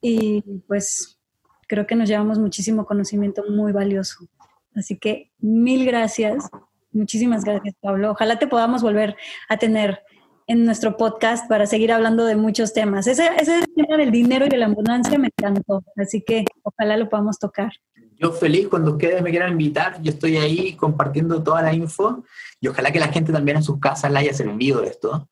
Y 0.00 0.42
pues 0.66 1.20
creo 1.68 1.86
que 1.86 1.94
nos 1.94 2.08
llevamos 2.08 2.40
muchísimo 2.40 2.86
conocimiento 2.86 3.44
muy 3.48 3.70
valioso. 3.70 4.26
Así 4.74 4.98
que 4.98 5.30
mil 5.38 5.86
gracias, 5.86 6.50
muchísimas 6.90 7.44
gracias 7.44 7.76
Pablo. 7.80 8.10
Ojalá 8.10 8.40
te 8.40 8.48
podamos 8.48 8.82
volver 8.82 9.16
a 9.48 9.58
tener 9.58 10.00
en 10.46 10.64
nuestro 10.64 10.96
podcast 10.96 11.48
para 11.48 11.66
seguir 11.66 11.92
hablando 11.92 12.24
de 12.24 12.36
muchos 12.36 12.72
temas. 12.72 13.06
Ese, 13.06 13.28
ese 13.38 13.64
tema 13.74 13.96
del 13.96 14.10
dinero 14.10 14.46
y 14.46 14.48
de 14.48 14.56
la 14.56 14.66
abundancia 14.66 15.18
me 15.18 15.28
encantó, 15.36 15.84
así 15.96 16.22
que 16.22 16.44
ojalá 16.62 16.96
lo 16.96 17.08
podamos 17.08 17.38
tocar. 17.38 17.72
Yo 18.18 18.30
feliz 18.32 18.68
cuando 18.68 18.92
ustedes 18.92 19.20
me 19.22 19.30
quieran 19.30 19.52
invitar, 19.52 20.00
yo 20.00 20.12
estoy 20.12 20.36
ahí 20.36 20.74
compartiendo 20.74 21.42
toda 21.42 21.62
la 21.62 21.72
info 21.72 22.24
y 22.60 22.68
ojalá 22.68 22.92
que 22.92 23.00
la 23.00 23.08
gente 23.08 23.32
también 23.32 23.56
en 23.56 23.62
sus 23.62 23.80
casas 23.80 24.12
la 24.12 24.20
haya 24.20 24.32
servido 24.32 24.82
esto. 24.84 25.28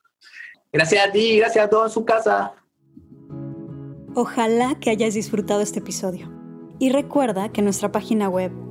Gracias 0.72 1.06
a 1.06 1.12
ti, 1.12 1.38
gracias 1.38 1.64
a 1.64 1.70
todos 1.70 1.90
en 1.90 1.94
sus 1.94 2.04
casas. 2.04 2.50
Ojalá 4.14 4.74
que 4.80 4.90
hayas 4.90 5.14
disfrutado 5.14 5.60
este 5.60 5.78
episodio. 5.78 6.32
Y 6.80 6.90
recuerda 6.90 7.50
que 7.50 7.62
nuestra 7.62 7.92
página 7.92 8.28
web 8.28 8.50